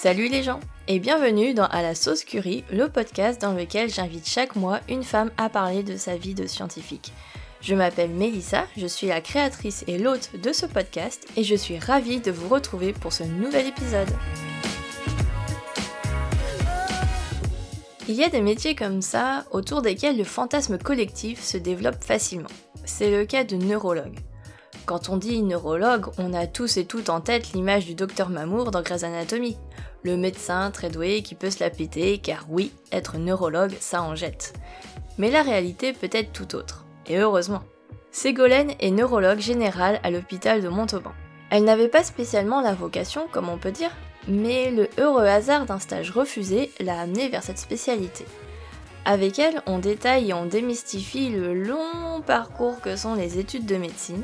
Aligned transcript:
Salut 0.00 0.28
les 0.28 0.44
gens 0.44 0.60
et 0.86 1.00
bienvenue 1.00 1.54
dans 1.54 1.66
À 1.66 1.82
la 1.82 1.96
sauce 1.96 2.22
curry, 2.22 2.62
le 2.70 2.88
podcast 2.88 3.42
dans 3.42 3.52
lequel 3.52 3.90
j'invite 3.90 4.28
chaque 4.28 4.54
mois 4.54 4.78
une 4.88 5.02
femme 5.02 5.32
à 5.36 5.48
parler 5.48 5.82
de 5.82 5.96
sa 5.96 6.16
vie 6.16 6.34
de 6.34 6.46
scientifique. 6.46 7.12
Je 7.60 7.74
m'appelle 7.74 8.10
Mélissa, 8.10 8.66
je 8.76 8.86
suis 8.86 9.08
la 9.08 9.20
créatrice 9.20 9.82
et 9.88 9.98
l'hôte 9.98 10.30
de 10.40 10.52
ce 10.52 10.66
podcast 10.66 11.26
et 11.36 11.42
je 11.42 11.56
suis 11.56 11.80
ravie 11.80 12.20
de 12.20 12.30
vous 12.30 12.48
retrouver 12.48 12.92
pour 12.92 13.12
ce 13.12 13.24
nouvel 13.24 13.66
épisode. 13.66 14.08
Il 18.06 18.14
y 18.14 18.22
a 18.22 18.28
des 18.28 18.40
métiers 18.40 18.76
comme 18.76 19.02
ça 19.02 19.46
autour 19.50 19.82
desquels 19.82 20.16
le 20.16 20.22
fantasme 20.22 20.78
collectif 20.78 21.42
se 21.42 21.56
développe 21.56 22.04
facilement. 22.04 22.46
C'est 22.84 23.10
le 23.10 23.26
cas 23.26 23.42
de 23.42 23.56
neurologue. 23.56 24.20
Quand 24.88 25.10
on 25.10 25.18
dit 25.18 25.42
neurologue, 25.42 26.06
on 26.16 26.32
a 26.32 26.46
tous 26.46 26.78
et 26.78 26.86
toutes 26.86 27.10
en 27.10 27.20
tête 27.20 27.52
l'image 27.52 27.84
du 27.84 27.94
docteur 27.94 28.30
Mamour 28.30 28.70
dans 28.70 28.80
Grey's 28.80 29.02
Anatomy. 29.04 29.58
Le 30.02 30.16
médecin 30.16 30.70
très 30.70 30.90
doué 30.90 31.22
qui 31.22 31.34
peut 31.34 31.50
se 31.50 31.62
la 31.62 31.70
péter, 31.70 32.18
car 32.18 32.46
oui, 32.48 32.72
être 32.92 33.18
neurologue, 33.18 33.76
ça 33.80 34.02
en 34.02 34.14
jette. 34.14 34.54
Mais 35.18 35.30
la 35.30 35.42
réalité 35.42 35.92
peut 35.92 36.10
être 36.12 36.32
tout 36.32 36.54
autre. 36.54 36.84
Et 37.06 37.18
heureusement. 37.18 37.62
Ségolène 38.10 38.72
est 38.80 38.90
neurologue 38.90 39.40
générale 39.40 40.00
à 40.02 40.10
l'hôpital 40.10 40.62
de 40.62 40.68
Montauban. 40.68 41.12
Elle 41.50 41.64
n'avait 41.64 41.88
pas 41.88 42.04
spécialement 42.04 42.60
la 42.60 42.74
vocation, 42.74 43.26
comme 43.30 43.48
on 43.48 43.58
peut 43.58 43.72
dire, 43.72 43.90
mais 44.28 44.70
le 44.70 44.88
heureux 44.98 45.26
hasard 45.26 45.66
d'un 45.66 45.78
stage 45.78 46.10
refusé 46.10 46.70
l'a 46.80 47.00
amenée 47.00 47.28
vers 47.28 47.42
cette 47.42 47.58
spécialité. 47.58 48.24
Avec 49.04 49.38
elle, 49.38 49.62
on 49.66 49.78
détaille 49.78 50.30
et 50.30 50.34
on 50.34 50.46
démystifie 50.46 51.30
le 51.30 51.54
long 51.54 52.20
parcours 52.26 52.80
que 52.80 52.96
sont 52.96 53.14
les 53.14 53.38
études 53.38 53.64
de 53.64 53.76
médecine, 53.76 54.22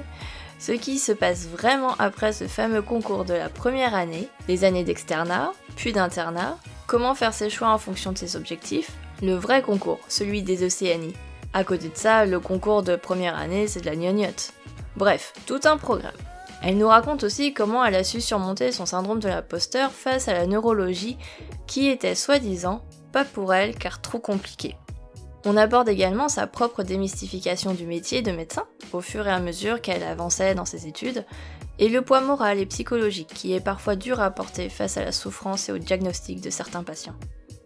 ce 0.64 0.72
qui 0.72 0.98
se 0.98 1.12
passe 1.12 1.46
vraiment 1.46 1.94
après 1.98 2.32
ce 2.32 2.46
fameux 2.46 2.80
concours 2.80 3.26
de 3.26 3.34
la 3.34 3.50
première 3.50 3.94
année, 3.94 4.30
les 4.48 4.64
années 4.64 4.82
d'externat, 4.82 5.52
puis 5.76 5.92
d'internat, 5.92 6.56
comment 6.86 7.14
faire 7.14 7.34
ses 7.34 7.50
choix 7.50 7.68
en 7.68 7.76
fonction 7.76 8.12
de 8.12 8.16
ses 8.16 8.34
objectifs, 8.34 8.92
le 9.20 9.34
vrai 9.34 9.60
concours, 9.60 10.00
celui 10.08 10.42
des 10.42 10.64
ECNI. 10.64 11.12
À 11.52 11.64
côté 11.64 11.90
de 11.90 11.96
ça, 11.96 12.24
le 12.24 12.40
concours 12.40 12.82
de 12.82 12.96
première 12.96 13.36
année, 13.36 13.66
c'est 13.66 13.82
de 13.82 13.86
la 13.86 13.94
gnognotte. 13.94 14.54
Bref, 14.96 15.34
tout 15.44 15.60
un 15.64 15.76
programme. 15.76 16.12
Elle 16.62 16.78
nous 16.78 16.88
raconte 16.88 17.24
aussi 17.24 17.52
comment 17.52 17.84
elle 17.84 17.96
a 17.96 18.02
su 18.02 18.22
surmonter 18.22 18.72
son 18.72 18.86
syndrome 18.86 19.20
de 19.20 19.28
l'imposteur 19.28 19.92
face 19.92 20.28
à 20.28 20.32
la 20.32 20.46
neurologie 20.46 21.18
qui 21.66 21.88
était 21.88 22.14
soi-disant 22.14 22.82
pas 23.12 23.26
pour 23.26 23.52
elle 23.52 23.76
car 23.76 24.00
trop 24.00 24.18
compliquée. 24.18 24.76
On 25.46 25.56
aborde 25.58 25.88
également 25.88 26.28
sa 26.28 26.46
propre 26.46 26.82
démystification 26.82 27.74
du 27.74 27.86
métier 27.86 28.22
de 28.22 28.32
médecin 28.32 28.64
au 28.92 29.00
fur 29.00 29.26
et 29.26 29.32
à 29.32 29.40
mesure 29.40 29.80
qu'elle 29.82 30.02
avançait 30.02 30.54
dans 30.54 30.64
ses 30.64 30.86
études, 30.86 31.24
et 31.78 31.88
le 31.88 32.02
poids 32.02 32.20
moral 32.20 32.58
et 32.58 32.66
psychologique 32.66 33.32
qui 33.34 33.52
est 33.52 33.60
parfois 33.60 33.96
dur 33.96 34.20
à 34.20 34.30
porter 34.30 34.68
face 34.68 34.96
à 34.96 35.04
la 35.04 35.12
souffrance 35.12 35.68
et 35.68 35.72
au 35.72 35.78
diagnostic 35.78 36.40
de 36.40 36.50
certains 36.50 36.84
patients. 36.84 37.16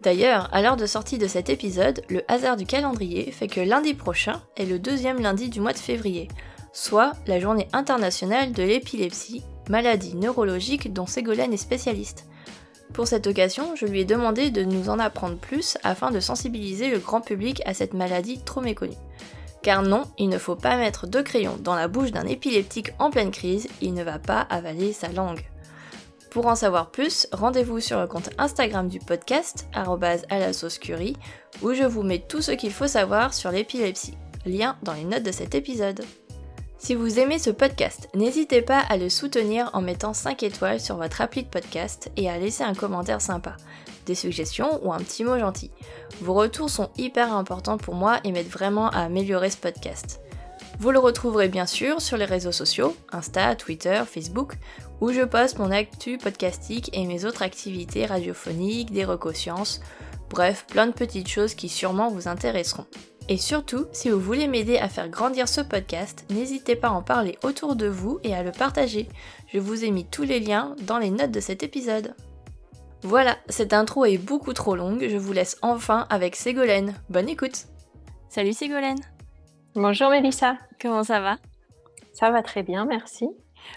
D'ailleurs, 0.01 0.49
à 0.53 0.61
l'heure 0.61 0.77
de 0.77 0.85
sortie 0.85 1.17
de 1.17 1.27
cet 1.27 1.49
épisode, 1.49 2.01
le 2.09 2.23
hasard 2.27 2.57
du 2.57 2.65
calendrier 2.65 3.31
fait 3.31 3.47
que 3.47 3.59
lundi 3.59 3.93
prochain 3.93 4.41
est 4.55 4.65
le 4.65 4.79
deuxième 4.79 5.21
lundi 5.21 5.49
du 5.49 5.59
mois 5.59 5.73
de 5.73 5.77
février, 5.77 6.29
soit 6.73 7.13
la 7.27 7.39
journée 7.39 7.67
internationale 7.73 8.53
de 8.53 8.63
l'épilepsie, 8.63 9.43
maladie 9.69 10.15
neurologique 10.15 10.93
dont 10.93 11.05
Ségolène 11.05 11.53
est 11.53 11.57
spécialiste. 11.57 12.28
Pour 12.93 13.07
cette 13.07 13.27
occasion, 13.27 13.75
je 13.75 13.85
lui 13.85 14.01
ai 14.01 14.05
demandé 14.05 14.51
de 14.51 14.63
nous 14.63 14.89
en 14.89 14.99
apprendre 14.99 15.37
plus 15.37 15.77
afin 15.83 16.11
de 16.11 16.19
sensibiliser 16.19 16.89
le 16.89 16.99
grand 16.99 17.21
public 17.21 17.61
à 17.65 17.73
cette 17.73 17.93
maladie 17.93 18.41
trop 18.43 18.61
méconnue. 18.61 18.97
Car 19.61 19.83
non, 19.83 20.03
il 20.17 20.29
ne 20.29 20.37
faut 20.37 20.55
pas 20.55 20.77
mettre 20.77 21.05
de 21.05 21.21
crayon 21.21 21.57
dans 21.61 21.75
la 21.75 21.87
bouche 21.87 22.11
d'un 22.11 22.25
épileptique 22.25 22.93
en 22.97 23.09
pleine 23.09 23.31
crise, 23.31 23.67
il 23.81 23.93
ne 23.93 24.03
va 24.03 24.17
pas 24.19 24.41
avaler 24.41 24.93
sa 24.93 25.09
langue. 25.09 25.45
Pour 26.31 26.45
en 26.45 26.55
savoir 26.55 26.91
plus, 26.91 27.27
rendez-vous 27.31 27.79
sur 27.79 27.99
le 27.99 28.07
compte 28.07 28.29
Instagram 28.37 28.87
du 28.87 28.99
podcast, 28.99 29.67
à 29.73 30.39
la 30.39 30.53
sauce 30.53 30.79
où 31.61 31.73
je 31.73 31.83
vous 31.83 32.03
mets 32.03 32.23
tout 32.27 32.41
ce 32.41 32.51
qu'il 32.51 32.71
faut 32.71 32.87
savoir 32.87 33.33
sur 33.33 33.51
l'épilepsie. 33.51 34.17
Lien 34.45 34.77
dans 34.83 34.93
les 34.93 35.03
notes 35.03 35.23
de 35.23 35.31
cet 35.31 35.55
épisode. 35.55 36.01
Si 36.79 36.95
vous 36.95 37.19
aimez 37.19 37.39
ce 37.39 37.49
podcast, 37.49 38.07
n'hésitez 38.15 38.61
pas 38.61 38.79
à 38.79 38.95
le 38.95 39.09
soutenir 39.09 39.69
en 39.73 39.81
mettant 39.81 40.13
5 40.13 40.41
étoiles 40.43 40.79
sur 40.79 40.95
votre 40.95 41.19
appli 41.19 41.43
de 41.43 41.49
podcast 41.49 42.09
et 42.15 42.29
à 42.29 42.39
laisser 42.39 42.63
un 42.63 42.73
commentaire 42.73 43.21
sympa, 43.21 43.57
des 44.05 44.15
suggestions 44.15 44.79
ou 44.83 44.93
un 44.93 44.99
petit 44.99 45.25
mot 45.25 45.37
gentil. 45.37 45.71
Vos 46.21 46.33
retours 46.33 46.69
sont 46.69 46.89
hyper 46.97 47.35
importants 47.35 47.77
pour 47.77 47.95
moi 47.95 48.21
et 48.23 48.31
m'aident 48.31 48.47
vraiment 48.47 48.89
à 48.91 49.01
améliorer 49.01 49.49
ce 49.49 49.57
podcast. 49.57 50.21
Vous 50.79 50.91
le 50.91 50.99
retrouverez 50.99 51.49
bien 51.49 51.65
sûr 51.65 52.01
sur 52.01 52.15
les 52.15 52.23
réseaux 52.23 52.53
sociaux, 52.53 52.95
Insta, 53.11 53.57
Twitter, 53.57 54.01
Facebook, 54.07 54.53
où 55.01 55.11
je 55.11 55.23
poste 55.23 55.59
mon 55.59 55.71
actu 55.71 56.17
podcastique 56.17 56.89
et 56.93 57.05
mes 57.05 57.25
autres 57.25 57.41
activités 57.41 58.05
radiophoniques, 58.05 58.91
des 58.91 59.03
recosciences, 59.03 59.81
bref, 60.29 60.65
plein 60.65 60.87
de 60.87 60.93
petites 60.93 61.27
choses 61.27 61.55
qui 61.55 61.67
sûrement 61.67 62.07
vous 62.07 62.29
intéresseront. 62.29 62.85
Et 63.31 63.37
surtout, 63.37 63.85
si 63.91 64.09
vous 64.09 64.19
voulez 64.19 64.47
m'aider 64.47 64.79
à 64.79 64.89
faire 64.89 65.07
grandir 65.07 65.47
ce 65.47 65.61
podcast, 65.61 66.25
n'hésitez 66.31 66.75
pas 66.75 66.87
à 66.87 66.93
en 66.93 67.03
parler 67.03 67.37
autour 67.43 67.75
de 67.75 67.85
vous 67.85 68.19
et 68.23 68.33
à 68.33 68.41
le 68.41 68.51
partager. 68.51 69.07
Je 69.53 69.59
vous 69.59 69.85
ai 69.85 69.91
mis 69.91 70.03
tous 70.03 70.23
les 70.23 70.39
liens 70.39 70.75
dans 70.81 70.97
les 70.97 71.11
notes 71.11 71.29
de 71.29 71.39
cet 71.39 71.61
épisode. 71.61 72.15
Voilà, 73.03 73.37
cette 73.47 73.71
intro 73.71 74.03
est 74.05 74.17
beaucoup 74.17 74.53
trop 74.53 74.75
longue, 74.75 75.07
je 75.07 75.15
vous 75.15 75.31
laisse 75.31 75.59
enfin 75.61 76.07
avec 76.09 76.35
Ségolène. 76.35 76.95
Bonne 77.09 77.29
écoute 77.29 77.67
Salut 78.29 78.51
Ségolène 78.51 78.99
Bonjour 79.75 80.09
Mélissa 80.09 80.57
Comment 80.81 81.03
ça 81.03 81.21
va? 81.21 81.37
Ça 82.13 82.31
va 82.31 82.41
très 82.41 82.63
bien, 82.63 82.85
merci. 82.85 83.29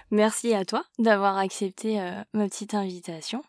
Merci 0.09 0.55
à 0.55 0.65
toi 0.65 0.83
d'avoir 0.97 1.37
accepté 1.37 2.01
euh, 2.01 2.23
ma 2.33 2.45
petite 2.45 2.73
invitation. 2.73 3.43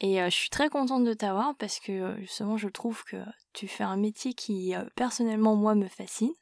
Et 0.00 0.18
je 0.24 0.30
suis 0.34 0.50
très 0.50 0.68
contente 0.68 1.04
de 1.04 1.12
t'avoir 1.12 1.54
parce 1.58 1.80
que 1.80 2.16
justement 2.20 2.56
je 2.56 2.68
trouve 2.68 3.04
que 3.04 3.16
tu 3.52 3.66
fais 3.66 3.84
un 3.84 3.96
métier 3.96 4.32
qui 4.32 4.74
personnellement 4.94 5.56
moi 5.56 5.74
me 5.74 5.88
fascine. 5.88 6.34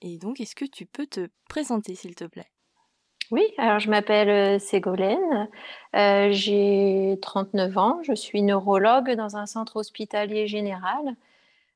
Et 0.00 0.18
donc 0.18 0.40
est-ce 0.40 0.56
que 0.56 0.64
tu 0.64 0.86
peux 0.86 1.06
te 1.06 1.28
présenter 1.48 1.94
s'il 1.94 2.14
te 2.14 2.24
plaît? 2.24 2.50
Oui, 3.30 3.44
alors 3.58 3.78
je 3.78 3.88
m'appelle 3.90 4.60
Ségolène, 4.60 5.48
j'ai 5.94 7.16
39 7.22 7.78
ans, 7.78 8.00
je 8.02 8.12
suis 8.12 8.42
neurologue 8.42 9.12
dans 9.12 9.36
un 9.36 9.46
centre 9.46 9.76
hospitalier 9.76 10.48
général. 10.48 11.14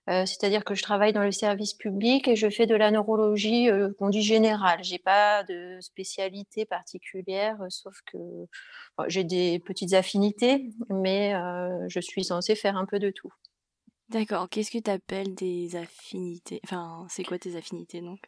C'est-à-dire 0.06 0.64
que 0.64 0.74
je 0.74 0.82
travaille 0.82 1.12
dans 1.12 1.22
le 1.22 1.32
service 1.32 1.74
public 1.74 2.28
et 2.28 2.36
je 2.36 2.50
fais 2.50 2.66
de 2.66 2.74
la 2.74 2.90
neurologie 2.90 3.68
qu'on 3.98 4.10
dit 4.10 4.22
générale. 4.22 4.80
J'ai 4.82 4.98
pas 4.98 5.44
de 5.44 5.78
spécialité 5.80 6.66
particulière, 6.66 7.56
sauf 7.68 7.94
que 8.06 8.18
j'ai 9.08 9.24
des 9.24 9.58
petites 9.58 9.94
affinités, 9.94 10.70
mais 10.88 11.34
euh, 11.34 11.86
je 11.88 12.00
suis 12.00 12.24
censée 12.24 12.54
faire 12.54 12.76
un 12.76 12.86
peu 12.86 12.98
de 12.98 13.10
tout. 13.10 13.32
D'accord. 14.08 14.48
Qu'est-ce 14.48 14.70
que 14.70 14.78
tu 14.78 14.90
appelles 14.90 15.34
des 15.34 15.76
affinités? 15.76 16.60
Enfin, 16.64 17.06
c'est 17.08 17.24
quoi 17.24 17.38
tes 17.38 17.56
affinités 17.56 18.00
donc? 18.00 18.20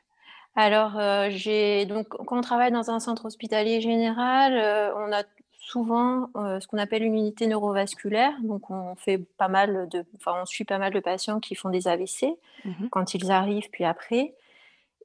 Alors, 0.55 0.99
euh, 0.99 1.29
j'ai 1.31 1.85
donc 1.85 2.09
quand 2.09 2.39
on 2.39 2.41
travaille 2.41 2.73
dans 2.73 2.91
un 2.91 2.99
centre 2.99 3.27
hospitalier 3.27 3.83
général, 3.83 4.57
euh, 4.57 4.95
on 4.97 5.13
a 5.13 5.23
souvent 5.67 6.31
ce 6.35 6.67
qu'on 6.67 6.79
appelle 6.79 7.03
une 7.03 7.17
unité 7.17 7.47
neurovasculaire. 7.47 8.33
Donc, 8.43 8.71
on 8.71 8.95
fait 8.95 9.19
pas 9.19 9.49
mal 9.49 9.89
de, 9.89 10.05
enfin, 10.15 10.41
on 10.41 10.47
suit 10.47 10.65
pas 10.65 10.79
mal 10.79 10.93
de 10.93 11.01
patients 11.01 11.41
qui 11.41 11.55
font 11.57 11.71
des 11.71 11.89
AVC 11.89 12.39
mmh 12.65 12.89
quand 12.91 13.15
ils 13.15 13.31
arrivent, 13.31 13.69
puis 13.71 13.85
après. 13.85 14.35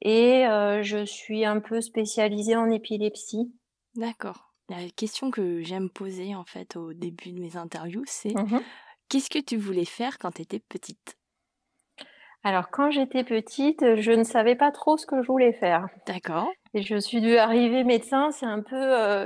Et 0.00 0.44
je 0.82 1.04
suis 1.04 1.44
un 1.44 1.60
peu 1.60 1.80
spécialisée 1.80 2.56
en 2.56 2.70
épilepsie. 2.70 3.52
D'accord. 3.96 4.52
La 4.68 4.88
question 4.96 5.30
que 5.30 5.62
j'aime 5.62 5.90
poser 5.90 6.34
en 6.34 6.44
fait 6.44 6.76
au 6.76 6.92
début 6.92 7.32
de 7.32 7.40
mes 7.40 7.56
interviews, 7.56 8.04
c'est 8.06 8.34
mmh 8.34 8.60
qu'est-ce 9.08 9.28
que 9.28 9.40
tu 9.40 9.56
voulais 9.56 9.84
faire 9.84 10.16
quand 10.18 10.30
tu 10.30 10.42
étais 10.42 10.60
petite? 10.60 11.18
Alors 12.44 12.70
quand 12.70 12.90
j'étais 12.90 13.24
petite, 13.24 13.96
je 13.96 14.12
ne 14.12 14.24
savais 14.24 14.54
pas 14.56 14.72
trop 14.72 14.96
ce 14.96 15.06
que 15.06 15.22
je 15.22 15.26
voulais 15.26 15.52
faire. 15.52 15.86
D'accord. 16.06 16.50
Et 16.74 16.82
je 16.82 16.96
suis 16.96 17.20
dû 17.20 17.36
arriver 17.36 17.84
médecin, 17.84 18.30
c'est 18.30 18.46
un 18.46 18.62
peu 18.62 18.76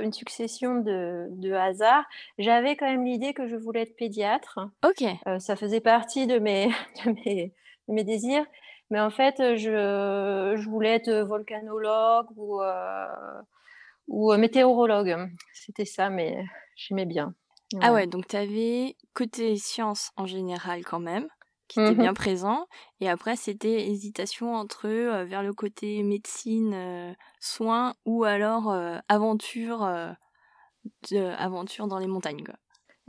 une 0.03 0.13
succession 0.13 0.75
de, 0.75 1.27
de 1.31 1.53
hasards. 1.53 2.05
J'avais 2.37 2.75
quand 2.75 2.85
même 2.85 3.05
l'idée 3.05 3.33
que 3.33 3.47
je 3.47 3.55
voulais 3.55 3.83
être 3.83 3.95
pédiatre. 3.95 4.59
Ok. 4.85 5.03
ça 5.39 5.55
faisait 5.55 5.79
partie 5.79 6.27
de 6.27 6.39
mes, 6.39 6.67
de 7.05 7.11
mes, 7.11 7.53
de 7.87 7.93
mes 7.93 8.03
désirs. 8.03 8.45
Mais 8.89 8.99
en 8.99 9.09
fait, 9.09 9.35
je, 9.55 10.55
je 10.57 10.69
voulais 10.69 10.95
être 10.95 11.11
volcanologue 11.11 12.27
ou 12.35 12.61
ou 14.07 14.35
météorologue. 14.37 15.29
C'était 15.53 15.85
ça, 15.85 16.09
mais 16.09 16.43
j'aimais 16.75 17.05
bien. 17.05 17.33
Ah 17.81 17.91
ouais, 17.91 18.07
donc 18.07 18.27
tu 18.27 18.35
avais 18.37 18.95
côté 19.13 19.57
sciences 19.57 20.11
en 20.15 20.25
général 20.25 20.85
quand 20.85 20.99
même, 20.99 21.27
qui 21.67 21.79
était 21.79 21.95
bien 21.95 22.11
mmh 22.11 22.15
présent, 22.15 22.67
et 23.01 23.09
après 23.09 23.35
c'était 23.35 23.87
hésitation 23.87 24.55
entre 24.55 24.87
vers 25.23 25.43
le 25.43 25.53
côté 25.53 26.03
médecine, 26.03 27.15
soins, 27.39 27.93
ou 28.05 28.23
alors 28.23 28.75
aventure, 29.09 29.87
aventure 31.11 31.87
dans 31.87 31.99
les 31.99 32.07
montagnes. 32.07 32.43
Quoi. 32.43 32.55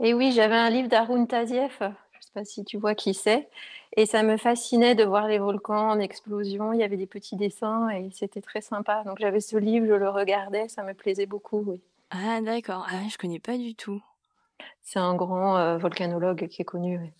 Et 0.01 0.13
oui, 0.13 0.31
j'avais 0.31 0.55
un 0.55 0.69
livre 0.69 0.87
d'Arun 0.89 1.25
Taziev, 1.25 1.77
je 1.79 1.85
ne 1.85 1.91
sais 2.21 2.31
pas 2.33 2.45
si 2.45 2.63
tu 2.63 2.77
vois 2.77 2.95
qui 2.95 3.13
c'est, 3.13 3.49
et 3.97 4.05
ça 4.05 4.23
me 4.23 4.37
fascinait 4.37 4.95
de 4.95 5.03
voir 5.03 5.27
les 5.27 5.39
volcans 5.39 5.89
en 5.91 5.99
explosion. 5.99 6.73
Il 6.73 6.79
y 6.79 6.83
avait 6.83 6.97
des 6.97 7.07
petits 7.07 7.35
dessins 7.35 7.89
et 7.89 8.09
c'était 8.11 8.41
très 8.41 8.61
sympa. 8.61 9.03
Donc 9.03 9.17
j'avais 9.19 9.41
ce 9.41 9.57
livre, 9.57 9.87
je 9.87 9.93
le 9.93 10.09
regardais, 10.09 10.69
ça 10.69 10.83
me 10.83 10.93
plaisait 10.93 11.25
beaucoup, 11.25 11.63
oui. 11.65 11.81
Ah 12.11 12.41
d'accord, 12.41 12.87
ah, 12.89 13.07
je 13.09 13.17
connais 13.17 13.39
pas 13.39 13.57
du 13.57 13.75
tout. 13.75 14.01
C'est 14.81 14.99
un 14.99 15.15
grand 15.15 15.77
volcanologue 15.77 16.47
qui 16.47 16.61
est 16.61 16.65
connu. 16.65 17.13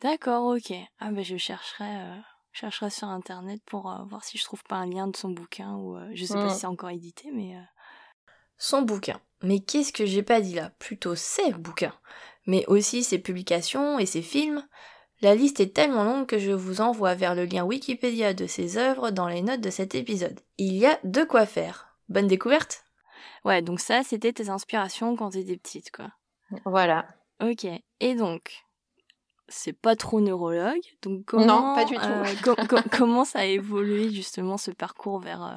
D'accord, 0.00 0.54
ok. 0.54 0.72
Ah 1.00 1.10
ben 1.10 1.24
je 1.24 1.36
chercherai, 1.36 2.20
chercherai 2.52 2.90
sur 2.90 3.08
internet 3.08 3.60
pour 3.66 3.82
voir 4.08 4.24
si 4.24 4.38
je 4.38 4.44
trouve 4.44 4.62
pas 4.64 4.76
un 4.76 4.86
lien 4.86 5.08
de 5.08 5.16
son 5.16 5.30
bouquin 5.30 5.74
ou 5.74 5.98
je 6.14 6.24
sais 6.24 6.34
pas 6.34 6.46
mm. 6.46 6.50
si 6.50 6.60
c'est 6.60 6.66
encore 6.66 6.90
édité, 6.90 7.30
mais. 7.32 7.56
Son 8.56 8.82
bouquin. 8.82 9.20
Mais 9.42 9.60
qu'est-ce 9.60 9.92
que 9.92 10.06
j'ai 10.06 10.22
pas 10.22 10.40
dit 10.40 10.54
là? 10.54 10.70
Plutôt 10.78 11.14
ses 11.14 11.52
bouquins, 11.52 11.94
mais 12.46 12.64
aussi 12.66 13.04
ses 13.04 13.18
publications 13.18 13.98
et 13.98 14.06
ses 14.06 14.22
films. 14.22 14.66
La 15.20 15.34
liste 15.34 15.58
est 15.58 15.74
tellement 15.74 16.04
longue 16.04 16.26
que 16.26 16.38
je 16.38 16.52
vous 16.52 16.80
envoie 16.80 17.14
vers 17.14 17.34
le 17.34 17.44
lien 17.44 17.64
Wikipédia 17.64 18.34
de 18.34 18.46
ses 18.46 18.78
œuvres 18.78 19.10
dans 19.10 19.28
les 19.28 19.42
notes 19.42 19.60
de 19.60 19.70
cet 19.70 19.96
épisode. 19.96 20.40
Il 20.58 20.74
y 20.74 20.86
a 20.86 20.98
de 21.02 21.24
quoi 21.24 21.44
faire. 21.44 21.96
Bonne 22.08 22.28
découverte 22.28 22.84
Ouais, 23.44 23.62
donc 23.62 23.80
ça, 23.80 24.02
c'était 24.04 24.32
tes 24.32 24.48
inspirations 24.48 25.16
quand 25.16 25.30
t'étais 25.30 25.56
petite, 25.56 25.90
quoi. 25.90 26.10
Voilà. 26.64 27.06
Ok. 27.40 27.66
Et 28.00 28.14
donc, 28.14 28.64
c'est 29.48 29.72
pas 29.72 29.96
trop 29.96 30.20
neurologue. 30.20 30.82
Donc 31.02 31.24
comment, 31.24 31.46
non, 31.46 31.74
pas 31.74 31.84
du 31.84 31.94
tout. 31.94 32.50
Euh, 32.50 32.80
comment 32.92 33.24
ça 33.24 33.40
a 33.40 33.44
évolué 33.44 34.10
justement 34.10 34.56
ce 34.56 34.70
parcours 34.70 35.20
vers, 35.20 35.42
euh, 35.42 35.56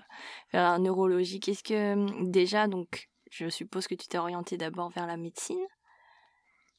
vers 0.53 0.71
la 0.71 0.79
neurologie 0.79 1.39
Qu'est-ce 1.39 1.63
que 1.63 1.93
hum, 1.93 2.31
déjà 2.31 2.67
donc 2.67 3.09
je 3.29 3.49
suppose 3.49 3.88
que 3.88 3.95
tu 3.95 4.07
t'es 4.07 4.17
orientée 4.17 4.57
d'abord 4.57 4.89
vers 4.89 5.07
la 5.07 5.17
médecine? 5.17 5.65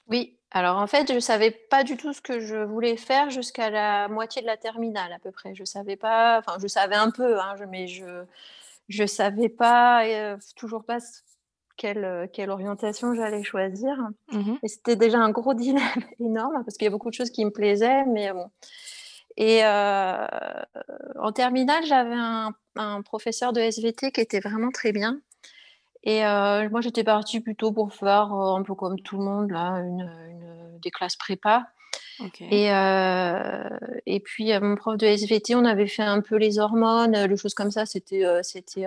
Oui, 0.09 0.39
alors 0.51 0.79
en 0.79 0.87
fait, 0.87 1.09
je 1.09 1.15
ne 1.15 1.21
savais 1.21 1.51
pas 1.51 1.85
du 1.85 1.97
tout 1.97 2.13
ce 2.13 2.21
que 2.21 2.41
je 2.41 2.57
voulais 2.57 2.97
faire 2.97 3.31
jusqu'à 3.31 3.71
la 3.71 4.09
moitié 4.09 4.43
de 4.43 4.47
la 4.47 4.57
terminale 4.57 5.13
à 5.13 5.19
peu 5.19 5.31
près. 5.31 5.55
Je 5.55 5.65
savais 5.65 5.97
pas, 5.97 6.39
enfin 6.39 6.59
je 6.61 6.67
savais 6.67 6.97
un 6.97 7.11
peu, 7.11 7.39
hein, 7.39 7.55
mais 7.69 7.87
je 7.87 8.25
je 8.89 9.07
savais 9.07 9.49
pas 9.49 10.05
euh, 10.07 10.37
toujours 10.57 10.85
pas 10.85 10.99
quelle, 11.83 12.05
euh, 12.05 12.27
quelle 12.33 12.51
orientation 12.51 13.15
j'allais 13.15 13.43
choisir. 13.43 13.95
Mmh 14.33 14.55
Et 14.63 14.69
c'était 14.69 14.97
déjà 14.97 15.19
un 15.19 15.31
gros 15.31 15.55
dilemme 15.67 16.05
énorme 16.21 16.63
parce 16.65 16.77
qu'il 16.77 16.85
y 16.85 16.89
a 16.89 16.91
beaucoup 16.91 17.11
de 17.11 17.15
choses 17.15 17.31
qui 17.31 17.45
me 17.45 17.51
plaisaient, 17.51 18.05
mais 18.07 18.33
bon. 18.33 18.51
Et 19.37 19.65
euh, 19.65 20.27
en 21.19 21.33
terminale, 21.33 21.85
j'avais 21.87 22.15
un, 22.15 22.51
un, 22.77 23.03
professeur 23.03 23.53
de 23.53 23.61
SVT 23.61 24.13
qui 24.13 24.21
était 24.21 24.41
vraiment 24.41 24.71
très 24.71 24.93
bien 24.93 25.21
et 26.05 26.25
euh, 26.27 26.69
moi, 26.71 26.81
j'étais 26.81 27.05
partie 27.05 27.41
plutôt 27.41 27.73
pour 27.73 27.95
faire 27.95 28.33
euh, 28.35 28.57
un 28.57 28.63
peu 28.63 28.75
comme 28.75 28.99
tout 29.01 29.19
le 29.19 29.25
monde, 29.25 29.51
là, 29.51 29.77
une, 29.77 30.79
des 30.83 30.91
classes 30.91 31.17
prépa. 31.17 31.67
Et, 32.41 32.73
euh, 32.73 33.69
et 34.07 34.21
puis, 34.21 34.53
mon 34.61 34.77
prof 34.77 34.97
de 34.97 35.07
SVT, 35.07 35.55
on 35.55 35.65
avait 35.65 35.89
fait 35.89 36.03
un 36.03 36.21
peu 36.21 36.37
les 36.37 36.59
hormones, 36.59 37.17
les 37.17 37.37
choses 37.37 37.55
comme 37.55 37.71
ça. 37.71 37.87
C'était 37.87 38.25
c'était 38.43 38.87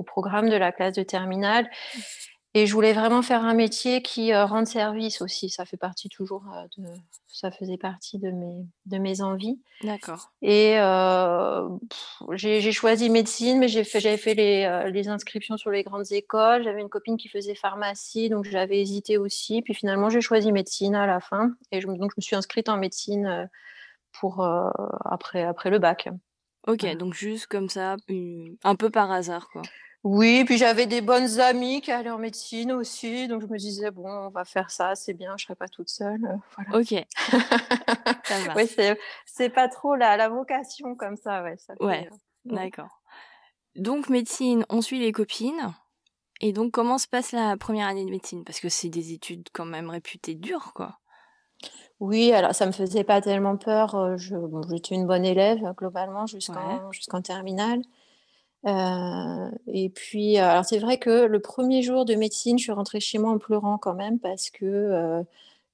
au 0.00 0.02
programme 0.02 0.48
de 0.48 0.56
la 0.56 0.72
classe 0.72 0.94
de 0.94 1.02
terminale. 1.02 1.68
Et 2.52 2.66
je 2.66 2.74
voulais 2.74 2.92
vraiment 2.92 3.22
faire 3.22 3.44
un 3.44 3.54
métier 3.54 4.02
qui 4.02 4.32
euh, 4.32 4.44
rende 4.44 4.66
service 4.66 5.22
aussi. 5.22 5.50
Ça 5.50 5.64
fait 5.64 5.76
partie 5.76 6.08
toujours 6.08 6.42
euh, 6.52 6.66
de, 6.78 6.88
ça 7.28 7.52
faisait 7.52 7.76
partie 7.76 8.18
de 8.18 8.32
mes, 8.32 8.66
de 8.86 8.98
mes 8.98 9.20
envies. 9.20 9.60
D'accord. 9.84 10.32
Et 10.42 10.80
euh, 10.80 11.68
j'ai 12.32 12.72
choisi 12.72 13.08
médecine, 13.08 13.60
mais 13.60 13.68
j'ai 13.68 13.84
fait, 13.84 14.00
j'avais 14.00 14.16
fait 14.16 14.34
les, 14.34 14.90
les, 14.92 15.08
inscriptions 15.08 15.56
sur 15.56 15.70
les 15.70 15.84
grandes 15.84 16.10
écoles. 16.10 16.64
J'avais 16.64 16.80
une 16.80 16.88
copine 16.88 17.16
qui 17.16 17.28
faisait 17.28 17.54
pharmacie, 17.54 18.30
donc 18.30 18.46
j'avais 18.46 18.80
hésité 18.80 19.16
aussi. 19.16 19.62
Puis 19.62 19.74
finalement, 19.74 20.10
j'ai 20.10 20.20
choisi 20.20 20.50
médecine 20.50 20.96
à 20.96 21.06
la 21.06 21.20
fin. 21.20 21.52
Et 21.70 21.80
je, 21.80 21.86
donc, 21.86 22.10
je 22.10 22.16
me 22.16 22.22
suis 22.22 22.34
inscrite 22.34 22.68
en 22.68 22.78
médecine 22.78 23.48
pour 24.18 24.44
après, 25.04 25.44
après 25.44 25.70
le 25.70 25.78
bac. 25.78 26.08
Ok, 26.66 26.84
donc 26.96 27.14
juste 27.14 27.46
comme 27.46 27.68
ça, 27.68 27.96
un 28.64 28.74
peu 28.74 28.90
par 28.90 29.12
hasard, 29.12 29.48
quoi. 29.50 29.62
Oui, 30.02 30.44
puis 30.46 30.56
j'avais 30.56 30.86
des 30.86 31.02
bonnes 31.02 31.40
amies 31.40 31.82
qui 31.82 31.92
allaient 31.92 32.10
en 32.10 32.18
médecine 32.18 32.72
aussi, 32.72 33.28
donc 33.28 33.42
je 33.42 33.46
me 33.46 33.58
disais 33.58 33.90
bon, 33.90 34.08
on 34.08 34.30
va 34.30 34.46
faire 34.46 34.70
ça, 34.70 34.94
c'est 34.94 35.12
bien, 35.12 35.34
je 35.36 35.44
serai 35.44 35.54
pas 35.54 35.68
toute 35.68 35.90
seule, 35.90 36.24
euh, 36.24 36.36
voilà. 36.56 36.78
Ok. 36.78 36.92
oui, 38.56 38.96
c'est 39.26 39.50
pas 39.50 39.68
trop 39.68 39.94
la, 39.96 40.16
la 40.16 40.30
vocation 40.30 40.94
comme 40.94 41.16
ça, 41.16 41.42
ouais. 41.42 41.56
Ça 41.58 41.74
ouais, 41.80 42.08
euh, 42.10 42.16
d'accord. 42.54 43.02
Donc 43.76 44.08
médecine, 44.08 44.64
on 44.70 44.80
suit 44.80 45.00
les 45.00 45.12
copines. 45.12 45.74
Et 46.40 46.54
donc 46.54 46.72
comment 46.72 46.96
se 46.96 47.06
passe 47.06 47.32
la 47.32 47.58
première 47.58 47.86
année 47.86 48.06
de 48.06 48.10
médecine? 48.10 48.44
Parce 48.44 48.60
que 48.60 48.70
c'est 48.70 48.88
des 48.88 49.12
études 49.12 49.48
quand 49.52 49.66
même 49.66 49.90
réputées 49.90 50.34
dures, 50.34 50.72
quoi. 50.74 50.98
Oui, 51.98 52.32
alors 52.32 52.54
ça 52.54 52.64
me 52.64 52.72
faisait 52.72 53.04
pas 53.04 53.20
tellement 53.20 53.58
peur. 53.58 53.94
Euh, 53.94 54.16
j'étais 54.16 54.94
une 54.94 55.06
bonne 55.06 55.26
élève 55.26 55.60
globalement 55.76 56.26
jusqu'en 56.26 56.90
jusqu'en 56.90 57.20
terminale. 57.20 57.82
Euh, 58.66 59.50
et 59.68 59.88
puis, 59.88 60.38
euh, 60.38 60.44
alors 60.44 60.64
c'est 60.64 60.78
vrai 60.78 60.98
que 60.98 61.24
le 61.24 61.40
premier 61.40 61.82
jour 61.82 62.04
de 62.04 62.14
médecine, 62.14 62.58
je 62.58 62.64
suis 62.64 62.72
rentrée 62.72 63.00
chez 63.00 63.18
moi 63.18 63.30
en 63.32 63.38
pleurant 63.38 63.78
quand 63.78 63.94
même 63.94 64.18
parce 64.18 64.50
que 64.50 64.66
euh, 64.66 65.22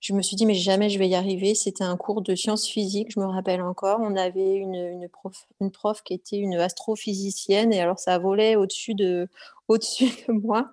je 0.00 0.12
me 0.12 0.23
suis 0.23 0.37
dit, 0.37 0.47
mais 0.47 0.55
jamais 0.55 0.88
je 0.88 0.99
vais 0.99 1.09
y 1.09 1.15
arriver. 1.17 1.55
C'était 1.55 1.85
un 1.85 1.97
cours 1.97 2.23
de 2.23 2.35
sciences 2.35 2.69
physiques, 2.69 3.12
je 3.12 3.21
me 3.21 3.27
rappelle 3.27 3.62
encore. 3.62 4.00
On 4.00 4.17
avait 4.17 4.55
une, 4.55 5.09
prof, 5.11 5.47
une 5.61 5.71
prof 5.73 6.03
qui 6.03 6.15
était 6.15 6.38
une 6.38 6.55
astrophysicienne 6.55 7.73
et 7.73 7.81
alors 7.81 7.99
ça 7.99 8.19
volait 8.19 8.56
au-dessus 8.56 8.94
de, 8.94 9.29
au-dessus 9.69 10.11
de 10.29 10.32
moi. 10.32 10.71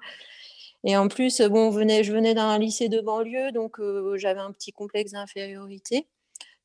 Et 0.86 0.98
en 0.98 1.08
plus, 1.08 1.42
bon, 1.42 1.72
je 1.72 2.12
venais 2.14 2.34
d'un 2.34 2.58
lycée 2.60 2.90
de 2.90 3.02
banlieue, 3.02 3.52
donc 3.54 3.80
j'avais 4.16 4.42
un 4.42 4.52
petit 4.52 4.74
complexe 4.74 5.14
d'infériorité. 5.14 6.08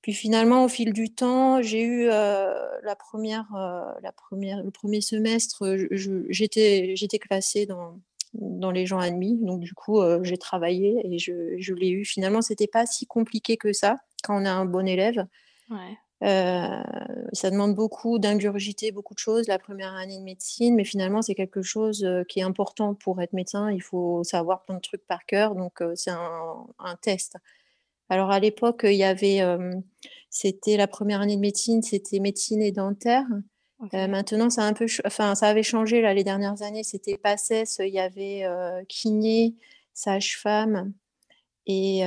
Puis 0.08 0.14
finalement, 0.14 0.64
au 0.64 0.68
fil 0.68 0.94
du 0.94 1.10
temps, 1.10 1.60
j'ai 1.60 1.82
eu 1.82 2.08
euh, 2.10 2.54
la 2.82 2.96
première, 2.96 3.54
euh, 3.54 3.92
la 4.02 4.10
première, 4.10 4.62
le 4.62 4.70
premier 4.70 5.02
semestre, 5.02 5.76
j'étais, 6.30 6.96
j'étais 6.96 7.18
classée 7.18 7.66
dans, 7.66 8.00
dans 8.32 8.70
les 8.70 8.86
gens 8.86 9.00
admis. 9.00 9.36
Donc 9.42 9.60
du 9.60 9.74
coup, 9.74 10.00
euh, 10.00 10.20
j'ai 10.22 10.38
travaillé 10.38 10.98
et 11.04 11.18
je, 11.18 11.58
je 11.58 11.74
l'ai 11.74 11.90
eu. 11.90 12.06
Finalement, 12.06 12.40
c'était 12.40 12.66
pas 12.66 12.86
si 12.86 13.04
compliqué 13.06 13.58
que 13.58 13.74
ça 13.74 13.98
quand 14.24 14.40
on 14.40 14.46
a 14.46 14.50
un 14.50 14.64
bon 14.64 14.88
élève. 14.88 15.26
ça 16.22 17.50
demande 17.50 17.74
beaucoup 17.74 18.18
d'ingurgiter 18.18 18.92
beaucoup 18.92 19.12
de 19.12 19.18
choses 19.18 19.46
la 19.46 19.58
première 19.58 19.92
année 19.92 20.16
de 20.16 20.24
médecine, 20.24 20.74
mais 20.74 20.84
finalement 20.84 21.20
c'est 21.20 21.34
quelque 21.34 21.60
chose 21.60 22.08
qui 22.30 22.40
est 22.40 22.44
important 22.44 22.94
pour 22.94 23.20
être 23.20 23.34
médecin. 23.34 23.70
Il 23.70 23.82
faut 23.82 24.24
savoir 24.24 24.64
plein 24.64 24.76
de 24.76 24.80
trucs 24.80 25.06
par 25.06 25.26
cœur, 25.26 25.54
donc 25.54 25.82
c'est 25.96 26.12
un, 26.12 26.66
un, 26.78 26.96
test. 26.96 27.36
Alors 28.08 28.30
à 28.30 28.40
l'époque, 28.40 28.82
il 28.84 28.94
y 28.94 29.04
avait, 29.04 29.40
c'était 30.30 30.76
la 30.76 30.86
première 30.86 31.20
année 31.20 31.36
de 31.36 31.40
médecine, 31.40 31.82
c'était 31.82 32.20
médecine 32.20 32.62
et 32.62 32.72
dentaire. 32.72 33.26
maintenant, 33.92 34.50
ça 34.50 34.62
a 34.62 34.66
un 34.66 34.72
peu, 34.72 34.86
enfin, 35.04 35.34
ça 35.34 35.48
avait 35.48 35.62
changé 35.62 36.00
là 36.00 36.14
les 36.14 36.24
dernières 36.24 36.62
années. 36.62 36.84
C'était 36.84 37.18
PACES, 37.18 37.80
il 37.80 37.92
y 37.92 38.00
avait 38.00 38.44
kiné, 38.88 39.56
sage-femme 39.92 40.92
et, 41.66 42.00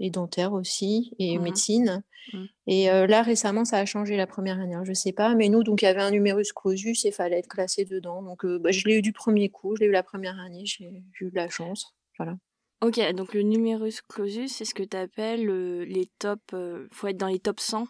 et, 0.00 0.10
dentaire 0.10 0.52
aussi 0.52 1.12
et 1.18 1.38
mmh 1.38 1.42
médecine. 1.42 2.02
Mmh. 2.32 2.44
Et 2.66 2.86
là 2.86 3.22
récemment, 3.22 3.64
ça 3.64 3.78
a 3.78 3.84
changé 3.86 4.16
la 4.16 4.26
première 4.26 4.58
année. 4.58 4.76
je 4.82 4.92
sais 4.92 5.12
pas, 5.12 5.36
mais 5.36 5.48
nous, 5.48 5.62
donc 5.62 5.82
il 5.82 5.84
y 5.84 5.88
avait 5.88 6.02
un 6.02 6.10
numerus 6.10 6.52
clausus 6.52 7.04
et 7.04 7.12
fallait 7.12 7.38
être 7.38 7.48
classé 7.48 7.84
dedans. 7.84 8.22
Donc 8.22 8.44
bah, 8.44 8.72
je 8.72 8.88
l'ai 8.88 8.96
eu 8.96 9.02
du 9.02 9.12
premier 9.12 9.50
coup, 9.50 9.76
je 9.76 9.82
l'ai 9.82 9.86
eu 9.86 9.92
la 9.92 10.02
première 10.02 10.38
année, 10.40 10.64
j'ai 10.64 11.04
eu 11.20 11.30
de 11.30 11.36
la 11.36 11.48
chance. 11.48 11.94
Voilà. 12.18 12.36
Ok, 12.82 12.98
donc 13.12 13.34
le 13.34 13.42
numerus 13.42 14.00
clausus, 14.00 14.50
c'est 14.52 14.64
ce 14.64 14.74
que 14.74 14.82
tu 14.82 14.96
appelles 14.96 15.46
les 15.84 16.06
top. 16.18 16.40
Euh, 16.54 16.88
faut 16.92 17.08
être 17.08 17.18
dans 17.18 17.26
les 17.26 17.38
top 17.38 17.60
100 17.60 17.86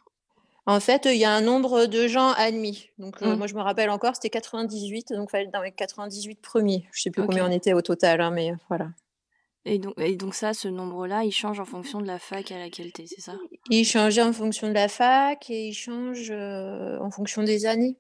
En 0.67 0.81
fait, 0.81 1.07
il 1.07 1.17
y 1.17 1.25
a 1.25 1.33
un 1.33 1.41
nombre 1.41 1.87
de 1.87 2.09
gens 2.09 2.33
admis. 2.33 2.89
Donc, 2.99 3.23
euh, 3.23 3.35
mmh. 3.35 3.39
moi, 3.39 3.47
je 3.47 3.55
me 3.55 3.61
rappelle 3.61 3.91
encore, 3.91 4.17
c'était 4.17 4.31
98, 4.31 5.13
donc 5.13 5.29
il 5.29 5.31
fallait 5.31 5.45
être 5.45 5.53
dans 5.53 5.63
les 5.63 5.73
98 5.73 6.41
premiers. 6.41 6.89
Je 6.93 7.03
sais 7.03 7.11
plus 7.11 7.25
combien 7.25 7.49
on 7.49 7.53
était 7.53 7.73
au 7.73 7.83
total, 7.83 8.21
hein, 8.21 8.33
mais 8.33 8.53
voilà. 8.69 8.89
Et 9.65 9.79
donc, 9.79 9.95
et 9.99 10.17
donc 10.17 10.35
ça, 10.35 10.55
ce 10.55 10.69
nombre-là, 10.69 11.23
il 11.25 11.33
change 11.33 11.61
en 11.61 11.65
fonction 11.65 12.01
de 12.01 12.07
la 12.07 12.19
fac 12.19 12.51
à 12.51 12.59
laquelle 12.59 12.93
tu 12.93 13.03
es, 13.03 13.07
c'est 13.07 13.21
ça? 13.21 13.35
Il 13.69 13.85
changeait 13.85 14.23
en 14.23 14.33
fonction 14.33 14.69
de 14.69 14.73
la 14.73 14.89
fac 14.89 15.51
et 15.51 15.69
il 15.69 15.75
change 15.75 16.31
euh, 16.31 16.99
en 16.99 17.11
fonction 17.11 17.43
des 17.43 17.67
années. 17.67 17.97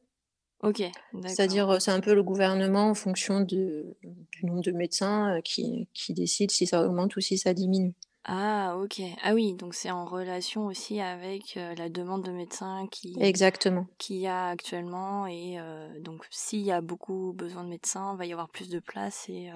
Ok. 0.62 0.82
C'est-à-dire, 1.26 1.80
c'est 1.80 1.90
un 1.90 2.00
peu 2.00 2.14
le 2.14 2.22
gouvernement 2.22 2.90
en 2.90 2.94
fonction 2.94 3.40
de, 3.40 3.96
du 4.02 4.46
nombre 4.46 4.62
de 4.62 4.72
médecins 4.72 5.40
qui, 5.42 5.88
qui 5.94 6.12
décide 6.12 6.50
si 6.50 6.66
ça 6.66 6.84
augmente 6.84 7.16
ou 7.16 7.20
si 7.20 7.38
ça 7.38 7.54
diminue. 7.54 7.94
Ah, 8.24 8.76
ok. 8.76 9.00
Ah 9.22 9.32
oui, 9.32 9.54
donc 9.54 9.74
c'est 9.74 9.90
en 9.90 10.04
relation 10.04 10.66
aussi 10.66 11.00
avec 11.00 11.54
la 11.54 11.88
demande 11.88 12.24
de 12.24 12.30
médecins 12.30 12.86
qui 12.90 13.16
Exactement. 13.18 13.86
qu'il 13.96 14.16
y 14.16 14.26
a 14.26 14.48
actuellement. 14.48 15.26
Et 15.26 15.56
donc, 16.00 16.26
s'il 16.30 16.60
y 16.60 16.72
a 16.72 16.82
beaucoup 16.82 17.32
besoin 17.32 17.64
de 17.64 17.70
médecins, 17.70 18.12
il 18.14 18.18
va 18.18 18.26
y 18.26 18.32
avoir 18.32 18.50
plus 18.50 18.68
de 18.68 18.78
place. 18.78 19.26
Et 19.30 19.50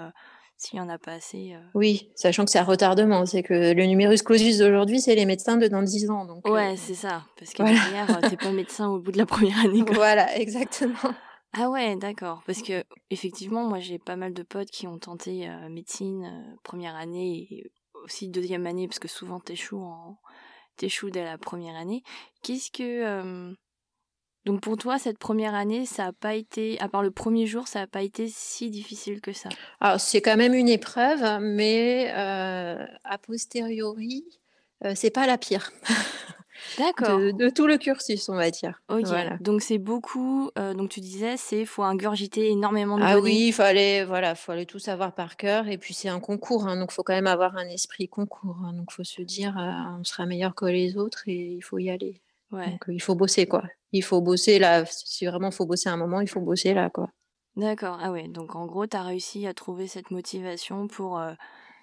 s'il 0.56 0.78
n'y 0.78 0.84
en 0.84 0.88
a 0.88 0.98
pas 0.98 1.12
assez. 1.12 1.54
Euh. 1.54 1.60
Oui, 1.74 2.10
sachant 2.14 2.44
que 2.44 2.50
c'est 2.50 2.58
un 2.58 2.64
retardement. 2.64 3.26
C'est 3.26 3.42
que 3.42 3.74
le 3.74 3.86
numerus 3.86 4.22
clausus 4.22 4.58
d'aujourd'hui, 4.58 5.00
c'est 5.00 5.14
les 5.14 5.26
médecins 5.26 5.56
de 5.56 5.66
dans 5.66 5.82
10 5.82 6.10
ans. 6.10 6.24
Donc, 6.24 6.46
ouais, 6.48 6.72
euh, 6.72 6.76
c'est 6.76 6.94
ça. 6.94 7.24
Parce 7.38 7.52
que 7.52 7.62
derrière, 7.62 8.10
euh, 8.10 8.28
t'es 8.28 8.36
pas 8.36 8.50
médecin 8.52 8.88
au 8.88 9.00
bout 9.00 9.12
de 9.12 9.18
la 9.18 9.26
première 9.26 9.58
année. 9.64 9.84
Voilà, 9.92 10.36
exactement. 10.38 11.14
Ah 11.56 11.70
ouais, 11.70 11.96
d'accord. 11.96 12.42
Parce 12.46 12.62
que 12.62 12.84
effectivement, 13.10 13.64
moi 13.64 13.78
j'ai 13.78 13.98
pas 13.98 14.16
mal 14.16 14.32
de 14.32 14.42
potes 14.42 14.70
qui 14.70 14.88
ont 14.88 14.98
tenté 14.98 15.48
médecine 15.70 16.56
première 16.64 16.96
année 16.96 17.46
et 17.48 17.70
aussi 18.02 18.28
deuxième 18.28 18.66
année, 18.66 18.88
parce 18.88 18.98
que 18.98 19.06
souvent 19.06 19.38
t'échoues 19.38 19.80
en 19.80 20.18
t'échoues 20.76 21.10
dès 21.10 21.22
la 21.22 21.38
première 21.38 21.76
année. 21.76 22.02
Qu'est-ce 22.42 22.72
que 22.72 23.54
Donc 24.44 24.60
pour 24.60 24.76
toi, 24.76 24.98
cette 24.98 25.18
première 25.18 25.54
année, 25.54 25.86
ça 25.86 26.04
n'a 26.04 26.12
pas 26.12 26.34
été, 26.34 26.78
à 26.80 26.88
part 26.88 27.02
le 27.02 27.10
premier 27.10 27.46
jour, 27.46 27.66
ça 27.66 27.80
n'a 27.80 27.86
pas 27.86 28.02
été 28.02 28.28
si 28.28 28.70
difficile 28.70 29.20
que 29.20 29.32
ça? 29.32 29.48
Alors 29.80 30.00
c'est 30.00 30.20
quand 30.20 30.36
même 30.36 30.52
une 30.52 30.68
épreuve, 30.68 31.40
mais 31.40 32.12
euh, 32.14 32.84
a 33.04 33.18
posteriori, 33.18 34.24
euh, 34.84 34.92
c'est 34.94 35.10
pas 35.10 35.26
la 35.26 35.38
pire. 35.38 35.72
D'accord. 36.78 37.18
De, 37.18 37.50
tout 37.50 37.66
le 37.66 37.78
cursus, 37.78 38.28
on 38.28 38.36
va 38.36 38.50
dire. 38.50 38.80
Ok. 38.88 39.04
Donc 39.40 39.60
c'est 39.60 39.78
beaucoup. 39.78 40.50
Euh, 40.58 40.72
donc 40.72 40.90
tu 40.90 41.00
disais, 41.00 41.36
c'est 41.36 41.64
faut 41.64 41.82
ingurgiter 41.82 42.50
énormément 42.50 42.96
de 42.96 43.02
ah 43.02 43.18
oui, 43.18 43.46
il 43.48 43.52
fallait 43.52 44.04
voilà, 44.04 44.34
faut 44.34 44.52
tout 44.64 44.78
savoir 44.78 45.14
par 45.14 45.36
cœur. 45.36 45.68
Et 45.68 45.78
puis 45.78 45.94
c'est 45.94 46.08
un 46.08 46.20
concours, 46.20 46.66
hein, 46.66 46.76
donc 46.76 46.92
faut 46.92 47.02
quand 47.02 47.14
même 47.14 47.26
avoir 47.26 47.56
un 47.56 47.68
esprit 47.68 48.08
concours. 48.08 48.58
Hein, 48.64 48.74
donc 48.74 48.92
faut 48.92 49.04
se 49.04 49.22
dire, 49.22 49.54
on 49.98 50.04
sera 50.04 50.26
meilleur 50.26 50.54
que 50.54 50.66
les 50.66 50.96
autres 50.96 51.24
et 51.26 51.54
il 51.56 51.62
faut 51.62 51.78
y 51.78 51.90
aller. 51.90 52.20
Donc, 52.52 52.84
il 52.88 53.02
faut 53.02 53.14
bosser, 53.14 53.46
quoi. 53.46 53.64
Il 53.94 54.02
faut 54.02 54.20
bosser 54.20 54.58
là. 54.58 54.84
Si 54.86 55.24
vraiment 55.24 55.48
il 55.48 55.54
faut 55.54 55.66
bosser 55.66 55.88
un 55.88 55.96
moment, 55.96 56.20
il 56.20 56.28
faut 56.28 56.40
bosser 56.40 56.74
là, 56.74 56.90
quoi. 56.90 57.08
D'accord. 57.56 57.98
Ah 58.02 58.10
ouais. 58.10 58.28
Donc, 58.28 58.56
en 58.56 58.66
gros, 58.66 58.86
tu 58.86 58.96
as 58.96 59.02
réussi 59.02 59.46
à 59.46 59.54
trouver 59.54 59.86
cette 59.86 60.10
motivation 60.10 60.88
pour 60.88 61.22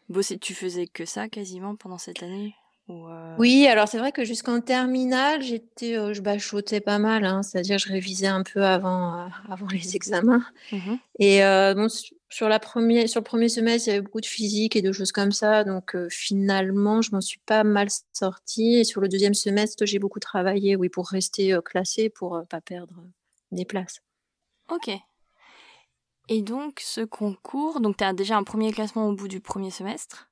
bosser. 0.09 0.37
Tu 0.37 0.53
faisais 0.53 0.87
que 0.87 1.05
ça 1.05 1.29
quasiment 1.29 1.75
pendant 1.75 1.97
cette 1.97 2.21
année 2.21 2.53
euh? 2.89 3.35
Oui, 3.37 3.67
alors 3.67 3.87
c'est 3.87 3.97
vrai 3.97 4.11
que 4.11 4.25
jusqu'en 4.25 4.59
terminale, 4.59 5.41
j'étais, 5.41 6.13
je 6.13 6.21
bachotais 6.21 6.81
pas 6.81 6.99
mal, 6.99 7.25
hein. 7.25 7.41
c'est-à-dire 7.41 7.77
je 7.77 7.87
révisais 7.87 8.27
un 8.27 8.43
peu 8.43 8.63
avant, 8.65 9.29
avant 9.49 9.67
les 9.67 9.95
examens. 9.95 10.43
Mmh 10.71 10.95
et 11.19 11.39
bon, 11.75 11.87
sur, 12.31 12.49
la 12.49 12.59
première, 12.59 13.07
sur 13.07 13.19
le 13.19 13.23
premier 13.23 13.49
semestre, 13.49 13.87
il 13.87 13.91
y 13.91 13.93
avait 13.93 14.01
beaucoup 14.01 14.21
de 14.21 14.25
physique 14.25 14.75
et 14.75 14.81
de 14.81 14.91
choses 14.91 15.11
comme 15.11 15.31
ça, 15.31 15.63
donc 15.63 15.95
finalement, 16.09 17.01
je 17.01 17.11
m'en 17.11 17.21
suis 17.21 17.39
pas 17.45 17.63
mal 17.63 17.87
sortie. 18.13 18.77
Et 18.77 18.83
sur 18.83 19.01
le 19.01 19.07
deuxième 19.07 19.33
semestre, 19.33 19.85
j'ai 19.85 19.99
beaucoup 19.99 20.19
travaillé, 20.19 20.75
oui, 20.75 20.89
pour 20.89 21.07
rester 21.07 21.57
classée, 21.63 22.09
pour 22.09 22.41
pas 22.49 22.61
perdre 22.61 22.95
des 23.51 23.65
places. 23.65 24.01
Ok. 24.69 24.89
Et 26.29 26.41
donc, 26.41 26.79
ce 26.79 27.01
concours, 27.01 27.81
donc 27.81 27.97
tu 27.97 28.03
as 28.03 28.13
déjà 28.13 28.37
un 28.37 28.43
premier 28.43 28.71
classement 28.71 29.07
au 29.07 29.13
bout 29.13 29.27
du 29.27 29.41
premier 29.41 29.69
semestre 29.69 30.31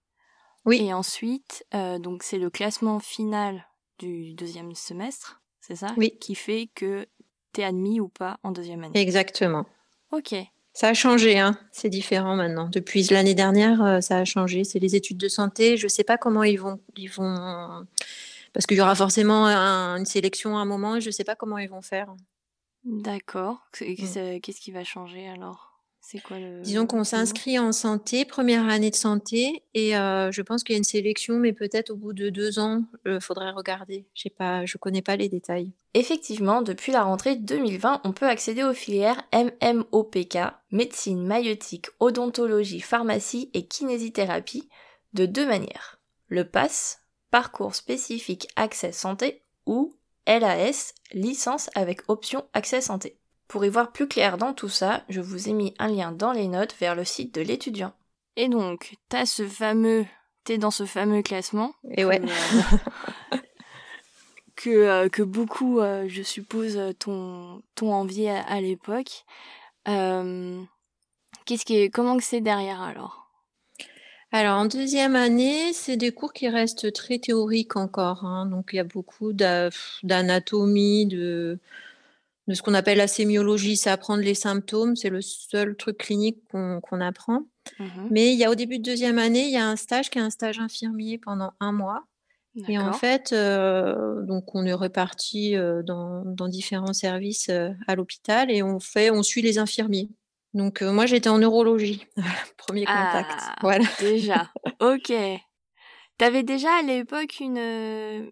oui. 0.66 0.82
Et 0.84 0.94
ensuite, 0.94 1.66
euh, 1.74 2.00
donc 2.00 2.24
c'est 2.24 2.38
le 2.38 2.50
classement 2.50 3.00
final 3.00 3.66
du 3.98 4.34
deuxième 4.34 4.76
semestre, 4.76 5.42
c'est 5.62 5.76
ça? 5.76 5.94
Oui. 5.98 6.18
Qui 6.20 6.36
fait 6.36 6.70
que 6.76 7.08
tu 7.54 7.62
es 7.62 7.64
admis 7.64 8.00
ou 8.00 8.08
pas 8.08 8.40
en 8.44 8.52
deuxième 8.52 8.84
année. 8.84 9.00
Exactement. 9.00 9.66
Ok. 10.12 10.36
Ça 10.80 10.88
a 10.88 10.94
changé, 10.94 11.38
hein. 11.38 11.58
c'est 11.74 11.90
différent 11.90 12.38
maintenant. 12.38 12.70
Depuis 12.72 13.04
l'année 13.12 13.36
dernière, 13.36 13.84
euh, 13.84 14.00
ça 14.00 14.20
a 14.20 14.24
changé. 14.24 14.64
C'est 14.64 14.80
les 14.80 14.96
études 14.96 15.18
de 15.18 15.28
santé. 15.28 15.76
Je 15.76 15.88
ne 15.88 15.90
sais 15.90 16.06
pas 16.06 16.18
comment 16.18 16.42
ils 16.42 16.58
vont, 16.58 16.80
ils 16.96 17.10
vont, 17.10 17.86
parce 18.54 18.66
qu'il 18.66 18.78
y 18.78 18.82
aura 18.82 18.96
forcément 18.96 19.46
une 19.48 20.06
sélection 20.06 20.58
à 20.58 20.62
un 20.62 20.66
moment 20.66 20.96
et 20.96 21.02
je 21.02 21.08
ne 21.08 21.12
sais 21.12 21.26
pas 21.26 21.36
comment 21.36 21.58
ils 21.58 21.68
vont 21.70 21.82
faire. 21.82 22.16
D'accord. 22.86 23.58
Mm. 23.82 24.40
Qu'est-ce 24.40 24.62
qui 24.62 24.72
va 24.72 24.86
changer 24.86 25.28
alors? 25.28 25.69
Disons 26.64 26.88
qu'on 26.88 27.04
s'inscrit 27.04 27.60
en 27.60 27.72
santé, 27.72 28.26
première 28.26 28.68
année 28.68 28.90
de 28.90 28.96
santé, 28.96 29.64
et 29.74 29.96
euh, 29.96 30.32
je 30.32 30.42
pense 30.42 30.64
qu'il 30.64 30.74
y 30.74 30.76
a 30.76 30.78
une 30.78 30.84
sélection, 30.84 31.36
mais 31.36 31.54
peut-être 31.54 31.92
au 31.92 31.96
bout 31.96 32.14
de 32.14 32.30
deux 32.30 32.58
ans, 32.58 32.84
il 33.06 33.12
euh, 33.12 33.20
faudrait 33.20 33.52
regarder. 33.52 34.06
Je 34.16 34.30
ne 34.30 34.78
connais 34.80 35.02
pas 35.02 35.16
les 35.16 35.30
détails. 35.30 35.72
Effectivement, 35.94 36.62
depuis 36.62 36.92
la 36.92 37.04
rentrée 37.04 37.36
2020, 37.36 38.02
on 38.04 38.12
peut 38.12 38.28
accéder 38.28 38.64
aux 38.64 38.74
filières 38.74 39.22
MMOPK, 39.34 40.38
médecine, 40.72 41.26
maïeutique, 41.26 41.88
odontologie, 42.00 42.82
pharmacie 42.82 43.52
et 43.54 43.68
kinésithérapie, 43.68 44.70
de 45.14 45.26
deux 45.26 45.46
manières. 45.46 46.00
Le 46.28 46.44
PASS, 46.44 47.02
parcours 47.32 47.76
spécifique 47.76 48.48
accès 48.56 48.92
santé, 48.92 49.44
ou 49.66 49.96
LAS, 50.28 50.94
licence 51.14 51.70
avec 51.76 52.02
option 52.08 52.46
accès 52.54 52.82
santé. 52.82 53.20
Pour 53.50 53.66
y 53.66 53.70
voir 53.70 53.92
plus 53.92 54.08
clair 54.08 54.38
dans 54.38 54.54
tout 54.54 54.70
ça, 54.70 55.04
je 55.10 55.22
vous 55.22 55.50
ai 55.50 55.54
mis 55.54 55.74
un 55.80 55.88
lien 55.88 56.12
dans 56.12 56.32
les 56.32 56.48
notes 56.48 56.76
vers 56.80 56.94
le 56.94 57.04
site 57.04 57.34
de 57.34 57.42
l'étudiant. 57.42 57.94
Et 58.36 58.48
donc, 58.48 58.96
t'as 59.10 59.26
ce 59.26 59.46
fameux, 59.48 60.06
t'es 60.44 60.60
dans 60.60 60.70
ce 60.70 60.86
fameux 60.86 61.24
classement. 61.24 61.74
Et 61.98 62.06
ouais. 62.06 62.22
que, 64.56 64.70
euh, 64.70 65.10
que 65.12 65.24
beaucoup, 65.24 65.80
euh, 65.80 66.06
je 66.08 66.22
suppose, 66.22 66.80
t'ont, 67.00 67.64
envié 67.82 68.30
à, 68.30 68.62
l'époque. 68.62 69.26
Euh, 69.88 70.62
qu'est-ce 71.46 71.66
qui 71.66 71.90
comment 71.90 72.20
c'est 72.20 72.42
derrière 72.42 72.84
alors? 72.84 73.32
Alors, 74.32 74.60
en 74.60 74.66
deuxième 74.66 75.16
année, 75.16 75.74
c'est 75.74 75.98
des 75.98 76.12
cours 76.12 76.34
qui 76.34 76.48
restent 76.50 76.94
très 76.94 77.18
théoriques 77.18 77.78
encore. 77.78 78.26
Hein. 78.26 78.46
Donc, 78.46 78.70
il 78.74 78.76
y 78.76 78.80
a 78.80 78.84
beaucoup 78.84 79.34
d'anatomie, 79.34 81.08
de, 81.08 81.58
de 82.50 82.56
ce 82.56 82.64
qu'on 82.64 82.74
appelle 82.74 82.98
la 82.98 83.08
sémiologie, 83.08 83.78
c'est 83.78 83.92
apprendre 83.92 84.24
les 84.24 84.34
symptômes, 84.34 84.96
c'est 84.96 85.12
le 85.12 85.22
seul 85.22 85.76
truc 85.76 86.00
clinique 86.00 86.40
qu'on 86.50 87.00
apprend. 87.00 87.44
Mmh 87.78 87.86
Mais 88.10 88.34
il 88.34 88.40
y 88.40 88.44
a 88.44 88.50
au 88.50 88.56
début 88.56 88.80
de 88.80 88.84
deuxième 88.84 89.20
année, 89.20 89.46
il 89.46 89.52
y 89.52 89.58
a 89.58 89.68
un 89.68 89.76
stage 89.76 90.10
qui 90.10 90.18
est 90.18 90.22
un 90.22 90.32
stage 90.32 90.60
infirmier 90.60 91.20
pendant 91.20 91.54
un 91.60 91.72
mois. 91.72 92.06
Et 92.68 92.80
en 92.80 92.92
fait, 92.92 93.32
euh, 93.34 94.26
donc 94.26 94.56
on 94.56 94.66
est 94.66 94.74
réparti 94.74 95.56
euh, 95.56 95.84
dans, 95.84 96.48
différents 96.48 96.92
services 96.92 97.50
euh, 97.50 97.70
à 97.88 97.96
l'hôpital 97.96 98.50
et 98.50 98.64
on 98.64 98.80
fait, 98.80 99.12
on 99.12 99.22
suit 99.22 99.44
les 99.44 99.60
infirmiers. 99.60 100.10
Donc 100.56 100.82
moi 100.82 101.06
j'étais 101.06 101.30
en 101.30 101.38
neurologie, 101.38 102.08
premier 102.58 102.86
contact. 102.86 103.30
Ah, 103.32 103.56
voilà. 103.62 103.86
Déjà, 104.00 104.50
ok. 104.82 105.14
Tu 106.18 106.26
avais 106.26 106.44
déjà 106.44 106.80
à 106.80 106.82
l'époque 106.82 107.40
une, 107.40 108.32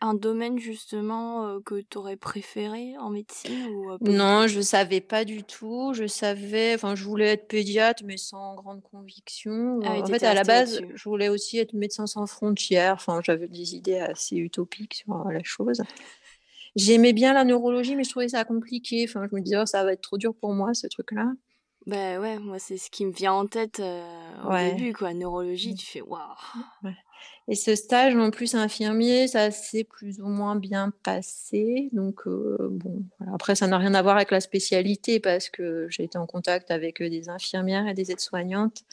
un 0.00 0.14
domaine 0.14 0.58
justement 0.58 1.46
euh, 1.46 1.60
que 1.60 1.80
tu 1.80 1.98
aurais 1.98 2.16
préféré 2.16 2.96
en 2.98 3.10
médecine 3.10 3.66
ou, 3.66 3.92
euh, 3.92 3.98
Non, 4.00 4.46
je 4.46 4.60
savais 4.60 5.00
pas 5.00 5.24
du 5.24 5.42
tout. 5.42 5.92
Je 5.94 6.06
savais, 6.06 6.74
enfin, 6.74 6.94
je 6.94 7.04
voulais 7.04 7.28
être 7.28 7.48
pédiatre, 7.48 8.02
mais 8.04 8.16
sans 8.16 8.54
grande 8.54 8.82
conviction. 8.82 9.80
Ah 9.84 10.00
en 10.00 10.06
fait, 10.06 10.22
à 10.22 10.34
la 10.34 10.44
base, 10.44 10.80
je 10.94 11.08
voulais 11.08 11.28
aussi 11.28 11.58
être 11.58 11.74
médecin 11.74 12.06
sans 12.06 12.26
frontières. 12.26 12.94
Enfin, 12.94 13.20
j'avais 13.22 13.48
des 13.48 13.74
idées 13.74 13.98
assez 13.98 14.36
utopiques 14.36 14.94
sur 14.94 15.14
euh, 15.14 15.32
la 15.32 15.42
chose. 15.42 15.82
J'aimais 16.76 17.12
bien 17.12 17.32
la 17.34 17.44
neurologie, 17.44 17.96
mais 17.96 18.04
je 18.04 18.10
trouvais 18.10 18.28
ça 18.28 18.44
compliqué. 18.44 19.04
Enfin, 19.08 19.26
je 19.30 19.36
me 19.36 19.42
disais, 19.42 19.58
oh, 19.60 19.66
ça 19.66 19.84
va 19.84 19.92
être 19.92 20.02
trop 20.02 20.18
dur 20.18 20.34
pour 20.34 20.54
moi, 20.54 20.72
ce 20.72 20.86
truc-là. 20.86 21.26
Ben 21.86 22.20
ouais, 22.20 22.38
moi 22.38 22.58
c'est 22.58 22.76
ce 22.76 22.90
qui 22.90 23.06
me 23.06 23.10
vient 23.10 23.32
en 23.32 23.46
tête 23.46 23.80
au 23.80 24.54
début, 24.54 24.92
quoi. 24.92 25.14
Neurologie, 25.14 25.72
mmh. 25.72 25.76
tu 25.76 25.86
fais 25.86 26.02
waouh. 26.02 26.20
Et 27.48 27.54
ce 27.54 27.74
stage 27.74 28.14
en 28.16 28.30
plus 28.30 28.54
infirmier, 28.54 29.26
ça 29.26 29.50
s'est 29.50 29.84
plus 29.84 30.20
ou 30.20 30.28
moins 30.28 30.56
bien 30.56 30.92
passé. 31.02 31.88
Donc 31.92 32.22
bon, 32.26 33.02
après 33.32 33.54
ça 33.54 33.66
n'a 33.66 33.78
rien 33.78 33.94
à 33.94 34.02
voir 34.02 34.16
avec 34.16 34.30
la 34.30 34.40
spécialité 34.40 35.18
parce 35.18 35.48
que 35.48 35.86
j'ai 35.90 36.04
été 36.04 36.16
en 36.16 36.26
contact 36.26 36.70
avec 36.70 37.02
des 37.02 37.28
infirmières 37.28 37.88
et 37.88 37.94
des 37.94 38.12
aides-soignantes. 38.12 38.84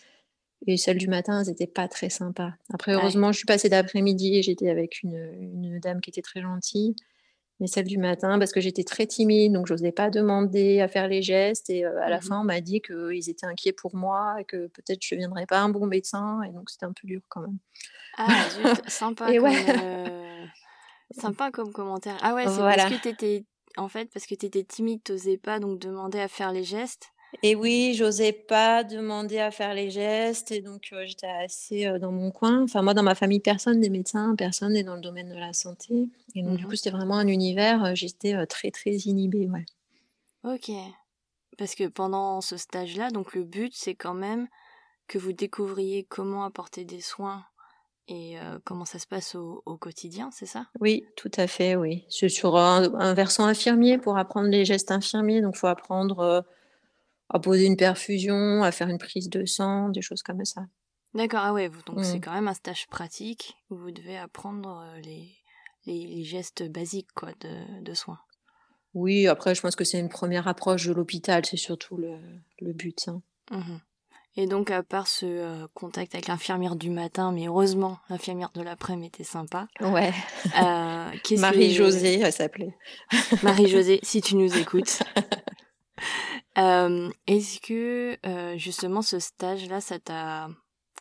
Et 0.66 0.78
celles 0.78 0.98
du 0.98 1.08
matin, 1.08 1.42
elles 1.42 1.50
n'étaient 1.50 1.68
pas 1.68 1.88
très 1.88 2.10
sympas. 2.10 2.52
Après, 2.74 2.94
heureusement, 2.94 3.32
je 3.32 3.38
suis 3.38 3.46
passée 3.46 3.70
d'après-midi 3.70 4.38
et 4.38 4.42
j'étais 4.42 4.70
avec 4.70 5.04
une, 5.04 5.30
une, 5.40 5.80
dame 5.80 6.02
qui 6.02 6.10
était 6.10 6.24
très 6.24 6.42
gentille 6.42 6.96
mais 7.60 7.68
celle 7.68 7.86
du 7.86 7.98
matin, 7.98 8.38
parce 8.38 8.52
que 8.52 8.62
j'étais 8.62 8.84
très 8.84 9.08
timide, 9.08 9.54
donc 9.54 9.68
je 9.68 9.74
n'osais 9.74 9.92
pas 9.92 10.10
demander 10.10 10.80
à 10.80 10.88
faire 10.88 11.08
les 11.08 11.22
gestes. 11.22 11.70
Et 11.70 11.86
à 11.86 12.10
la 12.10 12.18
mmh 12.18 12.22
fin, 12.22 12.42
on 12.42 12.44
m'a 12.44 12.62
dit 12.62 12.82
qu'ils 12.82 13.30
étaient 13.30 13.46
inquiets 13.46 13.74
pour 13.74 13.96
moi 13.96 14.36
et 14.40 14.46
que 14.46 14.68
peut-être 14.68 15.00
je 15.02 15.16
ne 15.16 15.22
deviendrais 15.22 15.46
pas 15.48 15.60
un 15.60 15.70
bon 15.70 15.88
médecin. 15.88 16.42
Et 16.44 16.52
donc, 16.52 16.70
c'était 16.70 16.86
un 16.86 16.94
peu 16.94 17.08
dur 17.08 17.22
quand 17.30 17.42
même. 17.42 17.58
Ah, 18.18 18.28
sympa. 18.88 19.34
comme, 19.36 19.48
sympa 21.12 21.52
comme 21.52 21.72
commentaire. 21.72 22.18
Ah 22.22 22.36
ouais, 22.36 22.48
c'est 22.48 22.60
parce 22.60 22.94
que 22.94 23.02
tu 23.02 23.08
étais. 23.10 23.46
En 23.76 23.90
fait, 23.90 24.10
parce 24.12 24.26
que 24.26 24.34
tu 24.34 24.48
étais 24.48 24.64
timide, 24.64 25.02
tu 25.04 25.12
n'osais 25.12 25.38
pas 25.38 25.60
donc 25.60 25.80
demander 25.80 26.20
à 26.20 26.28
faire 26.28 26.52
les 26.52 26.64
gestes. 26.64 27.12
Et 27.44 27.56
oui, 27.56 27.94
j'osais 27.94 28.32
pas 28.32 28.84
demander 28.84 29.40
à 29.40 29.52
faire 29.52 29.74
les 29.74 29.90
gestes 29.90 30.52
et 30.52 30.62
donc 30.62 30.94
j'étais 31.06 31.28
assez 31.28 32.00
dans 32.00 32.12
mon 32.12 32.32
coin. 32.32 32.64
Enfin, 32.64 32.82
moi, 32.82 32.94
dans 32.94 33.04
ma 33.04 33.16
famille, 33.16 33.40
personne 33.40 33.80
n'est 33.80 33.90
médecin, 33.90 34.36
personne 34.36 34.74
n'est 34.74 34.84
dans 34.84 34.96
le 34.96 35.02
domaine 35.02 35.30
de 35.30 35.38
la 35.38 35.54
santé. 35.54 36.08
Et 36.36 36.42
donc, 36.42 36.58
du 36.58 36.66
mmh 36.66 36.70
coup, 36.70 36.76
c'était 36.76 36.90
vraiment 36.90 37.18
un 37.18 37.28
univers, 37.28 37.96
j'étais 37.96 38.46
très, 38.48 38.72
très 38.72 38.92
inhibée, 38.92 39.48
ouais. 39.48 39.66
Ok. 40.44 40.72
Parce 41.58 41.76
que 41.76 41.88
pendant 41.88 42.42
ce 42.42 42.58
stage-là, 42.58 43.10
donc 43.10 43.34
le 43.34 43.44
but, 43.44 43.74
c'est 43.76 43.96
quand 43.96 44.14
même 44.14 44.48
que 45.08 45.18
vous 45.18 45.34
découvriez 45.34 46.04
comment 46.04 46.44
apporter 46.44 46.86
des 46.86 47.02
soins 47.02 47.44
et 48.08 48.38
comment 48.64 48.86
ça 48.86 49.00
se 49.00 49.08
passe 49.08 49.36
au, 49.36 49.62
quotidien, 49.78 50.30
c'est 50.32 50.46
ça? 50.46 50.68
Oui, 50.80 51.06
tout 51.18 51.32
à 51.36 51.46
fait, 51.48 51.76
oui. 51.76 52.06
C'est 52.10 52.30
sur 52.30 52.56
un, 52.56 52.94
un, 52.96 53.14
versant 53.14 53.46
infirmier 53.46 53.98
pour 53.98 54.18
apprendre 54.18 54.48
les 54.48 54.64
gestes 54.64 54.92
infirmiers. 54.92 55.42
Donc, 55.42 55.56
il 55.56 55.60
faut 55.60 55.68
apprendre 55.68 56.46
à 57.30 57.40
poser 57.40 57.66
une 57.66 57.78
perfusion, 57.78 58.64
à 58.64 58.72
faire 58.72 58.90
une 58.90 58.98
prise 58.98 59.30
de 59.30 59.46
sang, 59.46 59.90
des 59.90 60.02
choses 60.02 60.24
comme 60.24 60.44
ça. 60.46 60.62
D'accord, 61.14 61.42
ah 61.44 61.54
ouais, 61.54 61.70
donc 61.86 62.04
c'est 62.04 62.18
mmh. 62.18 62.22
quand 62.22 62.34
même 62.34 62.48
un 62.48 62.54
stage 62.54 62.88
pratique 62.88 63.56
où 63.70 63.78
vous 63.78 63.92
devez 63.92 64.18
apprendre 64.18 64.84
euh, 64.86 65.00
les, 65.00 65.36
les, 65.86 66.24
gestes 66.24 66.70
basiques 66.70 67.12
quoi, 67.16 67.30
de, 67.40 67.82
de, 67.82 67.94
soins. 67.94 68.20
Oui, 68.94 69.28
après 69.28 69.56
je 69.56 69.62
pense 69.62 69.76
que 69.76 69.84
c'est 69.84 70.00
une 70.00 70.10
première 70.10 70.48
approche 70.48 70.86
de 70.86 70.94
l'hôpital, 70.94 71.46
c'est 71.46 71.58
surtout 71.58 71.98
le, 71.98 72.18
le 72.60 72.74
but. 72.74 73.08
Hein. 73.08 73.22
Mmh 73.52 73.78
Et 74.36 74.48
donc, 74.48 74.70
à 74.70 74.84
part 74.84 75.08
ce 75.08 75.26
euh, 75.26 75.68
contact 75.74 76.14
avec 76.14 76.28
l'infirmière 76.28 76.76
du 76.76 76.90
matin, 76.90 77.32
mais 77.32 77.48
heureusement, 77.48 77.98
l'infirmière 78.10 78.52
de 78.54 78.62
l'après-midi 78.62 79.08
était 79.08 79.24
sympa. 79.24 79.68
Ouais. 79.80 80.12
Euh, 80.62 81.10
Marie-Josée, 81.38 82.20
elle 82.20 82.34
s'appelait. 82.34 82.76
Marie-Josée, 83.44 84.00
si 84.04 84.22
tu 84.22 84.36
nous 84.36 84.56
écoutes. 84.58 85.00
Euh, 86.58 87.10
Est-ce 87.28 87.60
que, 87.60 88.18
euh, 88.26 88.58
justement, 88.58 89.02
ce 89.02 89.20
stage-là, 89.20 89.82
ça 89.82 90.00
t'a 90.00 90.50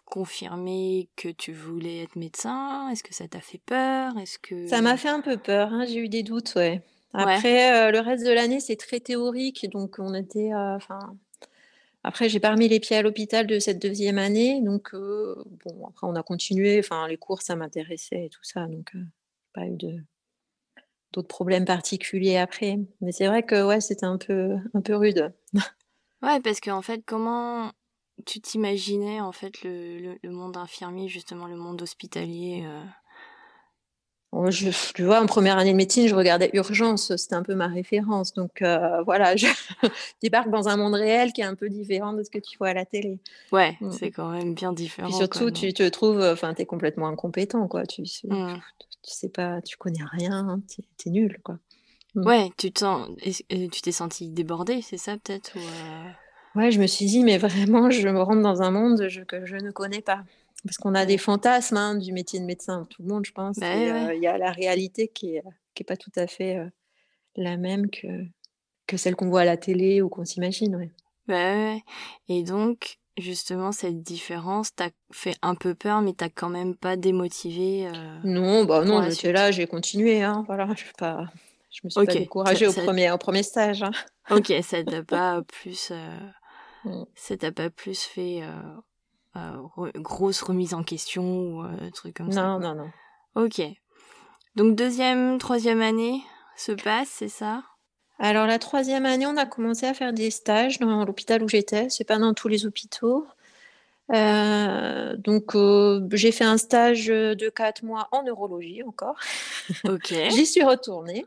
confirmé 0.04 1.08
que 1.16 1.28
tu 1.28 1.52
voulais 1.52 2.02
être 2.02 2.16
médecin? 2.16 2.88
Est-ce 2.90 3.02
que 3.02 3.14
ça 3.14 3.26
t'a 3.28 3.40
fait 3.40 3.60
peur? 3.64 4.16
Est-ce 4.18 4.38
que 4.38 4.66
Ça 4.66 4.82
m'a 4.82 4.96
fait 4.96 5.08
un 5.08 5.20
peu 5.20 5.36
peur, 5.36 5.72
hein, 5.72 5.84
j'ai 5.86 5.98
eu 5.98 6.08
des 6.08 6.22
doutes, 6.22 6.54
ouais. 6.56 6.82
Après, 7.12 7.74
euh, 7.74 7.90
le 7.90 8.00
reste 8.00 8.26
de 8.26 8.32
l'année, 8.32 8.60
c'est 8.60 8.76
très 8.76 9.00
théorique, 9.00 9.66
donc 9.70 9.96
on 9.98 10.12
était, 10.12 10.50
enfin, 10.54 10.98
après, 12.04 12.28
j'ai 12.28 12.40
pas 12.40 12.50
remis 12.50 12.68
les 12.68 12.78
pieds 12.78 12.96
à 12.96 13.02
l'hôpital 13.02 13.46
de 13.46 13.58
cette 13.58 13.80
deuxième 13.80 14.18
année, 14.18 14.60
donc 14.62 14.92
bon, 14.92 15.86
après 15.88 16.06
on 16.06 16.14
a 16.14 16.22
continué. 16.22 16.78
Enfin, 16.78 17.08
les 17.08 17.16
cours, 17.16 17.40
ça 17.40 17.56
m'intéressait 17.56 18.26
et 18.26 18.28
tout 18.28 18.44
ça, 18.44 18.66
donc 18.66 18.92
pas 19.54 19.64
eu 19.64 19.76
de 19.76 19.96
d'autres 21.16 21.28
problèmes 21.28 21.64
particuliers 21.64 22.36
après. 22.36 22.78
Mais 23.00 23.10
c'est 23.10 23.26
vrai 23.26 23.42
que 23.42 23.66
ouais, 23.66 23.80
c'était 23.80 24.06
un 24.06 24.18
peu 24.18 24.56
un 24.74 24.80
peu 24.80 24.94
rude. 24.94 25.32
ouais, 26.22 26.40
parce 26.40 26.60
qu'en 26.60 26.82
fait, 26.82 27.02
comment 27.04 27.72
tu 28.24 28.40
t'imaginais 28.40 29.20
en 29.20 29.32
fait 29.32 29.62
le, 29.62 30.16
le, 30.22 30.30
monde 30.30 30.56
infirmier, 30.56 31.08
justement 31.08 31.46
le 31.46 31.56
monde 31.56 31.82
hospitalier 31.82 32.64
euh, 32.66 32.80
je, 34.50 34.70
tu 34.94 35.04
vois, 35.04 35.20
en 35.20 35.26
première 35.26 35.58
année 35.58 35.72
de 35.72 35.76
médecine, 35.76 36.08
je 36.08 36.14
regardais 36.14 36.50
Urgence, 36.52 37.14
c'était 37.16 37.34
un 37.34 37.42
peu 37.42 37.54
ma 37.54 37.68
référence. 37.68 38.34
Donc 38.34 38.62
euh, 38.62 39.02
voilà, 39.02 39.36
je 39.36 39.46
débarque 40.22 40.50
dans 40.50 40.68
un 40.68 40.76
monde 40.76 40.94
réel 40.94 41.32
qui 41.32 41.40
est 41.40 41.44
un 41.44 41.54
peu 41.54 41.68
différent 41.68 42.12
de 42.12 42.22
ce 42.22 42.30
que 42.30 42.38
tu 42.38 42.58
vois 42.58 42.68
à 42.68 42.74
la 42.74 42.84
télé. 42.84 43.18
Ouais, 43.52 43.76
mm. 43.80 43.90
c'est 43.92 44.10
quand 44.10 44.30
même 44.30 44.54
bien 44.54 44.72
différent. 44.72 45.08
Et 45.08 45.12
surtout, 45.12 45.50
tu 45.50 45.72
te 45.72 45.88
trouves, 45.88 46.20
enfin, 46.20 46.54
tu 46.54 46.62
es 46.62 46.66
complètement 46.66 47.08
incompétent, 47.08 47.66
quoi. 47.68 47.86
Tu, 47.86 48.02
tu, 48.02 48.26
mm. 48.28 48.60
Tu, 49.06 49.14
sais 49.14 49.28
pas, 49.28 49.60
tu 49.62 49.76
connais 49.76 50.04
rien, 50.04 50.60
tu 50.68 51.08
es, 51.08 51.10
nul, 51.10 51.38
quoi. 51.42 51.58
Mm. 52.14 52.26
Ouais, 52.26 52.50
tu 52.56 52.72
tu 52.72 53.82
t'es 53.82 53.92
senti 53.92 54.28
débordé, 54.28 54.82
c'est 54.82 54.98
ça 54.98 55.16
peut-être 55.16 55.56
ou 55.56 55.60
euh? 55.60 56.10
Ouais, 56.56 56.70
je 56.70 56.80
me 56.80 56.86
suis 56.86 57.04
dit, 57.04 57.22
mais 57.22 57.36
vraiment, 57.36 57.90
je 57.90 58.08
me 58.08 58.22
rentre 58.22 58.42
dans 58.42 58.62
un 58.62 58.70
monde 58.70 59.06
que 59.26 59.44
je 59.44 59.56
ne 59.56 59.70
connais 59.70 60.00
pas. 60.00 60.24
Parce 60.64 60.78
qu'on 60.78 60.94
a 60.94 61.06
des 61.06 61.18
fantasmes 61.18 61.76
hein, 61.76 61.94
du 61.94 62.12
métier 62.12 62.40
de 62.40 62.44
médecin, 62.44 62.86
tout 62.90 63.02
le 63.02 63.08
monde, 63.08 63.24
je 63.26 63.32
pense. 63.32 63.58
Bah 63.58 63.66
euh, 63.66 64.14
il 64.14 64.22
y 64.22 64.26
a 64.26 64.38
la 64.38 64.50
réalité 64.50 65.08
qui 65.08 65.32
n'est 65.32 65.42
qui 65.74 65.82
est 65.82 65.86
pas 65.86 65.96
tout 65.96 66.10
à 66.16 66.26
fait 66.26 66.56
euh, 66.56 66.66
la 67.36 67.56
même 67.56 67.90
que, 67.90 68.24
que 68.86 68.96
celle 68.96 69.14
qu'on 69.14 69.28
voit 69.28 69.42
à 69.42 69.44
la 69.44 69.58
télé 69.58 70.02
ou 70.02 70.08
qu'on 70.08 70.24
s'imagine. 70.24 70.76
Ouais. 70.76 70.90
Bah 71.28 71.76
Et 72.28 72.42
donc, 72.42 72.98
justement, 73.16 73.72
cette 73.72 74.02
différence 74.02 74.74
t'a 74.74 74.90
fait 75.12 75.36
un 75.42 75.54
peu 75.54 75.74
peur, 75.74 76.02
mais 76.02 76.12
t'as 76.12 76.28
quand 76.28 76.48
même 76.48 76.74
pas 76.74 76.96
démotivé 76.96 77.86
euh, 77.86 78.18
Non, 78.24 78.64
bah 78.64 78.84
non, 78.84 79.02
j'étais 79.02 79.32
là, 79.32 79.50
j'ai 79.50 79.66
continué. 79.66 80.22
Hein, 80.22 80.44
voilà, 80.46 80.68
je, 80.76 80.84
pas... 80.98 81.26
je 81.70 81.80
me 81.84 81.90
suis 81.90 82.06
pas 82.06 82.12
découragée 82.12 82.66
au, 82.66 82.72
premier, 82.72 83.10
au 83.10 83.18
premier 83.18 83.42
stage. 83.42 83.82
Hein. 83.82 83.92
Ok, 84.30 84.52
ça 84.62 84.82
t'a 84.84 85.02
pas 85.04 85.42
plus... 85.42 85.92
Mm. 86.84 87.04
Ça 87.14 87.36
t'a 87.36 87.50
pas 87.50 87.68
plus 87.68 88.02
fait 88.02 88.42
euh, 89.36 89.90
grosse 89.96 90.42
remise 90.42 90.74
en 90.74 90.82
question 90.82 91.22
ou 91.24 91.62
euh, 91.62 91.90
truc 91.90 92.16
comme 92.16 92.32
ça. 92.32 92.42
Non, 92.42 92.60
non, 92.60 92.74
non. 92.74 92.90
Ok. 93.34 93.60
Donc 94.54 94.74
deuxième, 94.74 95.38
troisième 95.38 95.82
année 95.82 96.22
se 96.56 96.72
passe, 96.72 97.08
c'est 97.08 97.28
ça? 97.28 97.62
Alors 98.18 98.46
la 98.46 98.58
troisième 98.58 99.06
année, 99.06 99.26
on 99.26 99.36
a 99.36 99.46
commencé 99.46 99.86
à 99.86 99.94
faire 99.94 100.12
des 100.12 100.30
stages 100.30 100.78
dans 100.78 101.04
l'hôpital 101.04 101.42
où 101.42 101.48
j'étais. 101.48 101.88
C'est 101.90 102.04
pas 102.04 102.18
dans 102.18 102.34
tous 102.34 102.48
les 102.48 102.66
hôpitaux. 102.66 103.26
Euh, 104.12 105.16
donc 105.16 105.56
j'ai 106.12 106.32
fait 106.32 106.44
un 106.44 106.58
stage 106.58 107.06
de 107.06 107.48
quatre 107.50 107.82
mois 107.82 108.08
en 108.12 108.22
neurologie 108.22 108.82
encore. 108.82 109.16
Ok. 109.84 110.14
J'y 110.30 110.46
suis 110.46 110.62
retournée. 110.62 111.26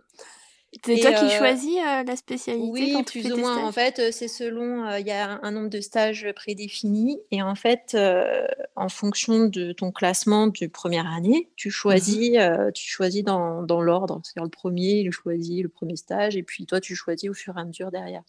C'est 0.85 0.99
toi 0.99 1.11
qui 1.13 1.25
euh, 1.25 1.37
choisis 1.37 1.77
euh, 1.77 2.03
la 2.03 2.15
spécialité 2.15 2.69
Oui, 2.69 2.93
quand 2.93 3.03
tu 3.03 3.21
plus 3.21 3.33
ou 3.33 3.37
moins. 3.37 3.65
En 3.65 3.71
fait, 3.71 3.97
euh, 3.97 4.09
c'est 4.11 4.27
selon. 4.27 4.97
Il 4.97 5.07
y 5.07 5.11
a 5.11 5.39
un 5.41 5.51
nombre 5.51 5.69
de 5.69 5.81
stages 5.81 6.27
prédéfinis. 6.35 7.19
Et 7.31 7.41
en 7.41 7.55
fait, 7.55 7.97
en 8.75 8.89
fonction 8.89 9.45
de 9.45 9.71
ton 9.71 9.91
classement 9.91 10.47
de 10.47 10.67
première 10.67 11.11
année, 11.11 11.49
tu 11.55 11.69
mmh 11.69 11.71
choisis, 11.71 12.37
tu 12.75 12.89
choisis 12.89 13.23
dans, 13.23 13.63
dans 13.63 13.81
l'ordre. 13.81 14.21
C'est-à-dire 14.23 14.43
le 14.43 14.49
premier, 14.49 14.99
il 14.99 15.11
choisit 15.11 15.63
le 15.63 15.69
premier 15.69 15.95
stage. 15.95 16.37
Et 16.37 16.43
puis 16.43 16.65
toi, 16.65 16.79
tu 16.79 16.95
choisis 16.95 17.29
au 17.29 17.33
fur 17.33 17.57
et 17.57 17.61
à 17.61 17.65
mesure 17.65 17.91
derrière. 17.91 18.23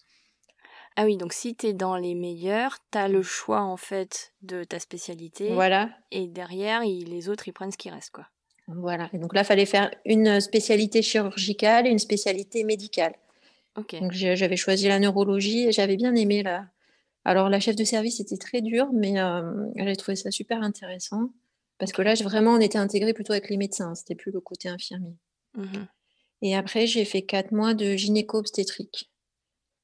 Ah 0.96 1.05
oui, 1.05 1.16
donc 1.16 1.33
si 1.33 1.55
tu 1.55 1.66
es 1.66 1.72
dans 1.72 1.96
les 1.96 2.14
meilleurs, 2.14 2.79
tu 2.90 2.98
as 2.98 3.09
le 3.09 3.22
choix 3.22 3.62
en 3.62 3.76
fait 3.76 4.33
de 4.42 4.64
ta 4.64 4.79
spécialité. 4.79 5.53
Voilà. 5.53 5.90
Et 6.11 6.26
derrière, 6.26 6.81
les 6.83 7.29
autres, 7.29 7.48
ils 7.48 7.53
prennent 7.53 7.70
ce 7.70 7.79
qui 7.79 7.90
reste, 7.90 8.11
quoi. 8.11 8.26
Voilà. 8.68 9.09
Et 9.12 9.18
donc 9.18 9.35
là, 9.35 9.42
il 9.42 9.46
fallait 9.46 9.66
faire 9.66 9.90
une 10.05 10.40
spécialité 10.40 11.03
chirurgicale 11.03 11.87
et 11.87 11.90
une 11.90 11.99
spécialité 11.99 12.64
médicale. 12.64 13.14
Donc 13.77 14.12
j'avais 14.12 14.57
choisi 14.57 14.88
la 14.88 14.99
neurologie 14.99 15.68
et 15.68 15.73
j'avais 15.73 15.96
bien 15.96 16.14
aimé 16.14 16.42
la. 16.42 16.66
Alors 17.25 17.49
la 17.49 17.61
chef 17.61 17.77
de 17.77 17.85
service 17.85 18.20
était 18.20 18.37
très 18.37 18.62
dure, 18.62 18.88
mais 18.92 19.20
euh, 19.20 19.42
j'avais 19.77 19.96
trouvé 19.96 20.16
ça 20.16 20.31
super 20.31 20.62
intéressant 20.62 21.31
parce 21.81 21.92
que 21.92 22.03
là, 22.03 22.14
vraiment, 22.14 22.53
on 22.53 22.61
était 22.61 22.79
intégré 22.79 23.14
plutôt 23.14 23.33
avec 23.33 23.49
les 23.49 23.57
médecins. 23.57 23.94
C'était 23.94 24.14
plus 24.14 24.31
le 24.31 24.40
côté 24.40 24.68
infirmier. 24.68 25.16
Mmh 25.55 25.87
et 26.42 26.57
après, 26.57 26.87
j'ai 26.87 27.05
fait 27.05 27.20
quatre 27.20 27.53
mois 27.53 27.75
de 27.75 27.96
gynéco-obstétrique. 27.96 29.11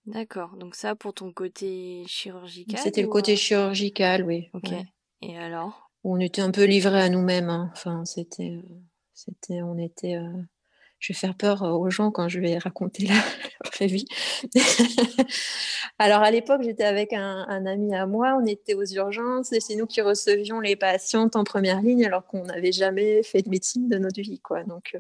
D'accord. 0.07 0.57
Donc 0.57 0.75
ça, 0.75 0.95
pour 0.95 1.13
ton 1.13 1.31
côté 1.31 2.03
chirurgical 2.07 2.81
C'était 2.83 3.03
le 3.03 3.09
côté 3.09 3.37
chirurgical, 3.37 4.23
oui. 4.23 4.49
Ok. 4.55 4.71
Et 5.21 5.37
alors? 5.37 5.86
On 6.05 6.21
était 6.21 6.43
un 6.43 6.51
peu 6.51 6.65
livrés 6.65 7.03
à 7.03 7.09
nous-mêmes. 7.09 7.51
Hein. 7.51 7.71
Enfin, 7.73 8.05
c'était, 8.05 8.53
euh, 8.53 8.63
c'était, 9.15 9.63
on 9.63 9.79
était. 9.79 10.17
Euh, 10.17 10.43
je 10.99 11.13
vais 11.13 11.19
faire 11.19 11.35
peur 11.35 11.63
euh, 11.63 11.73
aux 11.73 11.91
gens 11.91 12.11
quand 12.11 12.29
je 12.29 12.41
vais 12.41 12.59
raconter 12.59 13.07
la 13.07 13.15
vraie 13.73 13.87
vie. 13.87 14.07
Alors 15.99 16.23
à 16.23 16.31
l'époque, 16.31 16.63
j'étais 16.63 16.85
avec 16.85 17.13
un, 17.13 17.67
ami 17.67 17.95
à 17.95 18.07
moi, 18.07 18.39
on 18.41 18.47
était 18.47 18.75
aux 18.75 18.85
urgences 18.85 19.53
et 19.53 19.61
c'est 19.61 19.77
nous 19.77 19.87
qui 19.87 20.01
recevions 20.01 20.61
les 20.61 20.77
patientes 20.77 21.37
en 21.37 21.45
première 21.45 21.81
ligne 21.83 22.05
alors 22.07 22.27
qu'on 22.27 22.45
n'avait 22.45 22.73
jamais 22.73 23.23
fait 23.23 23.43
de 23.43 23.51
médecine 23.51 23.89
de 23.89 23.99
notre 23.99 24.21
vie, 24.21 24.41
quoi. 24.41 24.65
Donc. 24.65 24.97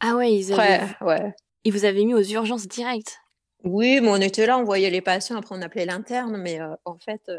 Ah 0.00 0.16
ouais, 0.16 0.32
ils 0.32 0.52
avaient... 0.52 0.80
ouais. 1.00 1.34
Ils 1.64 1.72
vous 1.72 1.84
avaient 1.84 2.04
mis 2.04 2.14
aux 2.14 2.22
urgences 2.22 2.66
directes. 2.66 3.18
Oui, 3.64 4.00
mais 4.00 4.08
on 4.08 4.16
était 4.16 4.46
là, 4.46 4.58
on 4.58 4.64
voyait 4.64 4.90
les 4.90 5.00
patients. 5.00 5.36
Après, 5.36 5.54
on 5.56 5.62
appelait 5.62 5.86
l'interne, 5.86 6.36
mais 6.36 6.58
en 6.84 6.98
fait 6.98 7.30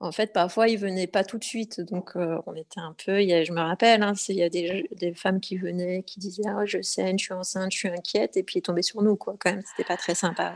en 0.00 0.12
fait, 0.12 0.32
parfois, 0.32 0.68
ils 0.68 0.78
venaient 0.78 1.06
pas 1.06 1.24
tout 1.24 1.38
de 1.38 1.44
suite. 1.44 1.80
Donc, 1.80 2.16
euh, 2.16 2.38
on 2.46 2.54
était 2.54 2.80
un 2.80 2.94
peu. 3.04 3.20
je 3.20 3.52
me 3.52 3.60
rappelle, 3.60 4.02
hein, 4.02 4.12
il 4.28 4.36
y 4.36 4.42
a 4.42 4.48
des, 4.48 5.14
femmes 5.14 5.40
qui 5.40 5.56
venaient, 5.56 6.02
qui 6.02 6.20
disaient 6.20 6.42
ah, 6.46 6.64
Je 6.64 6.82
saigne, 6.82 7.18
je 7.18 7.24
suis 7.24 7.34
enceinte, 7.34 7.72
je 7.72 7.78
suis 7.78 7.88
inquiète. 7.88 8.36
Et 8.36 8.42
puis, 8.42 8.58
ils 8.58 8.62
tombaient 8.62 8.82
sur 8.82 9.02
nous, 9.02 9.16
quoi, 9.16 9.36
quand 9.38 9.50
même. 9.50 9.62
C'était 9.64 9.86
pas 9.86 9.96
très 9.96 10.14
sympa. 10.14 10.54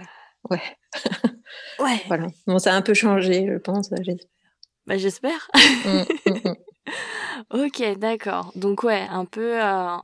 Ouais. 0.50 0.60
Ouais. 1.78 2.02
voilà. 2.06 2.26
Bon, 2.46 2.58
ça 2.58 2.74
a 2.74 2.76
un 2.76 2.82
peu 2.82 2.94
changé, 2.94 3.46
je 3.46 3.58
pense, 3.58 3.90
j'espère. 3.90 4.28
Bah, 4.86 4.96
j'espère. 4.96 5.50
Mmh, 5.54 6.30
mmh, 6.30 6.48
mmh. 6.48 6.54
ok, 7.64 7.98
d'accord. 7.98 8.52
Donc, 8.54 8.82
ouais, 8.82 9.06
un 9.08 9.24
peu 9.24 9.62
euh, 9.62 9.96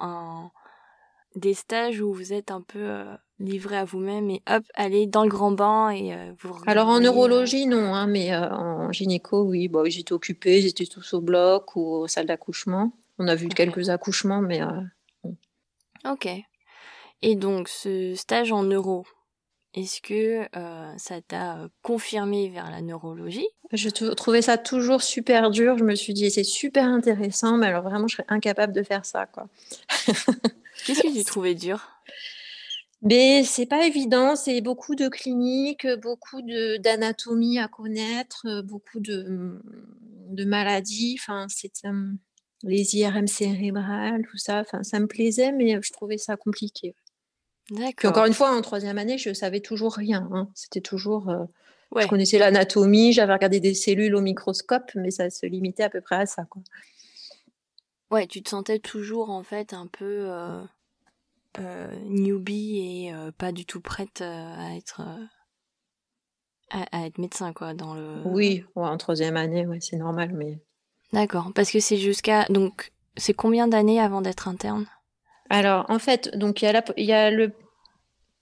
des 1.36 1.54
stages 1.54 2.00
où 2.00 2.12
vous 2.12 2.32
êtes 2.32 2.50
un 2.50 2.60
peu. 2.60 2.78
Euh, 2.78 3.16
livré 3.38 3.76
à 3.76 3.84
vous-même 3.84 4.30
et 4.30 4.42
hop, 4.48 4.64
allez 4.74 5.06
dans 5.06 5.24
le 5.24 5.28
grand 5.28 5.52
bain 5.52 5.90
et 5.90 6.14
euh, 6.14 6.32
vous. 6.40 6.56
Alors 6.66 6.88
en 6.88 7.00
neurologie, 7.00 7.66
non, 7.66 7.94
hein, 7.94 8.06
mais 8.06 8.32
euh, 8.32 8.48
en 8.50 8.92
gynéco, 8.92 9.42
oui, 9.42 9.68
bon, 9.68 9.88
j'étais 9.88 10.12
occupée, 10.12 10.60
j'étais 10.60 10.86
tous 10.86 11.14
au 11.14 11.20
bloc 11.20 11.76
ou 11.76 11.80
aux 11.80 12.08
salles 12.08 12.26
d'accouchement. 12.26 12.92
On 13.18 13.28
a 13.28 13.34
vu 13.34 13.48
quelques 13.48 13.90
accouchements, 13.90 14.40
mais. 14.40 14.62
Euh, 14.62 15.30
ok. 16.10 16.28
Et 17.22 17.36
donc, 17.36 17.68
ce 17.68 18.14
stage 18.14 18.52
en 18.52 18.64
neuro, 18.64 19.06
est-ce 19.72 20.00
que 20.00 20.46
ça 20.98 21.20
t'a 21.22 21.68
confirmé 21.82 22.48
vers 22.48 22.70
la 22.70 22.82
neurologie? 22.82 23.46
Je 23.72 23.88
trouvais 23.88 24.42
ça 24.42 24.58
toujours 24.58 25.02
super 25.02 25.50
dur. 25.50 25.78
Je 25.78 25.84
me 25.84 25.94
suis 25.94 26.12
dit, 26.12 26.30
c'est 26.30 26.44
super 26.44 26.84
intéressant, 26.84 27.56
mais 27.56 27.68
alors 27.68 27.82
vraiment, 27.82 28.06
je 28.08 28.16
serais 28.16 28.26
incapable 28.28 28.72
de 28.72 28.82
faire 28.82 29.06
ça, 29.06 29.26
quoi. 29.26 29.48
Qu'est-ce 30.84 31.02
que 31.02 31.12
tu 31.16 31.24
trouvais 31.24 31.54
dur? 31.54 31.80
Mais 33.04 33.44
c'est 33.44 33.66
pas 33.66 33.86
évident, 33.86 34.36
c'est 34.36 34.60
beaucoup 34.60 34.94
de 34.94 35.08
cliniques, 35.08 35.86
beaucoup 36.02 36.42
d'anatomie 36.42 37.58
à 37.58 37.68
connaître, 37.68 38.62
beaucoup 38.62 39.00
de, 39.00 39.24
mmh, 39.28 39.62
de 40.30 40.44
maladies. 40.44 41.16
Enfin, 41.20 41.46
c'est 41.48 41.72
les 42.62 42.96
IRM 42.96 43.26
cérébrales, 43.26 44.22
tout 44.30 44.38
ça. 44.38 44.60
Enfin, 44.60 44.82
ça 44.82 44.98
me 45.00 45.06
plaisait, 45.06 45.52
mais 45.52 45.78
je 45.82 45.92
trouvais 45.92 46.18
ça 46.18 46.36
compliqué. 46.36 46.94
D'accord. 47.70 48.10
encore 48.10 48.26
une 48.26 48.34
fois, 48.34 48.54
en 48.54 48.60
troisième 48.60 48.98
année, 48.98 49.18
je 49.18 49.32
savais 49.32 49.60
toujours 49.60 49.94
rien. 49.94 50.28
Hein. 50.32 50.48
C'était 50.54 50.80
toujours. 50.82 51.30
Je 51.96 52.06
connaissais 52.06 52.38
l'anatomie, 52.38 53.12
j'avais 53.12 53.32
regardé 53.32 53.60
des 53.60 53.74
cellules 53.74 54.14
au 54.14 54.20
microscope, 54.20 54.90
mais 54.94 55.10
ça 55.10 55.30
se 55.30 55.46
limitait 55.46 55.84
à 55.84 55.90
peu 55.90 56.00
près 56.00 56.16
à 56.16 56.26
ça. 56.26 56.44
Quoi. 56.44 56.62
Ouais, 58.10 58.26
tu 58.26 58.42
te 58.42 58.50
sentais 58.50 58.78
toujours 58.78 59.30
en 59.30 59.42
fait 59.42 59.72
un 59.72 59.86
peu 59.86 60.26
euh, 60.28 60.62
newbie 62.06 63.06
et 63.06 63.14
euh, 63.14 63.30
pas 63.36 63.52
du 63.52 63.64
tout 63.64 63.80
prête 63.80 64.20
euh, 64.20 64.54
à 64.58 64.76
être 64.76 65.02
à, 66.70 67.06
être 67.06 67.18
médecin, 67.18 67.52
quoi, 67.52 67.72
dans 67.72 67.94
le... 67.94 68.22
Oui, 68.24 68.64
en 68.74 68.96
troisième 68.96 69.36
année, 69.36 69.64
ouais, 69.64 69.78
c'est 69.80 69.96
normal, 69.96 70.32
mais... 70.34 70.58
D'accord, 71.12 71.52
parce 71.54 71.70
que 71.70 71.78
c'est 71.78 71.98
jusqu'à... 71.98 72.46
Donc, 72.46 72.90
c'est 73.16 73.34
combien 73.34 73.68
d'années 73.68 74.00
avant 74.00 74.22
d'être 74.22 74.48
interne? 74.48 74.86
Alors, 75.50 75.86
en 75.88 76.00
fait, 76.00 76.36
donc 76.36 76.62
il 76.62 76.64
y 76.64 76.68
a, 76.68 76.84
il 76.96 77.04
y 77.04 77.12
a 77.12 77.30
le... 77.30 77.52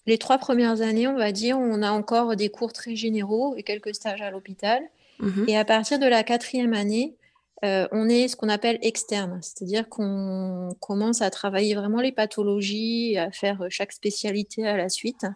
les 0.07 0.17
trois 0.17 0.39
premières 0.39 0.81
années, 0.81 1.07
on 1.07 1.17
va 1.17 1.31
dire, 1.33 1.59
on 1.59 1.83
a 1.83 1.91
encore 1.91 2.35
des 2.37 2.49
cours 2.49 2.73
très 2.73 2.97
généraux 2.97 3.55
et 3.57 3.65
quelques 3.65 3.95
stages 3.95 4.23
à 4.23 4.31
l'hôpital. 4.31 4.83
Mhm. 5.19 5.45
Et 5.49 5.59
à 5.59 5.65
partir 5.67 5.99
de 5.99 6.07
la 6.07 6.23
quatrième 6.23 6.73
année, 6.73 7.17
euh, 7.65 7.87
on 7.93 8.09
est 8.09 8.27
ce 8.27 8.37
qu'on 8.37 8.49
appelle 8.49 8.79
externe, 8.83 9.39
c'est-à-dire 9.41 9.89
qu'on 9.89 10.71
commence 10.81 11.23
à 11.23 11.31
travailler 11.31 11.75
vraiment 11.75 12.01
les 12.01 12.11
pathologies, 12.11 13.17
à 13.17 13.31
faire 13.31 13.67
chaque 13.71 13.93
spécialité 13.93 14.67
à 14.67 14.77
la 14.77 14.89
suite. 14.89 15.27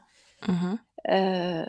Euh, 1.08 1.64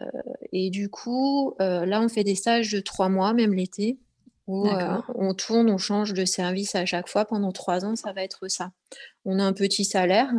et 0.51 0.71
du 0.71 0.89
coup, 0.89 1.53
euh, 1.61 1.85
là, 1.85 2.01
on 2.01 2.09
fait 2.09 2.23
des 2.23 2.33
stages 2.33 2.71
de 2.71 2.79
trois 2.79 3.07
mois, 3.07 3.33
même 3.33 3.53
l'été, 3.53 3.99
où 4.47 4.67
on 5.13 5.33
tourne, 5.33 5.69
on 5.69 5.77
change 5.77 6.13
de 6.13 6.25
service 6.25 6.73
à 6.73 6.85
chaque 6.85 7.09
fois. 7.09 7.25
Pendant 7.25 7.51
trois 7.51 7.85
ans, 7.85 7.95
ça 7.95 8.13
va 8.13 8.23
être 8.23 8.47
ça. 8.47 8.71
On 9.25 9.39
a 9.39 9.43
un 9.43 9.53
petit 9.53 9.85
salaire. 9.85 10.31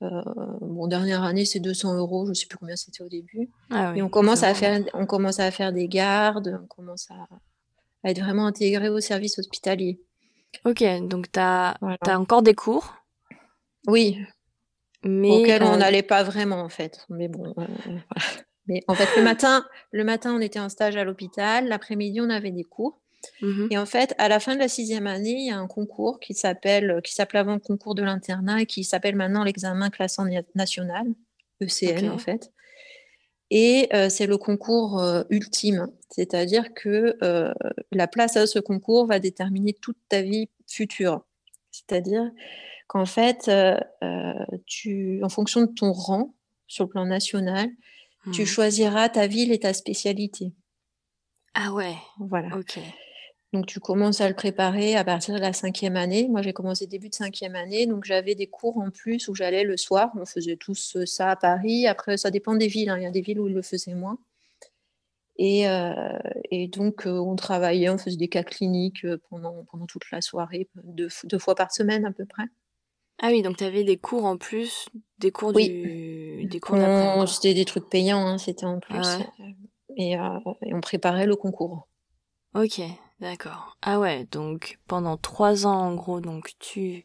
bon, 0.00 0.88
dernière 0.88 1.22
année, 1.22 1.44
c'est 1.44 1.60
200 1.60 1.96
euros. 1.96 2.24
Je 2.24 2.30
ne 2.30 2.34
sais 2.34 2.46
plus 2.46 2.58
combien 2.58 2.74
c'était 2.74 3.04
au 3.04 3.08
début. 3.08 3.50
Ah 3.70 3.92
et 3.94 4.02
on 4.02 4.08
commence, 4.08 4.42
à 4.42 4.54
faire, 4.54 4.82
on 4.94 5.06
commence 5.06 5.38
à 5.38 5.50
faire 5.50 5.72
des 5.72 5.88
gardes, 5.88 6.58
on 6.64 6.66
commence 6.66 7.08
à, 7.10 7.28
à 8.04 8.10
être 8.10 8.20
vraiment 8.20 8.46
intégré 8.46 8.88
au 8.88 9.00
service 9.00 9.38
hospitalier. 9.38 10.00
Ok, 10.64 10.82
donc 11.02 11.30
tu 11.30 11.40
as, 11.40 11.76
encore 12.06 12.42
des 12.42 12.54
cours 12.54 12.94
Oui. 13.86 14.18
Mais 15.04 15.30
auxquels 15.30 15.62
on 15.62 15.74
euh, 15.74 15.76
n'allait 15.76 16.02
pas 16.02 16.22
vraiment 16.22 16.60
en 16.60 16.68
fait. 16.68 17.06
Mais 17.08 17.28
bon. 17.28 17.54
Euh, 17.58 17.98
mais 18.66 18.82
en 18.88 18.94
fait, 18.94 19.08
le 19.16 19.22
matin, 19.22 19.64
le 19.92 20.04
matin, 20.04 20.34
on 20.34 20.40
était 20.40 20.58
en 20.58 20.68
stage 20.68 20.96
à 20.96 21.04
l'hôpital. 21.04 21.68
L'après-midi, 21.68 22.20
on 22.20 22.30
avait 22.30 22.50
des 22.50 22.64
cours. 22.64 23.00
Mhm. 23.42 23.68
Et 23.70 23.78
en 23.78 23.86
fait, 23.86 24.14
à 24.18 24.28
la 24.28 24.40
fin 24.40 24.54
de 24.54 24.60
la 24.60 24.68
sixième 24.68 25.06
année, 25.06 25.36
il 25.38 25.46
y 25.46 25.50
a 25.50 25.58
un 25.58 25.66
concours 25.66 26.20
qui 26.20 26.34
s'appelle, 26.34 27.00
qui 27.04 27.14
s'appelait 27.14 27.40
avant 27.40 27.54
le 27.54 27.60
concours 27.60 27.94
de 27.94 28.02
l'internat 28.02 28.62
et 28.62 28.66
qui 28.66 28.84
s'appelle 28.84 29.16
maintenant 29.16 29.44
l'examen 29.44 29.90
classant 29.90 30.24
national, 30.54 31.06
ECN 31.60 32.10
en 32.10 32.18
fait. 32.18 32.52
Et 33.50 33.88
euh, 33.94 34.08
c'est 34.08 34.26
le 34.26 34.36
concours 34.36 35.00
euh, 35.00 35.22
ultime, 35.30 35.88
c'est-à-dire 36.10 36.74
que 36.74 37.16
euh, 37.22 37.52
la 37.92 38.06
place 38.06 38.36
à 38.36 38.46
ce 38.46 38.58
concours 38.58 39.06
va 39.06 39.18
déterminer 39.18 39.72
toute 39.72 39.96
ta 40.08 40.22
vie 40.22 40.50
future. 40.66 41.22
C'est-à-dire 41.70 42.30
qu'en 42.88 43.06
fait, 43.06 43.50
tu, 44.66 45.20
en 45.22 45.28
fonction 45.28 45.62
de 45.62 45.66
ton 45.66 45.92
rang 45.92 46.34
sur 46.66 46.84
le 46.84 46.90
plan 46.90 47.06
national, 47.06 47.68
tu 48.32 48.42
mmh. 48.42 48.46
choisiras 48.46 49.08
ta 49.08 49.26
ville 49.26 49.52
et 49.52 49.60
ta 49.60 49.72
spécialité. 49.72 50.52
Ah 51.54 51.72
ouais. 51.72 51.94
Voilà. 52.18 52.56
Ok. 52.56 52.78
Donc, 53.54 53.64
tu 53.64 53.80
commences 53.80 54.20
à 54.20 54.28
le 54.28 54.34
préparer 54.34 54.94
à 54.94 55.04
partir 55.04 55.34
de 55.34 55.40
la 55.40 55.54
cinquième 55.54 55.96
année. 55.96 56.28
Moi, 56.28 56.42
j'ai 56.42 56.52
commencé 56.52 56.86
début 56.86 57.08
de 57.08 57.14
cinquième 57.14 57.56
année, 57.56 57.86
donc 57.86 58.04
j'avais 58.04 58.34
des 58.34 58.46
cours 58.46 58.76
en 58.76 58.90
plus 58.90 59.26
où 59.28 59.34
j'allais 59.34 59.64
le 59.64 59.78
soir. 59.78 60.10
On 60.20 60.26
faisait 60.26 60.56
tous 60.56 60.96
euh, 60.96 61.06
ça 61.06 61.30
à 61.30 61.36
Paris. 61.36 61.86
Après, 61.86 62.18
ça 62.18 62.30
dépend 62.30 62.54
des 62.54 62.68
villes. 62.68 62.90
Hein. 62.90 62.98
Il 62.98 63.04
y 63.04 63.06
a 63.06 63.10
des 63.10 63.22
villes 63.22 63.40
où 63.40 63.48
ils 63.48 63.54
le 63.54 63.62
faisaient 63.62 63.94
moins. 63.94 64.18
Et, 65.38 65.66
euh, 65.66 66.18
donc, 66.72 67.06
euh, 67.06 67.10
on 67.10 67.36
travaillait, 67.36 67.88
on 67.88 67.96
faisait 67.96 68.16
des 68.16 68.28
cas 68.28 68.42
cliniques 68.42 69.06
pendant, 69.30 69.64
pendant 69.70 69.86
toute 69.86 70.10
la 70.10 70.20
soirée, 70.20 70.68
deux, 70.84 71.08
fois 71.38 71.54
par 71.54 71.72
semaine 71.72 72.04
à 72.04 72.12
peu 72.12 72.26
près. 72.26 72.44
Ah 73.20 73.28
oui, 73.30 73.42
donc 73.42 73.56
tu 73.56 73.64
avais 73.64 73.82
des 73.82 73.96
cours 73.96 74.26
en 74.26 74.36
plus, 74.36 74.88
des 75.18 75.32
cours 75.32 75.52
oui. 75.54 76.46
des 76.48 76.60
cours 76.60 77.28
C'était 77.28 77.54
des 77.54 77.64
trucs 77.64 77.88
payants, 77.88 78.26
hein, 78.26 78.38
c'était 78.38 78.66
en 78.66 78.78
plus. 78.78 78.96
Ah 78.96 79.18
et, 79.96 80.12
et, 80.12 80.74
on 80.74 80.80
préparait 80.80 81.26
le 81.26 81.34
concours. 81.34 81.88
Ok, 82.54 82.80
D'accord. 83.20 83.76
Ah 83.82 83.98
ouais, 83.98 84.26
donc 84.30 84.78
pendant 84.86 85.16
trois 85.16 85.66
ans 85.66 85.78
en 85.78 85.94
gros, 85.94 86.20
donc 86.20 86.52
tu 86.58 87.04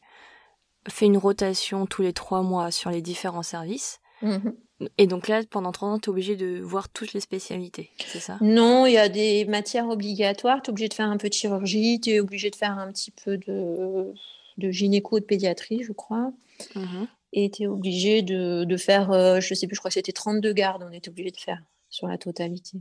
fais 0.88 1.06
une 1.06 1.18
rotation 1.18 1.86
tous 1.86 2.02
les 2.02 2.14
trois 2.14 2.42
mois 2.42 2.72
sur 2.72 2.92
les 2.92 3.02
différents 3.02 3.44
services. 3.44 4.00
Mhm. 4.22 4.56
Et 4.98 5.08
donc 5.08 5.28
là, 5.28 5.42
pendant 5.50 5.72
trois 5.72 5.90
ans, 5.90 6.00
tu 6.00 6.06
es 6.06 6.10
obligé 6.10 6.36
de 6.36 6.60
voir 6.60 6.90
toutes 6.90 7.14
les 7.14 7.20
spécialités, 7.20 7.90
c'est 8.06 8.20
ça? 8.20 8.38
Non, 8.42 8.86
il 8.86 8.94
y 8.94 8.98
a 8.98 9.10
des 9.10 9.46
matières 9.46 9.88
obligatoires. 9.88 10.62
Tu 10.62 10.70
es 10.70 10.72
obligé 10.72 10.90
de 10.90 10.94
faire 10.94 11.10
un 11.10 11.18
peu 11.18 11.30
de 11.30 11.34
chirurgie, 11.34 12.00
tu 12.02 12.12
es 12.12 12.20
obligé 12.20 12.50
de 12.50 12.56
faire 12.56 12.78
un 12.78 12.92
petit 12.92 13.12
peu 13.12 13.38
de, 13.38 14.14
de 14.58 14.72
gynéco, 14.72 15.20
de 15.20 15.26
pédiatrie, 15.26 15.84
je 15.84 15.94
crois. 15.94 16.32
Mhm. 16.76 17.08
Et 17.34 17.50
tu 17.50 17.64
es 17.64 17.68
obligé 17.68 18.22
de, 18.22 18.64
de 18.66 18.78
faire, 18.78 19.12
euh, 19.12 19.40
je 19.40 19.54
sais 19.54 19.68
plus, 19.68 19.76
je 19.76 19.80
crois 19.80 19.90
que 19.90 19.96
c'était 19.96 20.12
32 20.12 20.54
gardes, 20.54 20.86
on 20.88 20.92
était 20.92 21.10
obligé 21.10 21.32
de 21.32 21.38
faire 21.38 21.64
sur 21.90 22.08
la 22.08 22.18
totalité. 22.18 22.80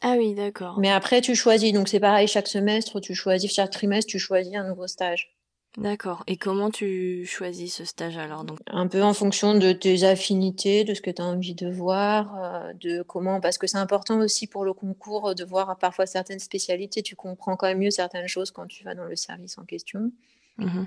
Ah 0.00 0.14
oui, 0.16 0.34
d'accord. 0.34 0.78
Mais 0.78 0.90
après, 0.90 1.20
tu 1.20 1.34
choisis. 1.34 1.72
Donc, 1.72 1.88
c'est 1.88 2.00
pareil, 2.00 2.28
chaque 2.28 2.46
semestre, 2.46 3.00
tu 3.00 3.14
choisis, 3.14 3.52
chaque 3.52 3.70
trimestre, 3.70 4.10
tu 4.10 4.18
choisis 4.18 4.54
un 4.54 4.68
nouveau 4.68 4.86
stage. 4.86 5.34
D'accord. 5.76 6.24
Et 6.26 6.36
comment 6.36 6.70
tu 6.70 7.24
choisis 7.26 7.74
ce 7.74 7.84
stage 7.84 8.16
alors 8.16 8.44
donc? 8.44 8.58
Un 8.66 8.88
peu 8.88 9.02
en 9.02 9.12
fonction 9.12 9.54
de 9.54 9.72
tes 9.72 10.02
affinités, 10.02 10.82
de 10.82 10.94
ce 10.94 11.00
que 11.00 11.10
tu 11.10 11.20
as 11.20 11.24
envie 11.24 11.54
de 11.54 11.70
voir, 11.70 12.36
euh, 12.42 12.72
de 12.74 13.02
comment. 13.02 13.40
Parce 13.40 13.58
que 13.58 13.66
c'est 13.66 13.78
important 13.78 14.18
aussi 14.18 14.46
pour 14.46 14.64
le 14.64 14.72
concours 14.72 15.34
de 15.34 15.44
voir 15.44 15.76
parfois 15.78 16.06
certaines 16.06 16.40
spécialités. 16.40 17.02
Tu 17.02 17.14
comprends 17.14 17.56
quand 17.56 17.66
même 17.66 17.78
mieux 17.78 17.90
certaines 17.90 18.28
choses 18.28 18.50
quand 18.50 18.66
tu 18.66 18.82
vas 18.82 18.94
dans 18.94 19.04
le 19.04 19.14
service 19.14 19.58
en 19.58 19.64
question. 19.64 20.10
Mmh 20.58 20.84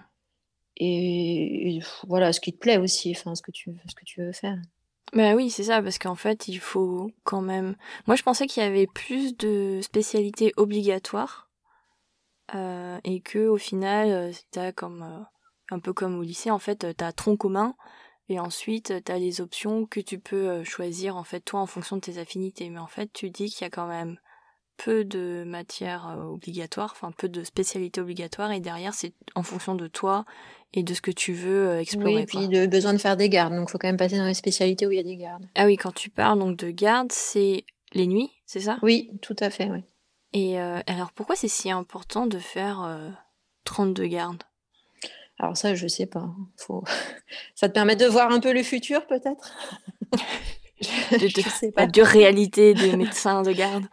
et, 0.78 1.80
voilà, 2.08 2.34
ce 2.34 2.40
qui 2.40 2.54
te 2.54 2.58
plaît 2.58 2.78
aussi, 2.78 3.12
enfin, 3.16 3.36
ce 3.36 3.44
que 3.44 3.52
tu, 3.52 3.72
ce 3.88 3.94
que 3.94 4.04
tu 4.04 4.22
veux 4.24 4.32
faire. 4.32 4.58
Bah 5.14 5.36
oui, 5.36 5.50
c'est 5.50 5.64
ça, 5.64 5.82
parce 5.82 5.98
qu'en 6.00 6.16
fait, 6.16 6.48
il 6.48 6.60
faut 6.60 7.12
quand 7.24 7.42
même. 7.42 7.76
Moi, 8.08 8.16
je 8.16 8.24
pensais 8.24 8.48
qu'il 8.48 8.64
y 8.64 8.66
avait 8.66 8.88
plus 8.88 9.36
de 9.36 9.80
spécialités 9.82 10.54
obligatoires 10.56 11.50
euh, 12.56 12.98
et 13.04 13.20
que 13.20 13.48
au 13.48 13.58
final, 13.58 14.10
euh, 14.10 14.32
t'as 14.52 14.72
comme 14.72 15.04
euh, 15.04 15.24
un 15.70 15.80
peu 15.80 15.92
comme 15.92 16.18
au 16.18 16.24
lycée, 16.24 16.50
en 16.50 16.60
fait, 16.60 16.96
t'as 16.96 17.12
tronc 17.12 17.36
commun 17.36 17.76
et 18.30 18.40
ensuite 18.40 19.04
t'as 19.04 19.18
les 19.18 19.42
options 19.42 19.86
que 19.86 20.00
tu 20.00 20.18
peux 20.18 20.64
choisir 20.64 21.18
en 21.18 21.24
fait 21.26 21.42
toi 21.42 21.60
en 21.60 21.66
fonction 21.66 21.98
de 21.98 22.02
tes 22.02 22.18
affinités. 22.18 22.70
Mais 22.70 22.80
en 22.80 22.88
fait, 22.88 23.12
tu 23.12 23.30
dis 23.30 23.50
qu'il 23.50 23.64
y 23.64 23.68
a 23.68 23.70
quand 23.70 23.88
même 23.88 24.18
peu 24.84 25.04
de 25.04 25.44
matières 25.46 26.18
obligatoires, 26.28 26.92
enfin 26.92 27.12
peu 27.16 27.30
de 27.30 27.44
spécialités 27.44 28.02
obligatoires 28.02 28.52
et 28.52 28.60
derrière 28.60 28.94
c'est 28.94 29.14
en 29.36 29.44
fonction 29.44 29.76
de 29.76 29.88
toi 29.88 30.26
et 30.74 30.84
de 30.84 30.94
ce 30.94 31.02
que 31.02 31.12
tu 31.12 31.34
veux 31.34 31.70
euh, 31.70 31.80
explorer. 31.80 32.16
Oui, 32.16 32.22
et 32.22 32.26
puis 32.26 32.48
de 32.48 32.66
besoin 32.66 32.94
de 32.94 32.98
faire 32.98 33.18
des 33.18 33.30
gardes. 33.30 33.54
Donc, 33.54 33.68
il 33.70 33.72
faut 33.72 33.78
quand 33.78 33.88
même 33.88 33.98
passer 33.98 34.18
dans 34.18 34.26
les 34.26 34.34
spécialités 34.34 34.88
où 34.88 34.92
il 34.92 34.98
y 34.98 35.00
a 35.00 35.04
des 35.04 35.18
gardes. 35.18 35.46
Ah 35.56 35.66
oui, 35.66 35.78
quand 35.78 35.94
tu 35.94 36.10
parles 36.10 36.40
donc 36.40 36.58
de 36.58 36.72
gardes, 36.72 37.12
c'est 37.12 37.66
les 37.94 38.08
nuits, 38.08 38.32
c'est 38.46 38.62
ça? 38.62 38.78
Oui, 38.82 39.12
tout 39.22 39.36
à 39.40 39.50
fait, 39.50 39.70
oui. 39.70 39.84
Et 40.34 40.60
euh, 40.60 40.80
alors, 40.88 41.12
pourquoi 41.12 41.36
c'est 41.36 41.50
si 41.50 41.70
important 41.70 42.26
de 42.26 42.40
faire 42.40 43.14
32 43.66 44.04
euh, 44.04 44.08
gardes? 44.08 44.44
Alors 45.40 45.58
ça, 45.58 45.76
je 45.76 45.88
sais 45.88 46.06
pas. 46.06 46.30
Faut... 46.56 46.84
ça 47.56 47.68
te 47.68 47.74
permet 47.74 47.96
de 47.96 48.06
voir 48.06 48.32
un 48.32 48.40
peu 48.40 48.54
le 48.54 48.64
futur, 48.64 49.06
peut-être? 49.08 49.54
de, 51.12 51.28
je 51.28 51.42
sais 51.42 51.72
pas. 51.72 51.88
de 51.88 52.02
réalité 52.02 52.74
des 52.74 52.96
médecins 52.96 53.42
de 53.42 53.52
garde. 53.52 53.86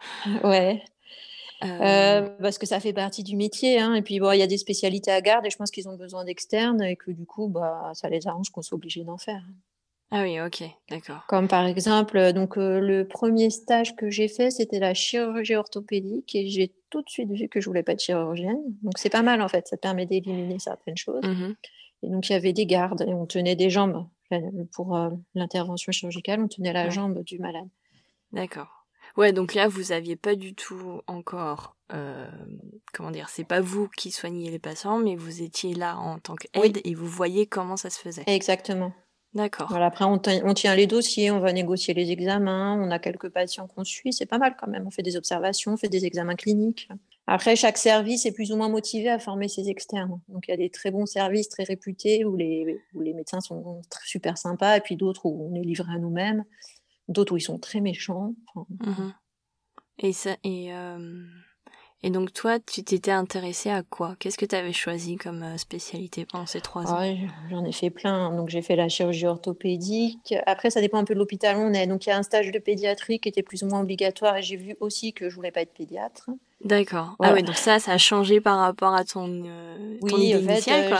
Ouais. 0.43 0.81
Euh, 1.63 1.67
euh... 1.67 2.29
parce 2.41 2.57
que 2.57 2.65
ça 2.65 2.79
fait 2.79 2.93
partie 2.93 3.23
du 3.23 3.35
métier. 3.35 3.79
Hein. 3.79 3.93
Et 3.95 4.01
puis, 4.01 4.19
bon, 4.19 4.31
il 4.31 4.39
y 4.39 4.43
a 4.43 4.47
des 4.47 4.57
spécialités 4.57 5.11
à 5.11 5.21
garde 5.21 5.45
et 5.45 5.49
je 5.49 5.57
pense 5.57 5.71
qu'ils 5.71 5.89
ont 5.89 5.97
besoin 5.97 6.23
d'externes 6.23 6.81
et 6.81 6.95
que 6.95 7.11
du 7.11 7.25
coup, 7.25 7.47
bah, 7.47 7.91
ça 7.93 8.09
les 8.09 8.27
arrange 8.27 8.49
qu'on 8.49 8.61
soit 8.61 8.75
obligé 8.75 9.03
d'en 9.03 9.17
faire. 9.17 9.43
Ah 10.11 10.23
oui, 10.23 10.41
ok, 10.41 10.63
d'accord. 10.89 11.23
Comme 11.27 11.47
par 11.47 11.67
exemple, 11.67 12.17
euh, 12.17 12.31
donc 12.33 12.57
euh, 12.57 12.79
le 12.79 13.07
premier 13.07 13.51
stage 13.51 13.95
que 13.95 14.09
j'ai 14.09 14.27
fait, 14.27 14.49
c'était 14.49 14.79
la 14.79 14.95
chirurgie 14.95 15.55
orthopédique 15.55 16.35
et 16.35 16.47
j'ai 16.49 16.73
tout 16.89 17.03
de 17.03 17.09
suite 17.09 17.31
vu 17.31 17.47
que 17.47 17.61
je 17.61 17.67
voulais 17.67 17.83
pas 17.83 17.91
être 17.91 18.01
chirurgienne. 18.01 18.59
Donc 18.81 18.97
c'est 18.97 19.11
pas 19.11 19.21
mal 19.21 19.39
en 19.41 19.47
fait, 19.47 19.67
ça 19.67 19.77
permet 19.77 20.07
d'éliminer 20.07 20.57
certaines 20.59 20.97
choses. 20.97 21.23
Mmh 21.23 21.53
et 22.01 22.07
donc 22.07 22.29
il 22.29 22.31
y 22.31 22.35
avait 22.35 22.53
des 22.53 22.65
gardes 22.65 23.01
et 23.01 23.13
on 23.13 23.25
tenait 23.25 23.57
des 23.57 23.69
jambes 23.69 24.07
pour 24.71 24.97
l'intervention 25.35 25.91
chirurgicale, 25.91 26.41
on 26.41 26.47
tenait 26.47 26.73
la 26.73 26.89
jambe 26.89 27.23
du 27.23 27.39
malade. 27.39 27.67
D'accord. 28.31 28.79
Ouais, 29.17 29.33
donc 29.33 29.53
là, 29.53 29.67
vous 29.67 29.91
aviez 29.91 30.15
pas 30.15 30.35
du 30.35 30.53
tout 30.53 31.01
encore, 31.07 31.75
euh, 31.93 32.29
comment 32.93 33.11
dire, 33.11 33.29
c'est 33.29 33.43
pas 33.43 33.61
vous 33.61 33.87
qui 33.89 34.11
soignez 34.11 34.49
les 34.49 34.59
patients, 34.59 34.99
mais 34.99 35.15
vous 35.15 35.41
étiez 35.41 35.73
là 35.73 35.97
en 35.97 36.19
tant 36.19 36.35
qu'aide 36.35 36.79
et 36.83 36.93
vous 36.93 37.07
voyez 37.07 37.47
comment 37.47 37.77
ça 37.77 37.89
se 37.89 37.99
faisait. 37.99 38.23
Exactement. 38.27 38.93
D'accord. 39.33 39.67
Voilà, 39.69 39.87
après, 39.87 40.05
on, 40.05 40.19
on, 40.43 40.53
tient 40.53 40.75
les 40.75 40.87
dossiers, 40.87 41.29
on 41.29 41.39
va 41.39 41.53
négocier 41.53 41.93
les 41.93 42.11
examens, 42.11 42.79
on 42.81 42.89
a 42.89 42.97
quelques 42.97 43.29
patients 43.29 43.67
qu'on 43.67 43.83
suit, 43.83 44.11
c'est 44.11 44.25
pas 44.25 44.39
mal 44.39 44.55
quand 44.59 44.67
même. 44.67 44.87
On 44.87 44.91
fait 44.91 45.03
des 45.03 45.17
observations, 45.17 45.73
on 45.73 45.77
fait 45.77 45.89
des 45.89 46.05
examens 46.05 46.35
cliniques. 46.35 46.89
Après, 47.31 47.55
chaque 47.55 47.77
service 47.77 48.25
est 48.25 48.31
plus 48.31 48.51
ou 48.51 48.57
moins 48.57 48.69
motivé 48.69 49.09
à 49.09 49.19
former 49.19 49.47
ses 49.47 49.69
externes. 49.69 50.19
Donc, 50.29 50.47
il 50.47 50.51
y 50.51 50.53
a 50.53 50.57
des 50.57 50.69
très 50.69 50.89
bons 50.89 51.05
services, 51.05 51.47
très 51.47 51.63
réputés, 51.63 52.25
où 52.25 52.35
les, 52.35 52.79
où 52.93 53.01
les 53.01 53.13
médecins 53.13 53.39
sont 53.39 53.81
super 54.03 54.37
sympas, 54.37 54.77
et 54.77 54.81
puis 54.81 54.95
d'autres 54.95 55.25
où 55.25 55.49
on 55.51 55.55
est 55.55 55.63
livré 55.63 55.93
à 55.93 55.99
nous-mêmes 55.99 56.43
d'autres 57.09 57.33
où 57.33 57.37
ils 57.37 57.41
sont 57.41 57.59
très 57.59 57.81
méchants. 57.81 58.35
Mmh 58.55 59.09
et 60.01 60.13
ça, 60.13 60.37
euh, 60.45 61.25
Et 62.01 62.11
donc 62.11 62.31
toi, 62.31 62.59
tu 62.59 62.81
t'étais 62.83 63.11
intéressée 63.11 63.69
à 63.69 63.83
quoi? 63.83 64.15
Qu'est-ce 64.19 64.37
que 64.37 64.45
tu 64.45 64.55
avais 64.55 64.71
choisi 64.71 65.17
comme 65.17 65.43
euh, 65.43 65.57
spécialité 65.57 66.25
pendant 66.25 66.45
ces 66.45 66.61
trois 66.61 66.89
ans? 66.91 67.15
J'en 67.49 67.65
ai 67.65 67.73
fait 67.73 67.89
plein. 67.89 68.33
Donc 68.33 68.49
j'ai 68.49 68.61
fait 68.61 68.77
la 68.77 68.87
chirurgie 68.87 69.27
orthopédique. 69.27 70.33
Après, 70.45 70.69
ça 70.69 70.79
dépend 70.79 70.99
un 70.99 71.03
peu 71.03 71.13
de 71.13 71.19
l'hôpital 71.19 71.57
où 71.57 71.59
on 71.59 71.73
est. 71.73 71.87
Donc 71.87 72.05
il 72.05 72.09
y 72.09 72.11
a 72.13 72.17
un 72.17 72.23
stage 72.23 72.51
de 72.51 72.59
pédiatrie 72.59 73.19
qui 73.19 73.27
était 73.27 73.43
plus 73.43 73.63
ou 73.63 73.67
moins 73.67 73.81
obligatoire 73.81 74.37
et 74.37 74.41
j'ai 74.41 74.55
vu 74.55 74.77
aussi 74.79 75.11
que 75.11 75.29
je 75.29 75.35
voulais 75.35 75.51
pas 75.51 75.61
être 75.61 75.73
pédiatre. 75.73 76.29
D'accord. 76.63 77.15
Ah 77.19 77.33
oui, 77.33 77.43
donc 77.43 77.55
ça, 77.55 77.79
ça 77.79 77.93
a 77.93 77.97
changé 77.97 78.41
par 78.41 78.59
rapport 78.59 78.93
à 78.93 79.03
ton, 79.05 79.43
euh, 79.45 79.97
oui, 80.01 80.35
en 80.35 80.41
fait, 80.41 80.71
euh, 80.71 80.97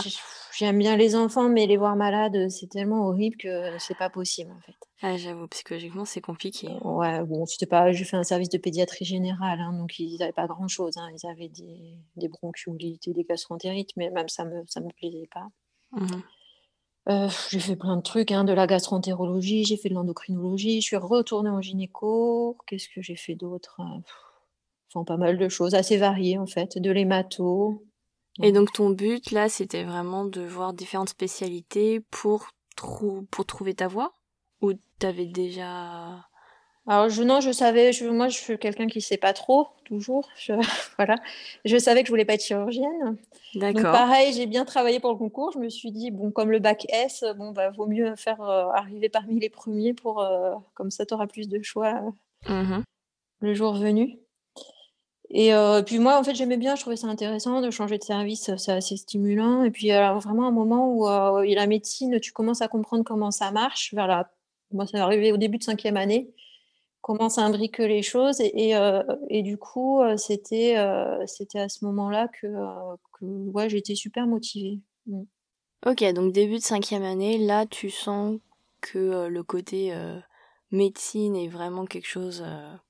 J'aime 0.60 0.78
bien 0.78 0.98
les 0.98 1.15
enfants, 1.15 1.48
mais 1.48 1.67
les 1.67 1.78
voir 1.78 1.95
malades, 1.95 2.50
c'est 2.50 2.67
tellement 2.67 3.08
horrible 3.08 3.38
que 3.38 3.80
c'est 3.80 3.98
pas 3.98 4.10
possible 4.10 4.52
en 4.52 4.60
fait. 4.60 4.76
Ah, 5.02 5.15
j'avoue, 5.15 5.48
psychologiquement, 5.48 6.04
c'est 6.04 6.19
compliqué. 6.19 6.67
Ouais, 6.84 7.24
bon, 7.24 7.45
c'était 7.45 7.65
pas. 7.65 7.93
J'ai 7.93 8.04
fait 8.04 8.17
un 8.17 8.26
service 8.26 8.50
de 8.50 8.58
pédiatrie 8.58 9.06
générale, 9.06 9.62
hein, 9.62 9.72
donc 9.72 9.98
ils 10.00 10.17
n'avaient 10.17 10.34
pas 10.34 10.48
grand 10.48 10.67
chose. 10.67 10.98
Hein. 10.98 11.08
Ils 11.15 11.26
avaient 11.30 11.48
des, 11.48 11.98
des 12.17 12.28
bronchiolites 12.28 13.08
et 13.08 13.13
des 13.13 13.24
gastroentérites, 13.24 13.91
mais 13.95 14.10
même 14.10 14.28
ça 14.28 14.43
me, 14.43 14.65
ça 14.67 14.82
me 14.82 14.89
plaisait 14.89 15.30
pas. 15.34 15.48
Mmh 15.93 16.22
euh, 17.08 17.30
j'ai 17.50 17.60
fait 17.60 17.78
plein 17.78 17.95
de 17.95 18.04
trucs, 18.04 18.32
hein, 18.32 18.43
de 18.43 18.52
la 18.54 18.67
gastroentérologie, 18.67 19.63
j'ai 19.63 19.78
fait 19.78 19.89
de 19.89 19.95
l'endocrinologie, 19.95 20.82
je 20.82 20.86
suis 20.86 20.98
retournée 20.98 21.50
en 21.50 21.62
gynéco. 21.62 22.58
Qu'est-ce 22.67 22.89
que 22.89 23.02
j'ai 23.02 23.15
fait 23.15 23.34
d'autre 23.34 23.80
Enfin, 24.93 25.06
pas 25.06 25.17
mal 25.17 25.38
de 25.38 25.50
choses, 25.50 25.74
assez 25.74 25.98
variées 25.98 26.38
en 26.38 26.45
fait, 26.45 26.78
de 26.78 26.91
l'hémato. 26.91 27.84
Et 28.41 28.52
donc 28.52 28.71
ton 28.71 28.89
but 28.89 29.32
là, 29.32 29.49
c'était 29.49 29.84
vraiment 29.84 30.25
de 30.25 30.41
voir 30.41 30.73
différentes 30.73 31.10
spécialités 31.10 31.99
pour, 32.12 32.49
pour 32.75 33.45
trouver 33.45 33.73
ta 33.73 33.88
voie? 33.88 34.13
Ou 34.62 34.73
t'avais 34.99 35.25
déjà... 35.25 36.25
Alors 36.88 37.10
je, 37.10 37.21
non, 37.21 37.39
je 37.39 37.52
savais, 37.52 37.93
je, 37.93 38.08
moi 38.08 38.30
je 38.30 38.38
suis 38.38 38.58
quelqu'un 38.58 38.88
qui 38.88 38.97
ne 38.97 39.04
sait 39.04 39.17
pas 39.17 39.34
trop, 39.34 39.67
toujours. 39.86 40.28
Je, 40.38 40.54
voilà. 40.97 41.17
je 41.65 41.78
savais 41.78 42.02
que 42.02 42.08
je 42.08 42.12
voulais 42.12 42.25
pas 42.25 42.34
être 42.34 42.43
chirurgienne. 42.43 43.17
D'accord. 43.54 43.84
Donc 43.84 43.91
pareil, 43.91 44.34
j'ai 44.34 44.47
bien 44.47 44.65
travaillé 44.65 44.99
pour 44.99 45.12
le 45.12 45.17
concours. 45.17 45.52
Je 45.54 45.60
me 45.60 45.69
suis 45.69 45.91
dit, 45.91 46.10
bon, 46.10 46.32
comme 46.32 46.49
le 46.49 46.60
bac 46.60 46.88
S, 46.89 47.23
bon, 47.38 47.52
bah, 47.52 47.69
vaut 47.69 47.86
mieux 47.86 48.15
faire 48.15 48.41
euh, 48.41 48.69
arriver 48.73 49.10
parmi 49.10 49.39
les 49.39 49.49
premiers 49.49 49.93
pour, 49.93 50.21
euh, 50.21 50.56
comme 50.73 50.89
ça, 50.89 51.06
tu 51.06 51.13
auras 51.13 51.28
plus 51.28 51.47
de 51.47 51.62
choix 51.62 52.02
euh, 52.49 52.63
mmh 52.63 52.84
le 53.41 53.54
jour 53.54 53.73
venu. 53.73 54.19
Et 55.31 55.53
euh, 55.53 55.83
puis 55.83 55.99
moi, 55.99 56.19
en 56.19 56.23
fait, 56.23 56.33
j'aimais 56.33 56.57
bien, 56.57 56.75
je 56.75 56.81
trouvais 56.81 56.95
ça 56.95 57.07
intéressant 57.07 57.61
de 57.61 57.69
changer 57.69 57.99
de 57.99 58.03
service, 58.03 58.49
c'est 58.57 58.71
assez 58.71 58.97
stimulant. 58.97 59.63
Et 59.63 59.69
puis, 59.69 59.91
alors, 59.91 60.19
vraiment 60.19 60.47
un 60.47 60.51
moment 60.51 60.91
où 60.91 61.07
euh, 61.07 61.45
la 61.53 61.67
médecine, 61.67 62.19
tu 62.19 62.31
commences 62.31 62.61
à 62.61 62.67
comprendre 62.67 63.03
comment 63.03 63.29
ça 63.29 63.51
marche. 63.51 63.93
Vers. 63.93 64.25
Moi, 64.71 64.87
ça 64.87 65.03
arrivé 65.03 65.31
au 65.31 65.37
début 65.37 65.59
de 65.59 65.63
cinquième 65.63 65.97
année, 65.97 66.31
comment 67.01 67.29
ça 67.29 67.43
imbrique 67.43 67.77
les 67.77 68.01
choses. 68.01 68.41
Et, 68.41 68.69
et, 68.69 68.75
euh, 68.75 69.03
du 69.29 69.57
coup, 69.57 70.01
c'était 70.17 70.75
c'était 71.27 71.59
à 71.59 71.69
ce 71.69 71.85
moment-là 71.85 72.27
que, 72.41 72.47
que 73.19 73.25
ouais, 73.25 73.69
j'étais 73.69 73.95
super 73.95 74.25
motivée. 74.25 74.79
Mm. 75.05 75.23
Ok, 75.85 76.03
donc 76.13 76.33
début 76.33 76.55
de 76.55 76.63
cinquième 76.63 77.03
année, 77.03 77.37
là, 77.37 77.65
tu 77.65 77.89
sens 77.89 78.39
que 78.81 79.27
le 79.27 79.43
côté 79.43 79.93
médecine 80.71 81.35
est 81.35 81.47
vraiment 81.47 81.85
quelque 81.85 82.07
chose 82.07 82.43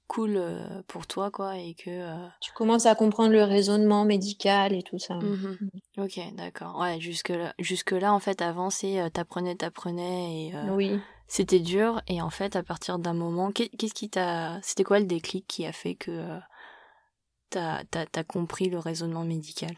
cool 0.10 0.34
euh, 0.36 0.82
pour 0.88 1.08
toi, 1.08 1.32
quoi, 1.32 1.58
et 1.58 1.76
que... 1.76 1.90
Euh, 1.90 2.28
tu 2.42 2.52
commences 2.52 2.86
à 2.86 2.96
comprendre 2.96 3.32
le 3.32 3.44
raisonnement 3.44 4.04
médical 4.04 4.74
et 4.74 4.84
tout 4.84 5.00
ça. 5.00 5.16
Mmh 5.16 5.58
mmh. 5.96 6.02
Ok, 6.04 6.20
d'accord. 6.36 6.78
Ouais, 6.78 7.00
jusque-là, 7.00 7.54
jusque 7.60 7.92
là, 7.92 8.14
en 8.14 8.20
fait, 8.20 8.42
avant, 8.42 8.70
c'est 8.70 9.00
euh, 9.00 9.10
t'apprenais, 9.10 9.56
t'apprenais, 9.56 10.48
et 10.48 10.54
oui. 10.72 11.00
c'était 11.28 11.60
dur, 11.60 12.02
et 12.08 12.22
en 12.22 12.32
fait, 12.32 12.56
à 12.58 12.64
partir 12.64 13.00
d'un 13.00 13.14
moment, 13.14 13.52
qu'est-ce 13.52 13.94
qui 13.94 14.10
t'a... 14.10 14.60
C'était 14.64 14.84
quoi 14.84 15.00
le 15.00 15.06
déclic 15.06 15.48
qui 15.48 15.66
a 15.66 15.72
fait 15.72 15.96
que 15.96 16.40
t'as 17.52 17.84
as, 17.94 18.24
compris 18.24 18.70
le 18.70 18.80
raisonnement 18.80 19.24
médical? 19.24 19.76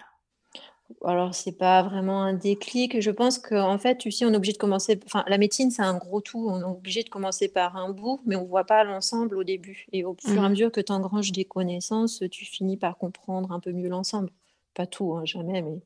Alors, 1.03 1.33
c'est 1.33 1.57
pas 1.57 1.81
vraiment 1.83 2.21
un 2.21 2.33
déclic. 2.33 2.99
Je 2.99 3.11
pense 3.11 3.39
qu'en 3.39 3.77
fait, 3.77 3.97
tu 3.97 4.11
sais, 4.11 4.25
on 4.25 4.33
est 4.33 4.35
obligé 4.35 4.53
de 4.53 4.57
commencer. 4.57 4.99
Enfin, 5.05 5.23
la 5.27 5.37
médecine, 5.37 5.71
c'est 5.71 5.81
un 5.81 5.97
gros 5.97 6.21
tout. 6.21 6.47
On 6.49 6.59
est 6.59 6.63
obligé 6.63 7.03
de 7.03 7.09
commencer 7.09 7.47
par 7.47 7.77
un 7.77 7.89
bout, 7.89 8.21
mais 8.25 8.35
on 8.35 8.45
voit 8.45 8.65
pas 8.65 8.83
l'ensemble 8.83 9.35
au 9.35 9.43
début. 9.43 9.85
Et 9.91 10.03
au 10.03 10.15
fur 10.19 10.35
et 10.35 10.37
à 10.37 10.47
mmh. 10.47 10.49
mesure 10.49 10.71
que 10.71 10.81
tu 10.81 10.91
engranges 10.91 11.31
des 11.31 11.45
connaissances, 11.45 12.23
tu 12.31 12.45
finis 12.45 12.77
par 12.77 12.97
comprendre 12.97 13.51
un 13.51 13.59
peu 13.59 13.71
mieux 13.71 13.89
l'ensemble. 13.89 14.29
Pas 14.73 14.85
tout, 14.85 15.13
hein, 15.13 15.25
jamais, 15.25 15.61
mais. 15.61 15.81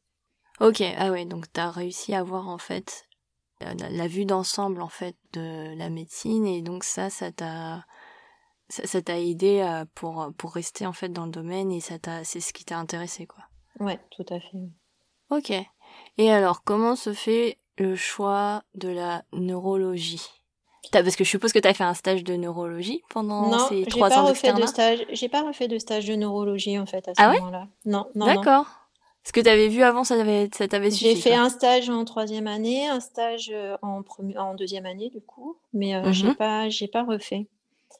Ok, 0.62 0.82
ah 0.98 1.12
ouais, 1.12 1.26
donc 1.26 1.52
tu 1.52 1.60
as 1.60 1.70
réussi 1.70 2.13
à 2.13 2.24
voir 2.24 2.48
en 2.48 2.58
fait 2.58 3.06
la, 3.60 4.08
vue 4.08 4.26
d'ensemble 4.26 4.82
en 4.82 4.88
fait 4.88 5.18
de 5.34 5.78
la 5.78 5.89
médecine 5.89 6.46
et 6.46 6.62
donc 6.62 6.86
ça, 6.86 7.10
ça 7.10 7.32
t'a 7.32 7.86
ça 8.70 9.02
t'a 9.02 9.20
aidé 9.20 9.84
pour 9.96 10.32
pour 10.38 10.54
rester 10.54 10.86
en 10.86 10.94
fait 10.94 11.10
dans 11.10 11.26
le 11.26 11.32
domaine 11.32 11.74
et 11.74 11.82
ça 11.82 12.00
t'a 12.00 12.24
c'est 12.24 12.39
ce 12.39 12.54
qui 12.54 12.63
t'a 12.63 12.78
intéressé 12.78 13.28
quoi. 13.28 13.44
Ouais, 13.80 14.00
tout 14.12 14.26
à 14.30 14.39
fait. 14.39 14.70
Ok. 15.29 15.51
Et 16.17 16.31
alors, 16.31 16.63
comment 16.63 16.95
se 16.95 17.13
fait 17.13 17.57
le 17.77 17.95
choix 17.95 18.63
de 18.73 18.89
la 18.89 19.23
neurologie? 19.33 20.21
Parce 20.91 21.15
que 21.15 21.23
je 21.23 21.29
suppose 21.29 21.51
que 21.51 21.59
tu 21.59 21.67
as 21.67 21.73
fait 21.73 21.83
un 21.83 21.93
stage 21.93 22.23
de 22.23 22.35
neurologie 22.35 23.01
pendant 23.09 23.67
ces 23.67 23.85
trois 23.85 24.11
ans 24.17 24.29
de 24.29 24.65
stage. 24.65 25.05
J'ai 25.09 25.29
pas 25.29 25.41
refait 25.41 25.67
de 25.67 25.77
stage 25.77 26.05
de 26.05 26.15
neurologie 26.15 26.79
en 26.79 26.85
fait 26.85 27.07
à 27.07 27.15
ce 27.15 27.21
ah 27.21 27.33
moment-là. 27.33 27.67
non, 27.85 28.07
non. 28.15 28.25
D'accord. 28.25 28.65
Ce 29.23 29.31
que 29.31 29.39
tu 29.39 29.49
avais 29.49 29.69
vu 29.69 29.81
avant, 29.81 30.03
ça 30.03 30.15
t'avait 30.17 30.49
ça 30.53 30.67
suffi. 30.67 30.93
J'ai 30.93 31.15
fait 31.15 31.33
un 31.33 31.49
stage 31.49 31.89
en 31.89 32.05
troisième 32.05 32.45
année, 32.45 32.88
un 32.88 32.99
stage 32.99 33.51
euh, 33.51 33.75
en, 33.81 34.03
en 34.38 34.53
deuxième 34.53 34.85
année 34.85 35.09
du 35.09 35.19
coup, 35.19 35.57
mais 35.73 35.95
euh, 35.95 36.11
j'ai 36.11 36.27
mhm. 36.27 36.35
pas 36.35 36.69
j'ai 36.69 36.88
pas 36.88 37.03
refait. 37.03 37.47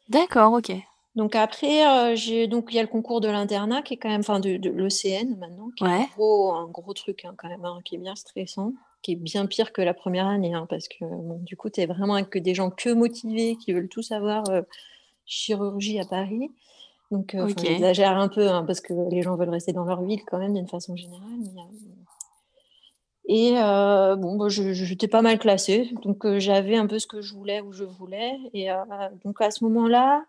D'accord, 0.08 0.54
ok. 0.54 0.72
Donc 1.16 1.34
après, 1.36 1.88
euh, 1.88 2.16
j'ai 2.16 2.48
donc 2.48 2.68
il 2.72 2.76
y 2.76 2.80
a 2.80 2.82
le 2.82 2.90
concours 2.90 3.22
de 3.22 3.30
l'internat 3.30 3.82
qui 3.82 3.94
est 3.94 3.98
quand 3.98 4.10
même, 4.10 4.20
enfin 4.20 4.42
de, 4.42 4.58
de 4.58 4.70
l'ECN 4.70 5.38
maintenant, 5.38 5.70
qui 5.76 5.86
est 5.86 5.88
un 5.88 6.08
gros, 6.14 6.54
un 6.54 6.68
gros 6.68 6.94
truc 6.94 7.24
hein, 7.24 7.34
quand 7.38 7.48
même, 7.48 7.64
hein, 7.64 7.80
qui 7.86 7.96
est 7.96 7.98
bien 7.98 8.16
stressant, 8.16 8.74
qui 9.02 9.14
est 9.14 9.16
bien 9.16 9.46
pire 9.46 9.72
que 9.72 9.82
la 9.82 9.94
première 9.94 10.28
année, 10.28 10.54
hein, 10.54 10.68
parce 10.70 10.90
que 10.90 11.06
du 11.44 11.56
coup, 11.56 11.70
tu 11.70 11.80
es 11.80 11.86
vraiment 11.86 12.16
avec 12.16 12.38
des 12.38 12.54
gens 12.54 12.70
que 12.70 12.90
motivés, 12.90 13.56
qui 13.56 13.72
veulent 13.72 13.88
tout 13.88 14.02
savoir 14.02 14.44
euh, 14.50 14.62
chirurgie 15.26 16.00
à 16.00 16.06
Paris. 16.06 16.52
Donc, 17.12 17.34
euh, 17.34 17.48
un 17.48 18.28
peu, 18.28 18.48
parce 18.68 18.82
que 18.82 18.94
les 19.10 19.22
gens 19.22 19.38
veulent 19.38 19.50
rester 19.50 19.72
dans 19.72 19.86
leur 19.86 20.02
ville 20.02 20.24
quand 20.26 20.40
même, 20.40 20.54
d'une 20.54 20.68
façon 20.68 20.98
générale. 20.98 21.24
et 23.30 23.52
bon, 24.18 24.36
bah, 24.36 24.50
j'étais 24.50 25.08
pas 25.08 25.22
mal 25.22 25.40
classée, 25.40 25.92
donc 26.04 26.28
j'avais 26.40 26.76
un 26.76 26.88
peu 26.88 27.00
ce 27.00 27.08
que 27.08 27.22
je 27.22 27.36
voulais 27.36 27.62
où 27.62 27.72
je 27.72 27.86
voulais. 27.86 28.38
Et 28.54 28.68
donc 29.24 29.40
à 29.40 29.52
ce 29.52 29.64
moment-là, 29.64 30.26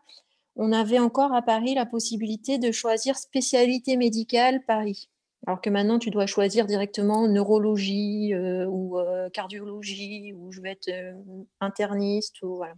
on 0.56 0.72
avait 0.72 0.98
encore 0.98 1.32
à 1.32 1.42
Paris 1.42 1.74
la 1.74 1.86
possibilité 1.86 2.58
de 2.58 2.72
choisir 2.72 3.16
spécialité 3.16 3.96
médicale 3.96 4.64
Paris. 4.66 5.08
Alors 5.46 5.60
que 5.60 5.70
maintenant, 5.70 5.98
tu 5.98 6.10
dois 6.10 6.26
choisir 6.26 6.66
directement 6.66 7.28
neurologie 7.28 8.34
euh, 8.34 8.66
ou 8.66 8.98
euh, 8.98 9.30
cardiologie 9.30 10.32
ou 10.32 10.50
je 10.50 10.60
vais 10.60 10.72
être 10.72 10.88
euh, 10.88 11.12
interniste 11.60 12.42
ou 12.42 12.56
voilà. 12.56 12.74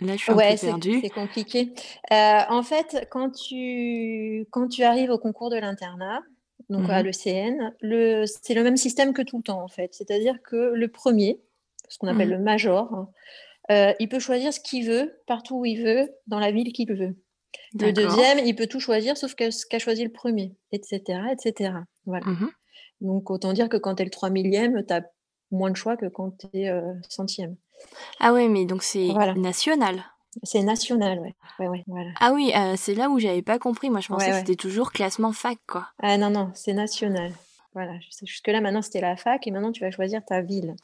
là, 0.00 0.16
je 0.16 0.22
suis 0.22 0.32
un 0.32 0.34
peu 0.34 0.56
perdue. 0.60 1.00
C'est 1.00 1.10
compliqué. 1.10 1.72
en 2.10 2.62
fait, 2.62 3.06
quand 3.10 3.30
tu, 3.30 4.46
quand 4.50 4.68
tu 4.68 4.82
arrives 4.82 5.10
au 5.10 5.18
concours 5.18 5.50
de 5.50 5.56
l'internat, 5.56 6.22
donc 6.70 6.88
à 6.88 7.02
mmh 7.02 7.06
l'ECN, 7.06 7.74
le, 7.80 8.24
c'est 8.26 8.54
le 8.54 8.62
même 8.62 8.76
système 8.76 9.12
que 9.12 9.22
tout 9.22 9.36
le 9.36 9.42
temps 9.42 9.62
en 9.62 9.68
fait. 9.68 9.94
C'est-à-dire 9.94 10.42
que 10.42 10.72
le 10.74 10.88
premier, 10.88 11.40
ce 11.88 11.98
qu'on 11.98 12.08
appelle 12.08 12.28
mmh 12.28 12.32
le 12.32 12.38
major, 12.38 12.94
hein, 12.94 13.08
euh, 13.70 13.92
il 14.00 14.08
peut 14.08 14.18
choisir 14.18 14.52
ce 14.52 14.60
qu'il 14.60 14.86
veut, 14.86 15.20
partout 15.26 15.60
où 15.60 15.64
il 15.64 15.82
veut, 15.82 16.10
dans 16.26 16.38
la 16.38 16.50
ville 16.50 16.72
qu'il 16.72 16.88
veut. 16.92 17.16
Le 17.78 17.92
deuxième, 17.92 18.38
il 18.38 18.54
peut 18.54 18.66
tout 18.66 18.80
choisir 18.80 19.16
sauf 19.16 19.34
ce 19.38 19.66
qu'a 19.66 19.78
choisi 19.78 20.04
le 20.04 20.12
premier, 20.12 20.54
etc. 20.72 21.00
etc. 21.30 21.74
Voilà. 22.06 22.26
Mmh 22.26 22.50
Donc 23.02 23.30
autant 23.30 23.52
dire 23.52 23.68
que 23.68 23.76
quand 23.76 23.96
tu 23.96 24.02
es 24.02 24.04
le 24.04 24.10
3 24.10 24.30
millième, 24.30 24.84
tu 24.86 24.94
as 24.94 25.02
moins 25.50 25.70
de 25.70 25.76
choix 25.76 25.96
que 25.96 26.06
quand 26.06 26.36
tu 26.38 26.46
es 26.54 26.68
euh, 26.68 26.92
centième. 27.08 27.56
Ah 28.20 28.32
ouais, 28.32 28.48
mais 28.48 28.64
donc 28.64 28.82
c'est 28.82 29.08
national 29.36 30.02
c'est 30.42 30.62
national, 30.62 31.18
ouais. 31.18 31.34
ouais, 31.58 31.68
ouais 31.68 31.84
voilà. 31.86 32.10
Ah 32.20 32.32
oui, 32.32 32.52
euh, 32.56 32.74
c'est 32.76 32.94
là 32.94 33.10
où 33.10 33.18
j'avais 33.18 33.42
pas 33.42 33.58
compris. 33.58 33.90
Moi, 33.90 34.00
je 34.00 34.08
pensais 34.08 34.30
que 34.30 34.36
c'était 34.38 34.56
toujours 34.56 34.92
classement 34.92 35.32
fac, 35.32 35.58
quoi. 35.66 35.88
Ah 36.02 36.16
non, 36.16 36.30
non, 36.30 36.50
c'est 36.54 36.72
national. 36.72 37.32
Voilà. 37.74 37.92
Jusque-là, 38.22 38.60
maintenant, 38.60 38.82
c'était 38.82 39.00
la 39.00 39.16
fac 39.16 39.46
et 39.46 39.50
maintenant, 39.50 39.72
tu 39.72 39.80
vas 39.80 39.90
choisir 39.90 40.24
ta 40.24 40.40
ville. 40.40 40.74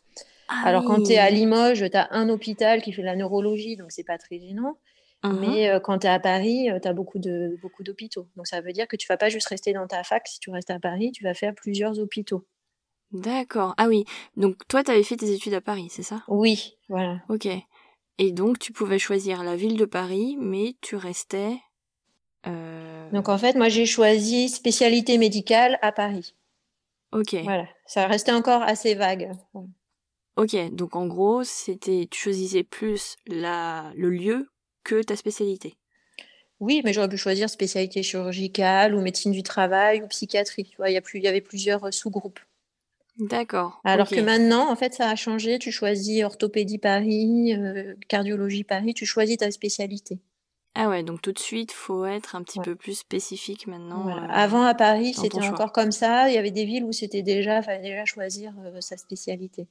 Ah 0.49 0.63
Alors, 0.65 0.85
quand 0.85 1.03
tu 1.03 1.13
es 1.13 1.19
à 1.19 1.31
Limoges, 1.31 1.85
tu 1.91 1.97
as 1.97 2.09
un 2.13 2.29
hôpital 2.29 2.83
qui 2.83 2.93
fait 2.93 3.03
de 3.03 3.07
la 3.07 3.17
neurologie, 3.17 3.77
donc 3.77 3.93
c'est 3.93 4.05
pas 4.05 4.19
très 4.19 4.39
gênant. 4.39 4.79
Mais 5.25 5.69
euh, 5.69 5.81
quand 5.81 5.99
tu 6.01 6.07
es 6.07 6.11
à 6.11 6.21
Paris, 6.21 6.71
euh, 6.71 6.79
tu 6.81 6.87
as 6.87 6.93
beaucoup 6.93 7.19
de 7.19 7.59
beaucoup 7.61 7.83
d'hôpitaux. 7.83 8.29
Donc 8.37 8.47
ça 8.47 8.61
veut 8.61 8.73
dire 8.73 8.87
que 8.87 8.97
tu 8.97 9.07
vas 9.09 9.17
pas 9.17 9.29
juste 9.29 9.49
rester 9.49 9.73
dans 9.73 9.87
ta 9.87 10.05
fac. 10.05 10.27
Si 10.29 10.39
tu 10.39 10.51
restes 10.51 10.71
à 10.71 10.79
Paris, 10.79 11.11
tu 11.13 11.25
vas 11.25 11.35
faire 11.35 11.55
plusieurs 11.55 11.99
hôpitaux. 11.99 12.47
D'accord. 13.11 13.75
Ah 13.79 13.89
oui. 13.89 14.05
Donc 14.37 14.57
toi, 14.69 14.85
tu 14.85 14.91
avais 14.91 15.03
fait 15.03 15.17
tes 15.17 15.33
études 15.33 15.55
à 15.55 15.61
Paris, 15.61 15.89
c'est 15.91 16.03
ça? 16.03 16.23
Oui, 16.29 16.77
voilà. 16.89 17.21
Ok. 17.29 17.49
Et 18.19 18.33
donc 18.33 18.59
tu 18.59 18.73
pouvais 18.73 18.99
choisir 18.99 19.43
la 19.43 19.57
ville 19.57 19.77
de 19.77 19.85
Paris, 19.85 20.37
mais 20.41 20.77
tu 20.81 20.95
restais. 20.95 21.57
Euh, 22.47 23.11
donc 23.11 23.29
en 23.29 23.39
fait, 23.39 23.57
moi 23.57 23.69
j'ai 23.69 23.87
choisi 23.87 24.49
spécialité 24.49 25.19
médicale 25.19 25.79
à 25.83 25.91
Paris. 25.91 26.35
Ok. 27.13 27.35
Voilà. 27.43 27.67
Ça 27.87 28.07
restait 28.07 28.33
encore 28.33 28.63
assez 28.63 28.95
vague. 28.95 29.33
Ok, 30.39 30.55
donc 30.73 30.95
en 30.95 31.07
gros, 31.09 31.43
c'était 31.43 32.07
tu 32.09 32.21
choisissais 32.21 32.63
plus 32.63 33.17
la, 33.27 33.93
le 33.97 34.09
lieu 34.09 34.49
que 34.85 35.03
ta 35.03 35.17
spécialité. 35.17 35.75
Oui, 36.61 36.81
mais 36.85 36.93
j'aurais 36.93 37.09
pu 37.09 37.17
choisir 37.17 37.51
spécialité 37.51 38.03
chirurgicale 38.05 38.95
ou 38.95 39.01
médecine 39.01 39.33
du 39.33 39.43
travail 39.43 40.01
ou 40.03 40.07
psychiatrie. 40.07 40.65
Tu 40.65 40.77
vois, 40.77 40.91
il 40.91 40.95
y, 40.95 40.97
a 40.97 41.01
plus, 41.01 41.19
il 41.19 41.25
y 41.25 41.29
avait 41.29 41.41
plusieurs 41.41 41.85
euh, 41.85 41.91
sous-groupes. 41.91 42.39
D'accord. 43.19 43.81
Alors 43.85 44.09
que 44.09 44.21
maintenant, 44.21 44.71
en 44.71 44.77
fait, 44.77 44.95
ça 44.95 45.11
a 45.11 45.17
changé. 45.17 45.59
Tu 45.59 45.73
choisis 45.73 46.23
orthopédie 46.23 46.79
Paris, 46.79 47.55
euh, 47.57 47.95
cardiologie 48.09 48.63
Paris, 48.63 48.95
tu 48.95 49.07
choisis 49.07 49.39
ta 49.39 49.51
spécialité. 49.51 50.21
Ah 50.77 50.89
ouais, 50.89 51.03
donc 51.03 51.21
tout 51.21 51.33
de 51.33 51.39
suite, 51.41 51.73
faut 51.73 52.05
être 52.07 52.37
un 52.37 52.45
petit 52.45 52.61
Ouais. 52.61 52.65
peu 52.65 52.77
plus 52.77 52.95
spécifique 52.95 53.67
maintenant. 53.67 54.03
Voilà. 54.05 54.23
euh, 54.23 54.29
Avant, 54.31 54.63
à 54.63 54.75
Paris, 54.75 55.15
c'était 55.15 55.43
encore 55.43 55.73
comme 55.73 55.91
ça. 55.91 56.29
Il 56.31 56.35
y 56.35 56.39
avait 56.39 56.53
des 56.53 56.65
villes 56.65 56.85
où 56.85 56.93
c'était 56.93 57.23
déjà, 57.23 57.61
fallait 57.63 57.83
déjà 57.83 58.05
choisir 58.05 58.53
euh, 58.65 58.81
sa 58.81 58.97
spécialité. 58.97 59.67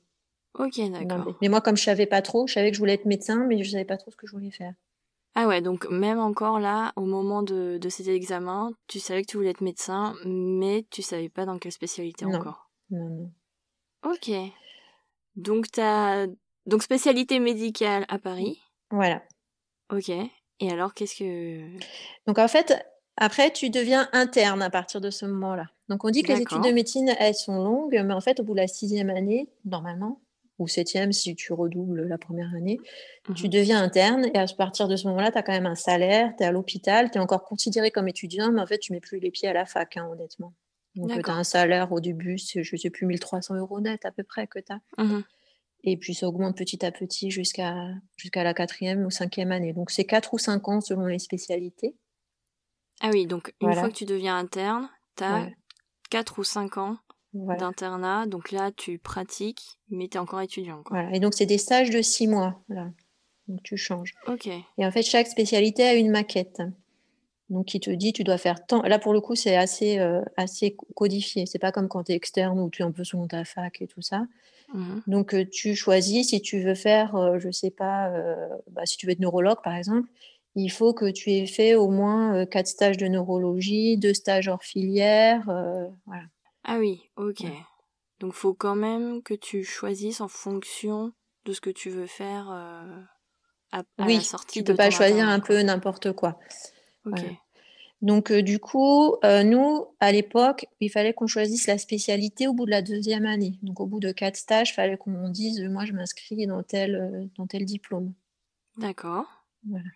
Ok, 0.57 0.79
d'accord. 0.91 1.35
Mais 1.41 1.49
moi, 1.49 1.61
comme 1.61 1.77
je 1.77 1.83
savais 1.83 2.05
pas 2.05 2.21
trop, 2.21 2.47
je 2.47 2.53
savais 2.53 2.69
que 2.71 2.75
je 2.75 2.79
voulais 2.79 2.93
être 2.93 3.05
médecin, 3.05 3.45
mais 3.47 3.63
je 3.63 3.69
savais 3.69 3.85
pas 3.85 3.97
trop 3.97 4.11
ce 4.11 4.15
que 4.17 4.27
je 4.27 4.31
voulais 4.31 4.51
faire. 4.51 4.73
Ah 5.35 5.47
ouais, 5.47 5.61
donc 5.61 5.87
même 5.89 6.17
encore 6.19 6.59
là, 6.59 6.93
au 6.95 7.05
moment 7.05 7.43
de, 7.43 7.77
de 7.77 7.89
cet 7.89 8.07
examen, 8.07 8.71
tu 8.87 8.99
savais 8.99 9.21
que 9.21 9.27
tu 9.27 9.37
voulais 9.37 9.51
être 9.51 9.61
médecin, 9.61 10.15
mais 10.25 10.85
tu 10.89 11.03
savais 11.03 11.29
pas 11.29 11.45
dans 11.45 11.59
quelle 11.59 11.71
spécialité 11.71 12.25
Non. 12.25 12.39
encore. 12.39 12.71
Non, 12.89 13.09
non. 13.09 13.31
Ok. 14.11 14.31
Donc 15.35 15.69
t'as 15.71 16.25
donc 16.65 16.81
spécialité 16.81 17.39
médicale 17.39 18.05
à 18.09 18.17
Paris. 18.17 18.59
Voilà. 18.89 19.21
Ok. 19.93 20.09
Et 20.09 20.71
alors 20.71 20.95
qu'est-ce 20.95 21.15
que 21.17 21.77
Donc 22.25 22.39
en 22.39 22.47
fait, 22.47 22.73
après, 23.15 23.51
tu 23.51 23.69
deviens 23.69 24.09
interne 24.13 24.61
à 24.63 24.69
partir 24.71 25.01
de 25.01 25.11
ce 25.11 25.25
moment-là. 25.27 25.69
Donc 25.89 26.03
on 26.03 26.09
dit 26.09 26.23
que 26.23 26.33
les 26.33 26.41
études 26.41 26.61
de 26.63 26.71
médecine, 26.71 27.13
elles 27.19 27.35
sont 27.35 27.63
longues, 27.63 28.01
mais 28.05 28.13
en 28.13 28.21
fait, 28.21 28.39
au 28.39 28.43
bout 28.43 28.53
de 28.53 28.59
la 28.61 28.67
sixième 28.67 29.09
année, 29.11 29.49
normalement, 29.65 30.19
ou 30.59 30.67
septième 30.67 31.11
si 31.13 31.35
tu 31.35 31.53
redoubles 31.53 32.07
la 32.07 32.17
première 32.17 32.53
année, 32.55 32.79
tu 33.35 33.45
Mhm. 33.45 33.49
deviens 33.51 33.81
interne 33.83 34.25
et 34.33 34.37
à 34.37 34.45
partir 34.57 34.87
de 34.87 34.95
ce 34.95 35.07
moment-là, 35.07 35.31
tu 35.31 35.37
as 35.37 35.43
quand 35.43 35.51
même 35.53 35.65
un 35.67 35.75
salaire, 35.75 36.33
tu 36.37 36.43
es 36.43 36.47
à 36.47 36.51
l'hôpital, 36.51 37.11
tu 37.11 37.17
es 37.17 37.21
encore 37.21 37.43
considéré 37.43 37.91
comme 37.91 38.07
étudiant, 38.07 38.51
mais 38.51 38.61
en 38.61 38.65
fait, 38.67 38.79
tu 38.79 38.93
mets 38.93 38.99
plus 38.99 39.19
les 39.19 39.31
pieds 39.31 39.47
à 39.47 39.53
la 39.53 39.65
fac, 39.65 39.97
hein, 39.97 40.07
honnêtement. 40.11 40.53
Donc 40.95 41.11
tu 41.11 41.29
as 41.29 41.33
un 41.33 41.43
salaire 41.43 41.91
au 41.91 41.99
début, 41.99 42.39
c'est, 42.39 42.63
je 42.63 42.75
sais 42.75 42.89
plus, 42.89 43.05
1300 43.05 43.55
euros 43.55 43.79
net 43.81 44.03
à 44.05 44.11
peu 44.11 44.23
près 44.23 44.47
que 44.47 44.59
tu 44.59 44.71
as. 44.73 44.79
Mhm. 44.97 45.23
Et 45.83 45.95
puis 45.95 46.15
ça 46.15 46.27
augmente 46.27 46.57
petit 46.57 46.83
à 46.83 46.91
petit 46.91 47.29
jusqu'à 47.29 47.75
jusqu'à 48.15 48.43
la 48.43 48.53
quatrième 48.55 49.05
ou 49.05 49.11
cinquième 49.11 49.51
année. 49.51 49.73
Donc 49.73 49.91
c'est 49.91 50.05
quatre 50.05 50.33
ou 50.33 50.39
cinq 50.39 50.67
ans 50.69 50.81
selon 50.81 51.05
les 51.05 51.19
spécialités. 51.19 51.95
Ah 52.99 53.09
oui, 53.13 53.27
donc 53.27 53.53
une 53.61 53.67
Voilà. 53.67 53.81
fois 53.81 53.89
que 53.91 53.95
tu 53.95 54.05
deviens 54.05 54.37
interne, 54.37 54.89
t'as 55.15 55.43
Ouais. 55.45 55.55
4 56.09 56.39
ou 56.39 56.43
5 56.43 56.77
ans 56.77 56.97
Voilà. 57.45 57.59
d'internat, 57.59 58.25
donc 58.25 58.51
là 58.51 58.71
tu 58.71 58.97
pratiques, 58.97 59.79
mais 59.89 60.07
t'es 60.07 60.19
encore 60.19 60.41
étudiant, 60.41 60.81
quoi. 60.83 61.01
Voilà. 61.01 61.15
Et 61.15 61.19
donc 61.19 61.33
c'est 61.33 61.45
des 61.45 61.57
stages 61.57 61.89
de 61.89 62.01
six 62.01 62.27
mois. 62.27 62.61
Voilà. 62.67 62.89
Donc 63.47 63.63
tu 63.63 63.77
changes. 63.77 64.13
Ok. 64.27 64.47
Et 64.47 64.85
en 64.85 64.91
fait, 64.91 65.03
chaque 65.03 65.27
spécialité 65.27 65.83
a 65.83 65.93
une 65.93 66.11
maquette. 66.11 66.61
Donc 67.49 67.67
qui 67.67 67.79
te 67.79 67.89
dit 67.89 68.11
tu 68.11 68.25
dois 68.25 68.37
faire 68.37 68.65
tant. 68.65 68.81
Là 68.83 68.99
pour 68.99 69.13
le 69.13 69.21
coup, 69.21 69.35
c'est 69.35 69.55
assez, 69.55 69.99
euh, 69.99 70.21
assez 70.35 70.75
codifié. 70.95 71.45
C'est 71.45 71.59
pas 71.59 71.71
comme 71.71 71.87
quand 71.87 72.03
tu 72.03 72.11
es 72.11 72.15
externe 72.15 72.59
où 72.59 72.69
tu 72.69 72.81
es 72.81 72.85
un 72.85 72.91
peu 72.91 73.05
selon 73.05 73.25
ta 73.27 73.45
fac 73.45 73.81
et 73.81 73.87
tout 73.87 74.01
ça. 74.01 74.25
Mhm. 74.73 75.01
Donc 75.07 75.33
euh, 75.33 75.45
tu 75.49 75.75
choisis 75.75 76.29
si 76.29 76.41
tu 76.41 76.61
veux 76.61 76.75
faire, 76.75 77.15
euh, 77.15 77.39
je 77.39 77.51
sais 77.51 77.71
pas, 77.71 78.09
euh, 78.09 78.35
bah, 78.71 78.85
si 78.85 78.97
tu 78.97 79.05
veux 79.05 79.13
être 79.13 79.19
neurologue 79.19 79.61
par 79.63 79.75
exemple, 79.75 80.09
il 80.55 80.69
faut 80.69 80.93
que 80.93 81.09
tu 81.09 81.31
aies 81.31 81.45
fait 81.45 81.75
au 81.75 81.89
moins 81.89 82.35
euh, 82.35 82.45
quatre 82.45 82.67
stages 82.67 82.97
de 82.97 83.07
neurologie, 83.07 83.97
deux 83.97 84.13
stages 84.13 84.47
hors 84.47 84.63
filière. 84.63 85.43
voilà. 86.05 86.23
Ah 86.67 86.77
oui, 86.77 87.01
ok. 87.15 87.39
Ouais. 87.41 87.63
Donc 88.19 88.33
faut 88.33 88.53
quand 88.53 88.75
même 88.75 89.23
que 89.23 89.33
tu 89.33 89.63
choisisses 89.63 90.21
en 90.21 90.27
fonction 90.27 91.13
de 91.45 91.53
ce 91.53 91.61
que 91.61 91.69
tu 91.69 91.89
veux 91.89 92.07
faire 92.07 92.49
euh, 92.51 93.01
à, 93.71 93.79
à 93.79 93.83
la 93.97 94.05
Oui, 94.05 94.21
sortie 94.21 94.59
tu 94.59 94.63
peux 94.63 94.73
de 94.73 94.77
pas 94.77 94.89
choisir 94.91 95.27
un 95.27 95.39
quoi. 95.39 95.47
peu 95.47 95.61
n'importe 95.61 96.11
quoi. 96.11 96.37
Ok. 97.05 97.19
Donc, 98.03 98.29
euh, 98.31 98.43
du 98.43 98.59
coup, 98.59 99.15
euh, 99.23 99.41
nous, 99.43 99.87
à 99.99 100.11
l'époque, 100.11 100.67
il 100.81 100.91
fallait 100.91 101.13
qu'on 101.15 101.25
choisisse 101.25 101.65
la 101.65 101.79
spécialité 101.79 102.47
au 102.47 102.53
bout 102.53 102.65
de 102.65 102.69
la 102.71 102.83
deuxième 102.83 103.25
année. 103.25 103.57
Donc, 103.63 103.79
au 103.79 103.87
bout 103.87 103.99
de 103.99 104.11
quatre 104.11 104.35
stages, 104.35 104.69
il 104.69 104.73
fallait 104.73 104.97
qu'on 104.97 105.29
dise, 105.29 105.59
euh, 105.61 105.69
moi, 105.69 105.83
je 105.85 105.93
m'inscris 105.93 106.45
dans 106.45 106.61
tel, 106.61 107.27
dans 107.37 107.47
tel 107.47 107.65
diplôme. 107.65 108.13
D'accord. 108.77 109.25
Voilà. 109.67 109.89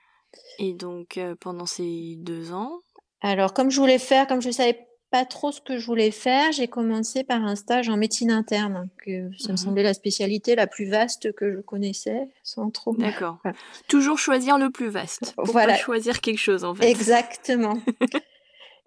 Et 0.57 0.73
donc 0.73 1.19
pendant 1.41 1.65
ces 1.65 2.15
deux 2.17 2.53
ans, 2.53 2.79
Alors, 3.21 3.53
comme 3.53 3.69
je 3.69 3.79
voulais 3.79 3.99
faire, 3.99 4.25
comme 4.25 4.41
je 4.41 4.47
ne 4.47 4.53
savais 4.53 4.87
pas 5.11 5.25
trop 5.25 5.51
ce 5.51 5.59
que 5.61 5.77
je 5.77 5.85
voulais 5.85 6.09
faire, 6.11 6.51
j'ai 6.53 6.67
commencé 6.67 7.23
par 7.23 7.43
un 7.43 7.55
stage 7.55 7.89
en 7.89 7.97
médecine 7.97 8.31
interne, 8.31 8.89
que 8.97 9.29
ça 9.37 9.49
me 9.49 9.51
Mhm. 9.51 9.57
semblait 9.57 9.83
la 9.83 9.93
spécialité 9.93 10.55
la 10.55 10.67
plus 10.67 10.85
vaste 10.89 11.33
que 11.33 11.51
je 11.53 11.59
connaissais, 11.59 12.29
sans 12.43 12.69
trop. 12.71 12.95
d'accord. 12.95 13.37
Voilà. 13.43 13.57
Toujours 13.87 14.17
choisir 14.17 14.57
le 14.57 14.69
plus 14.69 14.87
vaste 14.89 15.33
pour 15.35 15.45
Voilà. 15.51 15.73
pas 15.73 15.79
choisir 15.79 16.21
quelque 16.21 16.39
chose 16.39 16.63
en 16.63 16.73
fait. 16.73 16.89
Exactement. 16.89 17.77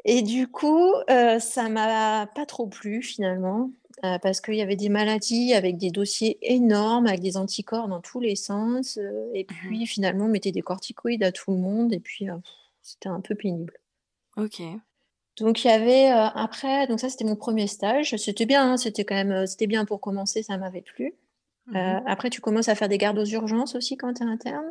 Et 0.07 0.23
du 0.23 0.49
coup, 0.49 0.93
euh, 1.11 1.39
ça 1.39 1.69
m'a 1.69 2.27
pas 2.35 2.45
trop 2.47 2.67
plu 2.67 3.03
finalement, 3.03 3.71
euh, 4.05 4.19
parce 4.19 4.41
qu'il 4.43 4.55
y 4.55 4.61
avait 4.63 4.77
des 4.77 4.91
maladies 4.91 5.55
avec 5.55 5.79
des 5.79 5.91
dossiers 5.91 6.37
énormes, 6.43 7.07
avec 7.07 7.21
des 7.21 7.37
anticorps 7.39 7.89
dans 7.89 8.01
tous 8.01 8.21
les 8.21 8.37
sens, 8.37 8.99
euh, 8.99 9.31
et 9.35 9.47
Mhm. 9.51 9.57
puis 9.57 9.87
finalement, 9.87 10.27
on 10.27 10.29
mettait 10.29 10.53
des 10.53 10.61
corticoïdes 10.63 11.23
à 11.23 11.33
tout 11.33 11.53
le 11.53 11.57
monde, 11.59 11.93
et 11.95 12.01
puis 12.01 12.29
euh, 12.29 12.35
c'était 12.83 13.09
un 13.09 13.21
peu 13.21 13.35
pénible. 13.35 13.79
Ok. 14.37 14.61
Donc 15.39 15.65
il 15.65 15.69
y 15.69 15.71
avait 15.71 16.11
euh, 16.13 16.27
après, 16.35 16.87
donc 16.87 17.01
ça 17.01 17.09
c'était 17.09 17.25
mon 17.25 17.35
premier 17.37 17.67
stage, 17.67 18.15
c'était 18.17 18.47
bien, 18.47 18.73
hein, 18.73 18.77
c'était 18.77 19.05
quand 19.05 19.17
même, 19.17 19.33
euh, 19.33 19.47
c'était 19.47 19.67
bien 19.67 19.85
pour 19.85 20.01
commencer, 20.01 20.43
ça 20.43 20.57
m'avait 20.59 20.83
plu. 20.83 21.15
Mhm. 21.67 21.77
Euh, 21.77 22.01
après, 22.07 22.31
tu 22.31 22.41
commences 22.41 22.69
à 22.69 22.75
faire 22.75 22.89
des 22.89 22.99
gardes 22.99 23.19
aux 23.19 23.25
urgences 23.25 23.75
aussi 23.75 23.97
quand 23.97 24.13
tu 24.15 24.23
es 24.23 24.27
interne. 24.27 24.71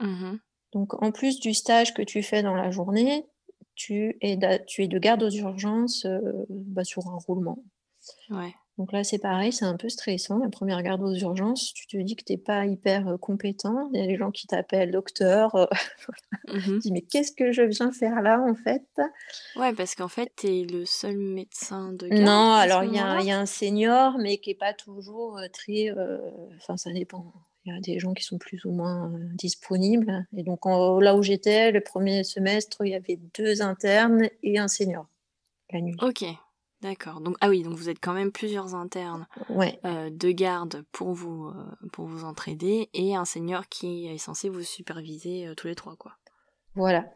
Mhm. 0.00 0.38
Donc, 0.72 1.00
en 1.02 1.12
plus 1.12 1.38
du 1.40 1.54
stage 1.54 1.94
que 1.94 2.02
tu 2.02 2.22
fais 2.22 2.42
dans 2.42 2.54
la 2.54 2.70
journée, 2.70 3.26
tu 3.74 4.16
es, 4.20 4.36
da- 4.36 4.58
tu 4.58 4.82
es 4.82 4.88
de 4.88 4.98
garde 4.98 5.22
aux 5.22 5.30
urgences 5.30 6.04
euh, 6.04 6.20
bah, 6.48 6.84
sur 6.84 7.06
un 7.08 7.16
roulement. 7.26 7.62
Ouais. 8.30 8.54
Donc 8.78 8.90
là, 8.92 9.04
c'est 9.04 9.18
pareil, 9.18 9.52
c'est 9.52 9.66
un 9.66 9.76
peu 9.76 9.88
stressant. 9.90 10.38
La 10.38 10.48
première 10.48 10.82
garde 10.82 11.02
aux 11.02 11.14
urgences, 11.14 11.72
tu 11.74 11.86
te 11.86 11.96
dis 11.98 12.16
que 12.16 12.24
tu 12.24 12.32
n'es 12.32 12.38
pas 12.38 12.64
hyper 12.66 13.16
compétent. 13.20 13.90
Il 13.92 14.00
y 14.00 14.02
a 14.02 14.06
des 14.06 14.16
gens 14.16 14.30
qui 14.30 14.46
t'appellent 14.46 14.90
docteur. 14.90 15.54
euh, 15.54 15.66
Mhm. 16.48 16.60
tu 16.62 16.70
te 16.70 16.78
dis, 16.78 16.92
mais 16.92 17.02
qu'est-ce 17.02 17.32
que 17.32 17.52
je 17.52 17.62
viens 17.62 17.92
faire 17.92 18.20
là, 18.22 18.40
en 18.40 18.54
fait? 18.54 18.84
Ouais, 19.56 19.72
parce 19.74 19.94
qu'en 19.94 20.08
fait, 20.08 20.32
t'es 20.34 20.64
le 20.68 20.84
seul 20.86 21.16
médecin 21.18 21.92
de 21.92 22.08
garde 22.08 22.22
Non, 22.22 22.52
alors 22.54 22.82
il 22.84 22.94
y, 22.94 22.98
a 22.98 23.02
un- 23.04 23.06
moment-là? 23.08 23.20
il 23.22 23.26
y 23.26 23.30
a 23.30 23.38
un 23.38 23.46
senior, 23.46 24.18
mais 24.18 24.38
qui 24.38 24.50
n'est 24.50 24.56
pas 24.56 24.72
toujours 24.72 25.38
très... 25.52 25.90
euh, 25.90 26.18
Enfin, 26.56 26.76
ça 26.76 26.90
dépend. 26.92 27.32
Il 27.64 27.72
y 27.72 27.76
a 27.76 27.80
des 27.80 28.00
gens 28.00 28.12
qui 28.12 28.24
sont 28.24 28.38
plus 28.38 28.64
ou 28.64 28.72
moins 28.72 29.12
euh, 29.12 29.18
disponibles. 29.34 30.26
Et 30.36 30.42
donc, 30.42 30.66
en- 30.66 30.98
là 30.98 31.14
où 31.14 31.22
j'étais, 31.22 31.70
le 31.70 31.80
premier 31.80 32.24
semestre, 32.24 32.78
il 32.84 32.90
y 32.90 32.94
avait 32.94 33.20
deux 33.38 33.62
internes 33.62 34.28
et 34.42 34.58
un 34.58 34.68
senior 34.68 35.06
la 35.72 35.80
nuit. 35.80 35.94
Ok, 36.02 36.24
d'accord. 36.82 37.20
Donc 37.20 37.36
ah 37.40 37.48
oui, 37.48 37.62
donc 37.62 37.74
vous 37.74 37.88
êtes 37.88 38.00
quand 38.00 38.12
même 38.12 38.30
plusieurs 38.32 38.74
internes 38.74 39.26
Ouais, 39.48 39.78
euh, 39.84 40.10
de 40.10 40.30
garde 40.30 40.84
pour 40.92 41.12
vous 41.12 41.46
euh, 41.46 41.88
pour 41.92 42.06
vous 42.06 42.24
entraider 42.24 42.90
et 42.92 43.16
un 43.16 43.24
senior 43.24 43.68
qui 43.68 44.06
est 44.08 44.18
censé 44.18 44.48
vous 44.48 44.62
superviser 44.62 45.46
euh, 45.46 45.54
tous 45.54 45.68
les 45.68 45.74
trois 45.74 45.96
quoi. 45.96 46.12
voilà. 46.74 47.06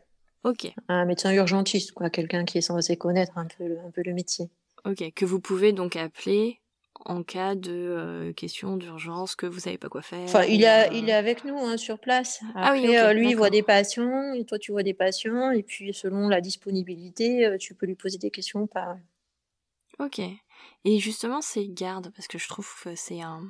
Ok, 0.45 0.73
Un 0.87 1.07
médecin 1.07 1.33
urgentiste, 1.35 1.91
quoi. 1.91 2.09
Quelqu'un 2.09 2.45
qui 2.45 2.59
est 2.59 2.61
censé 2.61 2.97
connaître 2.97 3.37
un 3.37 3.47
peu 3.47 3.67
le, 3.67 3.81
un 3.81 3.91
peu 3.91 4.03
le 4.05 4.15
métier. 4.15 4.49
ok, 4.85 5.13
que 5.13 5.25
vous 5.25 5.41
pouvez 5.41 5.73
donc 5.73 5.97
appeler 5.97 6.61
en 7.05 7.25
cas 7.25 7.57
de 7.57 8.33
question 8.37 8.77
d'urgence 8.77 9.35
que 9.35 9.47
vous 9.47 9.59
savez 9.59 9.77
pas 9.77 9.89
quoi 9.89 10.03
faire. 10.03 10.23
Enfin, 10.23 10.45
il, 10.45 10.65
a, 10.65 10.93
il 10.93 11.09
est 11.09 11.13
avec 11.13 11.45
nous 11.45 11.59
hein, 11.59 11.77
sur 11.77 11.99
place. 11.99 12.41
Ah 12.55 12.73
oui, 12.75 12.87
lui, 13.15 13.31
il 13.31 13.37
voit 13.37 13.51
des 13.51 13.65
patients 13.65 14.33
et 14.35 14.45
toi, 14.45 14.59
tu 14.61 14.71
vois 14.71 14.85
des 14.85 14.95
patients. 14.95 15.51
Et 15.51 15.65
puis, 15.65 15.93
selon 15.93 16.29
la 16.29 16.41
disponibilité, 16.41 17.57
tu 17.59 17.75
peux 17.75 17.87
lui 17.87 17.97
poser 17.97 18.19
des 18.19 18.31
questions 18.31 18.69
pas. 18.69 18.97
Ok. 19.99 20.21
Et 20.85 20.99
justement, 20.99 21.41
ces 21.41 21.69
gardes, 21.69 22.13
parce 22.15 22.29
que 22.29 22.39
je 22.39 22.49
trouve 22.49 22.69
que 22.83 22.95
c'est 22.95 23.23
un, 23.23 23.43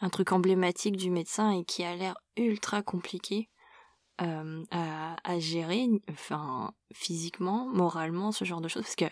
un 0.00 0.08
truc 0.08 0.32
emblématique 0.32 0.96
du 0.96 1.10
médecin 1.10 1.50
et 1.50 1.64
qui 1.64 1.84
a 1.84 1.94
l'air 1.94 2.16
ultra 2.36 2.82
compliqué 2.82 3.48
euh, 4.20 4.64
à, 4.72 5.38
gérer, 5.38 5.86
enfin, 6.10 6.72
physiquement, 6.92 7.66
moralement, 7.66 8.32
ce 8.32 8.44
genre 8.44 8.60
de 8.60 8.68
choses. 8.68 8.82
Parce 8.82 8.96
que, 8.96 9.04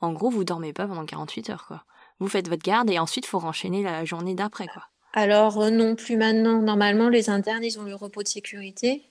en 0.00 0.12
gros, 0.12 0.30
vous 0.30 0.44
dormez 0.44 0.72
pas 0.72 0.86
pendant 0.86 1.04
48 1.04 1.50
heures, 1.50 1.66
quoi. 1.66 1.84
Vous 2.20 2.28
faites 2.28 2.48
votre 2.48 2.62
garde 2.62 2.88
et 2.90 2.98
ensuite, 2.98 3.26
faut 3.26 3.38
enchaîner 3.38 3.82
la 3.82 4.04
journée 4.04 4.34
d'après, 4.34 4.68
quoi. 4.68 4.84
Alors, 5.12 5.60
euh, 5.60 5.70
non 5.70 5.96
plus 5.96 6.16
maintenant. 6.16 6.62
Normalement, 6.62 7.08
les 7.08 7.28
internes, 7.28 7.64
ils 7.64 7.78
ont 7.78 7.84
le 7.84 7.94
repos 7.94 8.22
de 8.22 8.28
sécurité. 8.28 9.04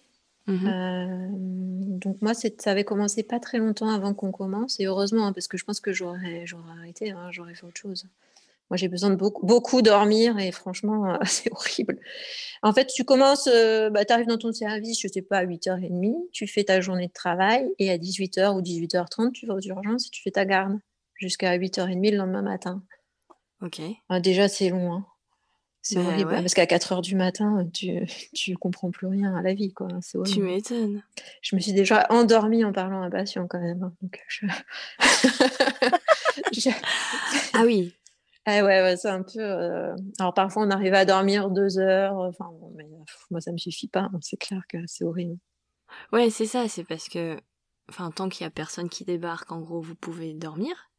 Mhm. 0.47 0.67
Euh, 0.67 1.27
donc 1.31 2.21
moi, 2.21 2.33
ça 2.33 2.49
avait 2.65 2.83
commencé 2.83 3.23
pas 3.23 3.39
très 3.39 3.59
longtemps 3.59 3.89
avant 3.89 4.13
qu'on 4.13 4.31
commence, 4.31 4.79
et 4.79 4.85
heureusement, 4.85 5.27
hein, 5.27 5.33
parce 5.33 5.47
que 5.47 5.57
je 5.57 5.63
pense 5.63 5.79
que 5.79 5.93
j'aurais 5.93 6.45
arrêté, 6.77 7.11
hein, 7.11 7.29
j'aurais 7.31 7.55
fait 7.55 7.65
autre 7.65 7.79
chose. 7.79 8.07
Moi, 8.69 8.77
j'ai 8.77 8.87
besoin 8.87 9.09
de 9.09 9.15
beaucoup, 9.15 9.45
beaucoup 9.45 9.81
dormir, 9.81 10.39
et 10.39 10.51
franchement, 10.51 11.13
euh, 11.13 11.17
c'est 11.25 11.51
horrible. 11.51 11.99
En 12.61 12.73
fait, 12.73 12.87
tu 12.87 13.05
commences, 13.05 13.47
euh, 13.47 13.89
bah, 13.89 14.05
tu 14.05 14.13
arrives 14.13 14.27
dans 14.27 14.37
ton 14.37 14.51
service, 14.51 14.99
je 14.99 15.07
sais 15.07 15.21
pas, 15.21 15.39
à 15.39 15.45
8h30, 15.45 16.29
tu 16.31 16.47
fais 16.47 16.65
ta 16.65 16.81
journée 16.81 17.07
de 17.07 17.13
travail, 17.13 17.69
et 17.79 17.91
à 17.91 17.97
18h 17.97 18.55
ou 18.55 18.61
18h30, 18.61 19.31
tu 19.33 19.45
vas 19.45 19.55
aux 19.55 19.61
urgences 19.61 20.07
et 20.07 20.09
tu 20.09 20.21
fais 20.21 20.31
ta 20.31 20.45
garde, 20.45 20.77
jusqu'à 21.15 21.57
8h30 21.57 22.11
le 22.11 22.17
lendemain 22.17 22.41
matin. 22.41 22.83
Ok. 23.61 23.81
Ah, 24.09 24.19
déjà, 24.19 24.49
c'est 24.49 24.69
long, 24.69 24.93
hein. 24.93 25.05
C'est 25.85 25.95
Bah, 25.95 26.01
horrible, 26.07 26.31
ouais. 26.31 26.41
parce 26.41 26.53
qu'à 26.53 26.65
4 26.65 26.93
heures 26.93 27.01
du 27.01 27.15
matin, 27.15 27.67
tu 27.73 27.99
tu 28.33 28.55
comprends 28.55 28.89
plus 28.89 29.07
rien 29.07 29.35
à 29.35 29.41
la 29.41 29.53
vie, 29.53 29.73
quoi. 29.73 29.89
C'est 30.01 30.17
Tu 30.23 30.41
m'étonnes. 30.41 31.03
Je 31.41 31.55
me 31.55 31.61
suis 31.61 31.73
déjà 31.73 32.07
endormie 32.09 32.63
en 32.63 32.71
parlant 32.71 33.01
à 33.03 33.05
un 33.07 33.09
patient 33.11 33.47
quand 33.47 33.59
même, 33.59 33.83
hein, 33.83 33.93
donc 34.01 34.19
je 34.27 34.47
je 36.53 36.69
Ah 37.53 37.63
oui. 37.65 37.93
ah 38.45 38.63
ouais, 38.63 38.81
ouais, 38.81 38.95
c'est 38.97 39.09
un 39.09 39.23
peu, 39.23 39.39
heu 39.41 39.95
alors 40.19 40.33
parfois 40.33 40.63
on 40.63 40.71
arrive 40.71 40.93
à 40.93 41.05
dormir 41.05 41.49
2 41.49 41.77
heures, 41.79 42.15
enfin 42.17 42.45
bon, 42.59 42.71
mais 42.75 42.85
pff, 43.05 43.25
moi 43.29 43.41
ça 43.41 43.51
me 43.51 43.57
suffit 43.57 43.87
pas, 43.89 44.09
hein, 44.13 44.19
c'est 44.21 44.37
clair 44.37 44.61
que 44.69 44.77
c'est 44.87 45.03
horrible. 45.03 45.37
Ouais, 46.13 46.29
c'est 46.29 46.45
ça, 46.45 46.67
c'est 46.69 46.83
parce 46.85 47.07
que, 47.09 47.37
enfin, 47.89 48.09
tant 48.09 48.29
qu'il 48.29 48.45
y 48.45 48.47
a 48.47 48.49
personne 48.49 48.89
qui 48.89 49.03
débarque, 49.05 49.51
en 49.51 49.59
gros, 49.59 49.81
vous 49.81 49.95
pouvez 49.95 50.33
dormir. 50.33 50.89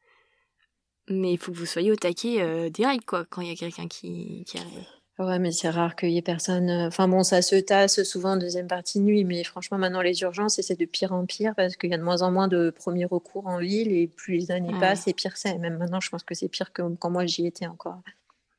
Mais 1.08 1.32
il 1.32 1.38
faut 1.38 1.52
que 1.52 1.58
vous 1.58 1.66
soyez 1.66 1.92
au 1.92 1.96
taquet 1.96 2.40
euh, 2.40 2.70
direct, 2.70 3.04
quoi, 3.04 3.24
quand 3.28 3.42
il 3.42 3.48
y 3.48 3.52
a 3.52 3.56
quelqu'un 3.56 3.88
qui, 3.88 4.44
qui 4.46 4.58
arrive. 4.58 4.86
Ouais, 5.18 5.38
mais 5.38 5.52
c'est 5.52 5.70
rare 5.70 5.94
qu'il 5.94 6.10
y 6.10 6.18
ait 6.18 6.22
personne, 6.22 6.68
heu 6.68 6.86
enfin 6.88 7.06
bon, 7.06 7.22
ça 7.22 7.40
se 7.40 7.54
tasse 7.54 8.02
souvent 8.02 8.32
en 8.32 8.36
deuxième 8.36 8.66
partie 8.66 8.98
de 8.98 9.04
nuit, 9.04 9.22
mais 9.22 9.44
franchement 9.44 9.78
maintenant 9.78 10.02
les 10.02 10.22
urgences 10.22 10.60
c'est 10.60 10.76
de 10.76 10.84
pire 10.86 11.12
en 11.12 11.24
pire 11.24 11.54
parce 11.54 11.76
qu'il 11.76 11.90
y 11.90 11.94
a 11.94 11.98
de 11.98 12.02
moins 12.02 12.22
en 12.22 12.32
moins 12.32 12.48
de 12.48 12.70
premiers 12.70 13.04
recours 13.04 13.46
en 13.46 13.58
ville 13.58 13.92
et 13.92 14.08
plus 14.08 14.38
les 14.38 14.50
années 14.50 14.72
Ouais. 14.72 14.80
passent 14.80 15.06
et 15.06 15.12
pire 15.12 15.36
c'est. 15.36 15.56
Même 15.58 15.78
maintenant, 15.78 16.00
je 16.00 16.10
pense 16.10 16.24
que 16.24 16.34
c'est 16.34 16.48
pire 16.48 16.72
que 16.72 16.82
quand 16.96 17.10
moi 17.10 17.26
j'y 17.26 17.46
étais 17.46 17.68
encore. 17.68 18.00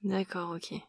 D'accord, 0.04 0.52
ok. 0.56 0.80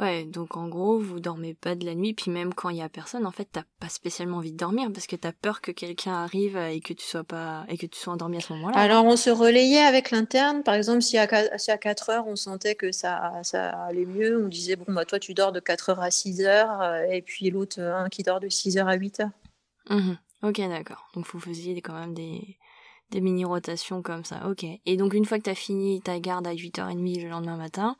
Ouais, 0.00 0.24
donc 0.24 0.56
en 0.56 0.66
gros, 0.66 0.98
vous 0.98 1.20
dormez 1.20 1.52
pas 1.52 1.74
de 1.74 1.84
la 1.84 1.94
nuit, 1.94 2.14
puis 2.14 2.30
même 2.30 2.54
quand 2.54 2.70
il 2.70 2.78
y 2.78 2.82
a 2.82 2.88
personne, 2.88 3.26
en 3.26 3.30
fait, 3.30 3.46
t'as 3.52 3.64
pas 3.80 3.90
spécialement 3.90 4.38
envie 4.38 4.52
de 4.52 4.56
dormir 4.56 4.90
parce 4.94 5.06
que 5.06 5.14
t'as 5.14 5.32
peur 5.32 5.60
que 5.60 5.72
quelqu'un 5.72 6.14
arrive 6.14 6.56
et 6.56 6.80
que 6.80 6.94
tu 6.94 7.04
sois 7.04 7.22
pas 7.22 7.66
et 7.68 7.76
que 7.76 7.84
tu 7.84 7.98
sois 7.98 8.14
endormi 8.14 8.38
à 8.38 8.40
ce 8.40 8.54
moment-là. 8.54 8.78
Alors 8.78 9.04
on 9.04 9.16
se 9.16 9.28
relayait 9.28 9.80
avec 9.80 10.10
l'interne, 10.10 10.62
par 10.62 10.74
exemple 10.74 11.02
si 11.02 11.18
à 11.18 11.26
qua 11.26 11.58
si 11.58 11.70
à 11.70 11.76
4 11.76 12.08
heures 12.08 12.26
on 12.26 12.34
sentait 12.36 12.76
que 12.76 12.92
ça 12.92 13.32
ça 13.42 13.70
allait 13.84 14.06
mieux, 14.06 14.42
on 14.42 14.48
disait: 14.48 14.76
«Bon 14.76 14.90
bah 14.90 15.04
toi 15.04 15.18
tu 15.18 15.34
dors 15.34 15.52
de 15.52 15.60
4 15.60 15.90
heures 15.90 16.00
à 16.00 16.10
6 16.10 16.40
heures, 16.40 16.80
heu, 16.80 17.12
et 17.12 17.20
puis 17.20 17.50
l'autre, 17.50 17.78
un 17.82 18.08
qui 18.08 18.22
dort 18.22 18.40
de 18.40 18.48
6 18.48 18.78
heures 18.78 18.88
à 18.88 18.94
8 18.94 19.20
heures». 19.20 19.30
Mhm. 19.90 20.16
Ok, 20.42 20.56
d'accord. 20.60 21.10
Donc 21.14 21.26
vous 21.26 21.40
faisiez 21.40 21.78
quand 21.82 21.92
même 21.92 22.14
des, 22.14 22.56
des 23.10 23.20
mini-rotations 23.20 24.00
comme 24.00 24.24
ça. 24.24 24.48
Ok. 24.48 24.64
Et 24.64 24.96
donc 24.96 25.12
une 25.12 25.26
fois 25.26 25.36
que 25.36 25.42
t'as 25.42 25.54
fini 25.54 26.00
ta 26.00 26.18
garde 26.20 26.46
à 26.46 26.54
8h30 26.54 27.22
le 27.22 27.28
lendemain 27.28 27.58
matin, 27.58 27.96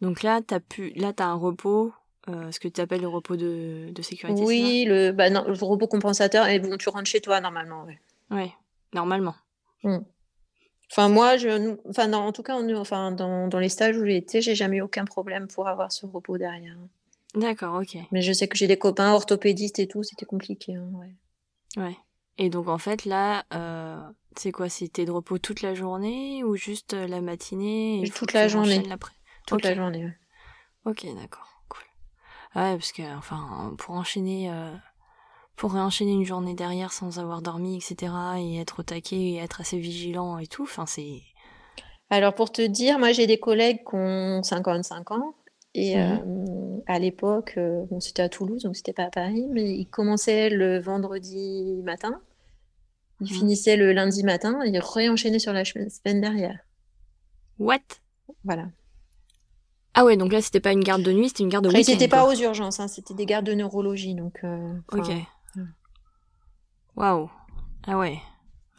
donc 0.00 0.22
là 0.22 0.40
t'as 0.46 0.60
pu, 0.60 0.90
là 0.96 1.12
t'as 1.12 1.26
un 1.26 1.34
repos, 1.34 1.92
euh, 2.28 2.50
ce 2.52 2.60
que 2.60 2.68
tu 2.68 2.80
appelles 2.80 3.00
le 3.02 3.08
repos 3.08 3.36
de, 3.36 3.90
de 3.92 4.02
sécurité. 4.02 4.42
Oui, 4.44 4.84
le 4.86 5.12
bah 5.12 5.30
non, 5.30 5.44
le 5.46 5.52
repos 5.64 5.86
compensateur 5.86 6.46
et 6.46 6.58
bon 6.58 6.76
tu 6.76 6.88
rentres 6.88 7.06
chez 7.08 7.20
toi 7.20 7.40
normalement, 7.40 7.86
Ouais. 8.30 8.52
Normalement. 8.92 9.34
Enfin 10.90 11.08
moi 11.08 11.36
je 11.36 11.76
enfin 11.88 12.08
non, 12.08 12.18
en 12.18 12.32
tout 12.32 12.42
cas 12.42 12.56
on 12.56 12.74
enfin 12.76 13.12
dans 13.12 13.46
dans 13.48 13.58
les 13.60 13.68
stages 13.68 13.96
où 13.96 14.04
j'ai 14.04 14.16
été, 14.16 14.42
j'ai 14.42 14.54
jamais 14.54 14.78
eu 14.78 14.82
aucun 14.82 15.04
problème 15.04 15.46
pour 15.46 15.68
avoir 15.68 15.92
ce 15.92 16.04
repos 16.06 16.36
derrière. 16.36 16.76
D'accord. 17.34 17.80
Ok. 17.80 17.96
Mais 18.10 18.22
je 18.22 18.32
sais 18.32 18.48
que 18.48 18.56
j'ai 18.56 18.66
des 18.66 18.76
copains 18.78 19.12
orthopédistes 19.12 19.78
et 19.78 19.86
tout, 19.86 20.02
c'était 20.02 20.26
compliqué, 20.26 20.74
hein, 20.74 20.90
ouais. 20.94 21.14
Ouais. 21.80 21.96
Et 22.38 22.50
donc 22.50 22.68
en 22.68 22.78
fait 22.78 23.04
là, 23.04 23.44
euh, 23.54 24.00
c'est 24.36 24.50
quoi? 24.50 24.68
C'était 24.68 25.04
de 25.04 25.12
repos 25.12 25.38
toute 25.38 25.62
la 25.62 25.74
journée 25.74 26.42
ou 26.42 26.56
juste 26.56 26.94
euh, 26.94 27.06
la 27.06 27.20
matinée 27.20 28.02
et 28.02 28.10
Toute 28.10 28.32
la 28.32 28.46
tu 28.46 28.52
journée. 28.52 28.82
l'après 28.88 29.12
Toute 29.50 29.58
Ok. 29.58 29.64
la 29.64 29.74
journée, 29.74 30.04
ouais. 30.04 30.16
Ok, 30.86 31.06
d'accord, 31.14 31.62
cool. 31.68 31.82
Ouais, 32.54 32.72
parce 32.76 32.92
que, 32.92 33.02
enfin, 33.16 33.74
pour 33.78 33.94
enchaîner, 33.96 34.50
euh, 34.50 34.74
pour 35.56 35.72
réenchaîner 35.72 36.12
une 36.12 36.24
journée 36.24 36.54
derrière 36.54 36.92
sans 36.92 37.18
avoir 37.18 37.42
dormi, 37.42 37.76
etc., 37.76 38.12
et 38.38 38.58
être 38.60 38.80
au 38.80 38.82
taquet 38.82 39.16
et 39.16 39.36
être 39.36 39.60
assez 39.60 39.78
vigilant 39.78 40.38
et 40.38 40.46
tout, 40.46 40.62
enfin, 40.62 40.86
c'est. 40.86 41.20
Alors 42.08 42.34
pour 42.34 42.50
te 42.50 42.62
dire, 42.62 42.98
moi 42.98 43.12
j'ai 43.12 43.26
des 43.26 43.38
collègues 43.38 43.80
qui 43.88 43.94
ont 43.94 44.42
55 44.42 45.10
ans 45.12 45.34
et 45.74 45.96
Mhm. 45.96 46.22
euh, 46.24 46.78
à 46.86 46.98
l'époque, 46.98 47.54
euh, 47.56 47.84
bon, 47.90 48.00
c'était 48.00 48.22
à 48.22 48.28
Toulouse, 48.28 48.62
donc 48.64 48.74
c'était 48.74 48.92
pas 48.92 49.04
à 49.04 49.10
Paris, 49.10 49.46
mais 49.50 49.76
ils 49.76 49.86
commençaient 49.86 50.50
le 50.50 50.80
vendredi 50.80 51.80
matin, 51.84 52.20
ils 53.20 53.28
Mhm. 53.30 53.36
finissaient 53.38 53.76
le 53.76 53.92
lundi 53.92 54.24
matin 54.24 54.58
et 54.64 54.70
ils 54.70 54.78
réenchaînaient 54.80 55.38
sur 55.38 55.52
la 55.52 55.64
semaine 55.64 55.90
semaine 55.90 56.20
derrière. 56.20 56.58
What? 57.58 58.00
Voilà. 58.44 58.70
Ah 60.00 60.04
ouais, 60.06 60.16
donc 60.16 60.32
là, 60.32 60.40
c'était 60.40 60.60
pas 60.60 60.72
une 60.72 60.82
garde 60.82 61.02
de 61.02 61.12
nuit, 61.12 61.28
c'était 61.28 61.42
une 61.42 61.50
garde 61.50 61.64
de 61.64 61.68
week-end. 61.68 61.92
n'étaient 61.92 62.08
pas 62.08 62.26
aux 62.26 62.34
urgences, 62.34 62.80
hein, 62.80 62.88
c'était 62.88 63.12
des 63.12 63.26
gardes 63.26 63.44
de 63.44 63.52
neurologie, 63.54 64.14
donc. 64.14 64.40
euh, 64.44 64.72
Ok. 64.92 65.10
Waouh. 66.96 67.30
Ah 67.86 67.98
ouais. 67.98 68.18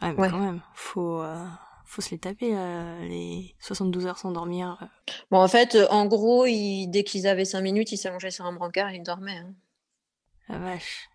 Ouais, 0.00 0.12
mais 0.14 0.20
Ouais. 0.22 0.28
quand 0.30 0.38
même, 0.38 0.60
faut, 0.74 1.20
euh, 1.22 1.44
faut 1.84 2.02
se 2.02 2.10
les 2.10 2.18
taper, 2.18 2.50
euh, 2.56 3.04
les 3.04 3.54
72 3.60 4.06
heures 4.06 4.18
sans 4.18 4.32
dormir. 4.32 4.88
Bon, 5.30 5.38
en 5.40 5.46
fait, 5.48 5.76
en 5.90 6.06
gros, 6.06 6.44
ils- 6.46 6.88
dès 6.88 7.04
qu'ils 7.04 7.26
avaient 7.28 7.44
5 7.44 7.60
minutes, 7.60 7.92
ils 7.92 7.96
s'allongeaient 7.98 8.30
sur 8.32 8.44
un 8.44 8.52
brancard 8.52 8.90
et 8.90 8.96
ils 8.96 9.02
dormaient. 9.02 9.38
hein. 9.38 9.52
La 10.48 10.58
vache. 10.58 11.08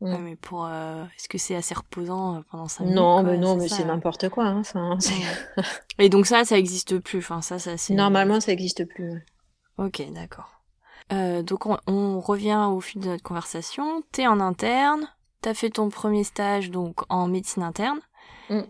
Mm. 0.00 0.06
Ouais, 0.12 0.18
mais 0.18 0.36
pour. 0.36 0.64
euh, 0.66 1.04
Est-ce 1.16 1.28
que 1.28 1.38
c'est 1.38 1.54
assez 1.54 1.74
reposant 1.74 2.42
pendant 2.50 2.68
5 2.68 2.84
minutes 2.84 2.96
Non, 2.96 3.22
mais 3.22 3.36
non, 3.38 3.56
mais 3.56 3.68
ça, 3.68 3.76
c'est 3.76 3.84
n'importe 3.84 4.28
quoi. 4.30 4.46
hein, 4.46 4.62
Ouais. 4.74 5.62
Et 5.98 6.08
donc 6.08 6.26
ça, 6.26 6.44
ça 6.44 6.58
existe 6.58 6.98
plus. 6.98 7.18
Enfin, 7.18 7.42
ça, 7.42 7.58
ça 7.58 7.76
c'est. 7.76 7.94
Normalement, 7.94 8.40
ça 8.40 8.50
n'existe 8.50 8.84
plus. 8.86 9.22
Ok, 9.78 10.02
d'accord. 10.12 10.62
Euh, 11.12 11.42
donc 11.42 11.66
on, 11.66 11.78
on 11.86 12.20
revient 12.20 12.68
au 12.70 12.80
fil 12.80 13.00
de 13.00 13.08
notre 13.08 13.22
conversation. 13.22 14.02
T'es 14.12 14.26
en 14.26 14.40
interne, 14.40 15.08
t'as 15.40 15.54
fait 15.54 15.70
ton 15.70 15.88
premier 15.88 16.24
stage 16.24 16.70
donc 16.70 17.00
en 17.08 17.26
médecine 17.26 17.62
interne. 17.62 18.00
Mm. 18.48 18.62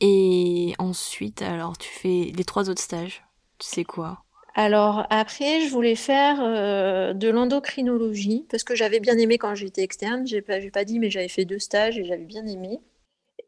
Et 0.00 0.74
ensuite, 0.78 1.42
alors 1.42 1.78
tu 1.78 1.88
fais 1.88 2.32
les 2.34 2.44
trois 2.44 2.68
autres 2.68 2.82
stages. 2.82 3.24
Tu 3.58 3.66
sais 3.66 3.84
quoi? 3.84 4.22
Alors 4.54 5.06
après, 5.10 5.60
je 5.60 5.70
voulais 5.70 5.94
faire 5.94 6.38
euh, 6.40 7.12
de 7.12 7.28
l'endocrinologie 7.28 8.46
parce 8.50 8.64
que 8.64 8.74
j'avais 8.74 9.00
bien 9.00 9.18
aimé 9.18 9.36
quand 9.36 9.54
j'étais 9.54 9.82
externe. 9.82 10.26
J'ai 10.26 10.42
pas, 10.42 10.60
j'ai 10.60 10.70
pas 10.70 10.84
dit, 10.84 10.98
mais 10.98 11.10
j'avais 11.10 11.28
fait 11.28 11.44
deux 11.44 11.58
stages 11.58 11.98
et 11.98 12.04
j'avais 12.04 12.24
bien 12.24 12.46
aimé. 12.46 12.80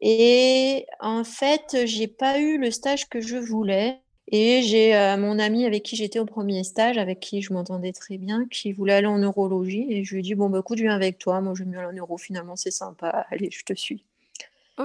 Et 0.01 0.85
en 0.99 1.23
fait, 1.23 1.85
j'ai 1.85 2.07
pas 2.07 2.39
eu 2.39 2.57
le 2.59 2.71
stage 2.71 3.09
que 3.09 3.21
je 3.21 3.37
voulais. 3.37 3.99
Et 4.31 4.61
j'ai 4.61 4.95
euh, 4.95 5.17
mon 5.17 5.39
ami 5.39 5.65
avec 5.65 5.83
qui 5.83 5.95
j'étais 5.95 6.19
au 6.19 6.25
premier 6.25 6.63
stage, 6.63 6.97
avec 6.97 7.19
qui 7.19 7.41
je 7.41 7.51
m'entendais 7.51 7.91
très 7.91 8.17
bien, 8.17 8.45
qui 8.47 8.71
voulait 8.71 8.93
aller 8.93 9.07
en 9.07 9.17
neurologie. 9.17 9.87
Et 9.89 10.03
je 10.03 10.13
lui 10.13 10.19
ai 10.19 10.23
dit, 10.23 10.35
bon, 10.35 10.49
bah, 10.49 10.59
écoute, 10.59 10.77
je 10.77 10.83
viens 10.83 10.95
avec 10.95 11.17
toi. 11.17 11.41
Moi, 11.41 11.53
j'aime 11.57 11.71
bien 11.71 11.81
la 11.81 11.91
neuro, 11.91 12.17
finalement, 12.17 12.55
c'est 12.55 12.71
sympa. 12.71 13.25
Allez, 13.31 13.49
je 13.51 13.63
te 13.63 13.73
suis. 13.73 14.05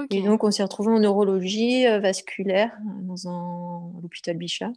Et 0.09 0.21
donc, 0.21 0.43
on 0.43 0.51
s'est 0.51 0.63
retrouvés 0.63 0.91
en 0.91 0.99
neurologie 0.99 1.87
euh, 1.87 1.99
vasculaire 1.99 2.77
dans 3.03 3.29
un, 3.29 3.93
l'hôpital 4.01 4.35
Bichat. 4.35 4.71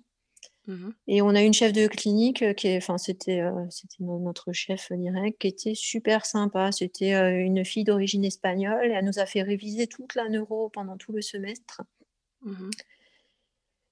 Mhm. 0.69 0.93
Et 1.07 1.23
on 1.23 1.31
a 1.31 1.43
une 1.43 1.55
chef 1.55 1.73
de 1.73 1.87
clinique 1.87 2.43
euh, 2.43 2.53
qui 2.53 2.77
enfin, 2.77 2.99
c'était, 2.99 3.41
euh, 3.41 3.67
notre 4.01 4.53
chef 4.53 4.93
direct, 4.93 5.41
qui 5.41 5.49
était 5.49 5.75
super 5.75 6.27
sympa. 6.27 6.71
C'était 6.73 7.15
euh, 7.15 7.41
une 7.41 7.65
fille 7.65 7.85
d'origine 7.85 8.25
espagnole 8.25 8.87
et 8.87 8.93
elle 8.93 9.07
nous 9.07 9.19
a 9.19 9.25
fait 9.25 9.43
réviser 9.43 9.87
toute 9.87 10.15
la 10.15 10.29
neuro 10.29 10.69
pendant 10.69 10.99
tout 10.99 11.13
le 11.13 11.23
semestre. 11.23 11.81
Mhm. 12.43 12.71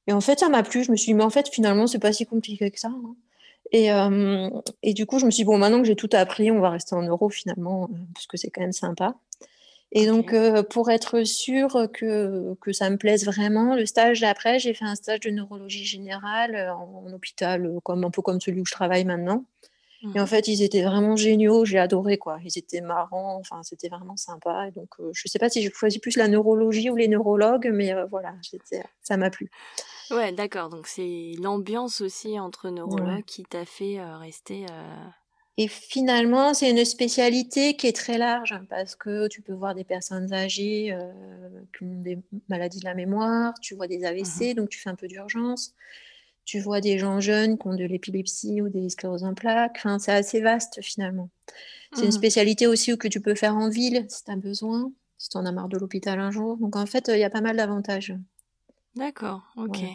Et 0.07 0.13
en 0.13 0.21
fait, 0.21 0.39
ça 0.41 0.49
m'a 0.49 0.63
plu. 0.63 0.85
Je 0.85 0.91
me 0.93 0.97
suis 0.97 1.07
dit, 1.13 1.15
mais 1.15 1.25
en 1.25 1.31
fait, 1.31 1.49
finalement, 1.49 1.87
c'est 1.87 1.99
pas 1.99 2.13
si 2.13 2.27
compliqué 2.27 2.71
que 2.71 2.79
ça. 2.81 2.89
hein. 2.89 3.15
Et, 3.73 3.93
euh, 3.93 4.49
et 4.85 4.95
du 4.95 5.07
coup, 5.07 5.19
je 5.19 5.27
me 5.27 5.31
suis 5.33 5.41
dit, 5.43 5.45
bon, 5.45 5.59
maintenant 5.59 5.81
que 5.81 5.87
j'ai 5.87 5.97
tout 5.97 6.11
appris, 6.13 6.51
on 6.53 6.61
va 6.61 6.71
rester 6.71 6.95
en 6.95 7.03
neuro 7.03 7.29
finalement, 7.29 7.85
euh, 7.93 7.97
parce 8.15 8.27
que 8.29 8.37
c'est 8.37 8.51
quand 8.51 8.61
même 8.61 8.73
sympa. 8.73 9.17
Et 9.93 10.07
donc, 10.07 10.33
euh, 10.33 10.63
pour 10.63 10.91
être 10.91 11.25
sûre 11.25 11.89
que, 11.93 12.55
que 12.61 12.73
ça 12.73 12.91
me 12.91 12.97
plaise 12.97 13.25
vraiment, 13.25 13.75
le 13.75 13.87
stage 13.87 14.21
d'après, 14.21 14.59
j'ai 14.61 14.73
fait 14.75 14.85
un 14.85 14.95
stage 14.95 15.21
de 15.21 15.31
neurologie 15.31 15.85
générale 15.85 16.71
en, 16.77 17.05
en 17.09 17.13
hôpital, 17.13 17.73
comme, 17.83 18.05
un 18.05 18.11
peu 18.11 18.23
comme 18.23 18.41
celui 18.41 18.61
où 18.61 18.67
je 18.67 18.73
travaille 18.73 19.05
maintenant. 19.05 19.45
Et 20.15 20.19
en 20.21 20.23
Mhm. 20.23 20.27
fait, 20.27 20.47
ils 20.49 20.63
étaient 20.63 20.83
vraiment 20.83 21.17
géniaux, 21.17 21.65
j'ai 21.65 21.79
adoré 21.79 22.19
quoi. 22.19 22.39
Ils 22.45 22.57
étaient 22.59 22.81
marrants, 22.83 23.37
enfin, 23.41 23.63
c'était 23.65 23.89
vraiment 23.89 24.17
sympa. 24.17 24.69
Et 24.69 24.71
donc, 24.71 24.89
euh, 25.01 25.11
je 25.13 25.27
sais 25.27 25.39
pas 25.41 25.49
si 25.49 25.63
j'ai 25.63 25.73
choisi 25.73 25.99
plus 25.99 26.17
la 26.17 26.29
neurologie 26.29 26.91
ou 26.91 26.97
les 26.97 27.09
neurologues, 27.09 27.71
mais 27.73 27.93
voilà, 28.11 28.35
ça 29.03 29.17
m'a 29.17 29.31
plu. 29.31 29.51
Ouais, 30.11 30.33
d'accord. 30.33 30.69
Donc 30.69 30.87
c'est 30.89 31.35
l'ambiance 31.41 32.01
aussi 32.01 32.39
entre 32.41 32.71
neurologues 32.71 33.25
qui 33.25 33.45
t'a 33.45 33.65
fait 33.65 33.99
euh, 34.01 34.17
rester. 34.19 34.67
euh, 34.71 35.09
Et 35.59 35.69
finalement, 35.69 36.53
c'est 36.53 36.71
une 36.71 36.85
spécialité 36.85 37.77
qui 37.77 37.87
est 37.87 37.97
très 37.97 38.19
large 38.19 38.53
hein, 38.53 38.67
parce 38.69 38.95
que 38.95 39.27
tu 39.29 39.41
peux 39.41 39.55
voir 39.55 39.75
des 39.75 39.85
personnes 39.85 40.33
âgées 40.35 40.93
euh, 40.93 41.11
qui 41.77 41.85
ont 41.85 42.03
des 42.03 42.19
maladies 42.49 42.81
de 42.81 42.85
la 42.85 42.95
mémoire, 42.95 43.55
tu 43.61 43.75
vois 43.75 43.87
des 43.87 44.05
AVC, 44.05 44.53
donc 44.55 44.69
tu 44.69 44.79
fais 44.79 44.91
un 44.91 44.95
peu 44.97 45.09
d'urgence, 45.09 45.75
tu 46.45 46.61
vois 46.61 46.81
des 46.83 46.99
gens 46.99 47.21
jeunes 47.21 47.59
qui 47.59 47.67
ont 47.69 47.75
de 47.77 47.85
l'épilepsie 47.85 48.63
ou 48.63 48.69
des 48.71 48.89
scléroses 48.91 49.25
en 49.25 49.35
plaques, 49.35 49.77
enfin, 49.79 49.99
c'est 49.99 50.13
assez 50.13 50.41
vaste 50.41 50.83
finalement. 50.83 51.31
C'est 51.93 52.07
une 52.07 52.13
Mhm. 52.13 52.13
spécialité 52.13 52.67
aussi 52.69 52.97
que 52.99 53.09
tu 53.09 53.21
peux 53.23 53.35
faire 53.37 53.57
en 53.57 53.71
ville 53.71 54.07
si 54.11 54.25
tu 54.25 54.33
as 54.33 54.37
besoin, 54.37 54.93
si 55.19 55.31
tu 55.31 55.39
en 55.39 55.47
as 55.47 55.53
marre 55.53 55.69
de 55.69 55.79
l'hôpital 55.79 56.21
un 56.21 56.31
jour. 56.33 56.59
Donc 56.59 56.77
en 56.77 56.87
fait, 56.87 57.09
il 57.15 57.19
y 57.21 57.25
a 57.25 57.31
pas 57.31 57.43
mal 57.43 57.57
d'avantages. 57.57 58.15
D'accord, 58.97 59.43
ok. 59.57 59.77
Voilà. 59.79 59.93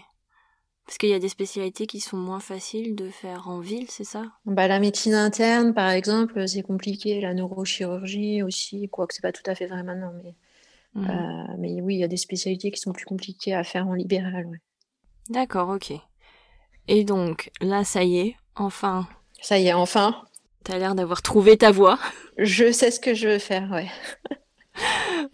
Parce 0.85 0.97
qu'il 0.97 1.09
y 1.09 1.13
a 1.13 1.19
des 1.19 1.29
spécialités 1.29 1.87
qui 1.87 1.99
sont 1.99 2.17
moins 2.17 2.39
faciles 2.39 2.95
de 2.95 3.09
faire 3.09 3.47
en 3.47 3.59
ville, 3.59 3.89
c'est 3.89 4.03
ça? 4.03 4.23
Bah, 4.45 4.67
la 4.67 4.79
médecine 4.79 5.13
interne, 5.13 5.73
par 5.73 5.89
exemple, 5.89 6.47
c'est 6.47 6.63
compliqué. 6.63 7.21
La 7.21 7.33
neurochirurgie 7.33 8.43
aussi, 8.43 8.89
quoique 8.89 9.13
c'est 9.13 9.21
pas 9.21 9.31
tout 9.31 9.43
à 9.45 9.55
fait 9.55 9.67
vrai 9.67 9.83
maintenant, 9.83 10.13
mais 10.23 10.35
Mhm. 10.93 11.09
Euh, 11.09 11.55
mais 11.57 11.81
oui, 11.81 11.95
il 11.95 11.99
y 11.99 12.03
a 12.03 12.07
des 12.07 12.17
spécialités 12.17 12.71
qui 12.71 12.79
sont 12.79 12.91
plus 12.91 13.05
compliquées 13.05 13.53
à 13.53 13.63
faire 13.63 13.87
en 13.87 13.93
libéral. 13.93 14.45
Ouais. 14.47 14.61
D'accord, 15.29 15.69
ok. 15.69 15.93
Et 16.87 17.03
donc, 17.03 17.49
là, 17.61 17.83
ça 17.83 18.03
y 18.03 18.17
est, 18.19 18.35
Enfin. 18.55 19.07
Ça 19.41 19.57
y 19.57 19.67
est, 19.67 19.73
enfin. 19.73 20.21
T'as 20.65 20.77
l'air 20.77 20.93
d'avoir 20.93 21.21
trouvé 21.21 21.57
ta 21.57 21.71
voie. 21.71 21.97
Je 22.37 22.71
sais 22.71 22.91
ce 22.91 22.99
que 22.99 23.13
je 23.13 23.29
veux 23.29 23.39
faire, 23.39 23.71
ouais. 23.71 23.87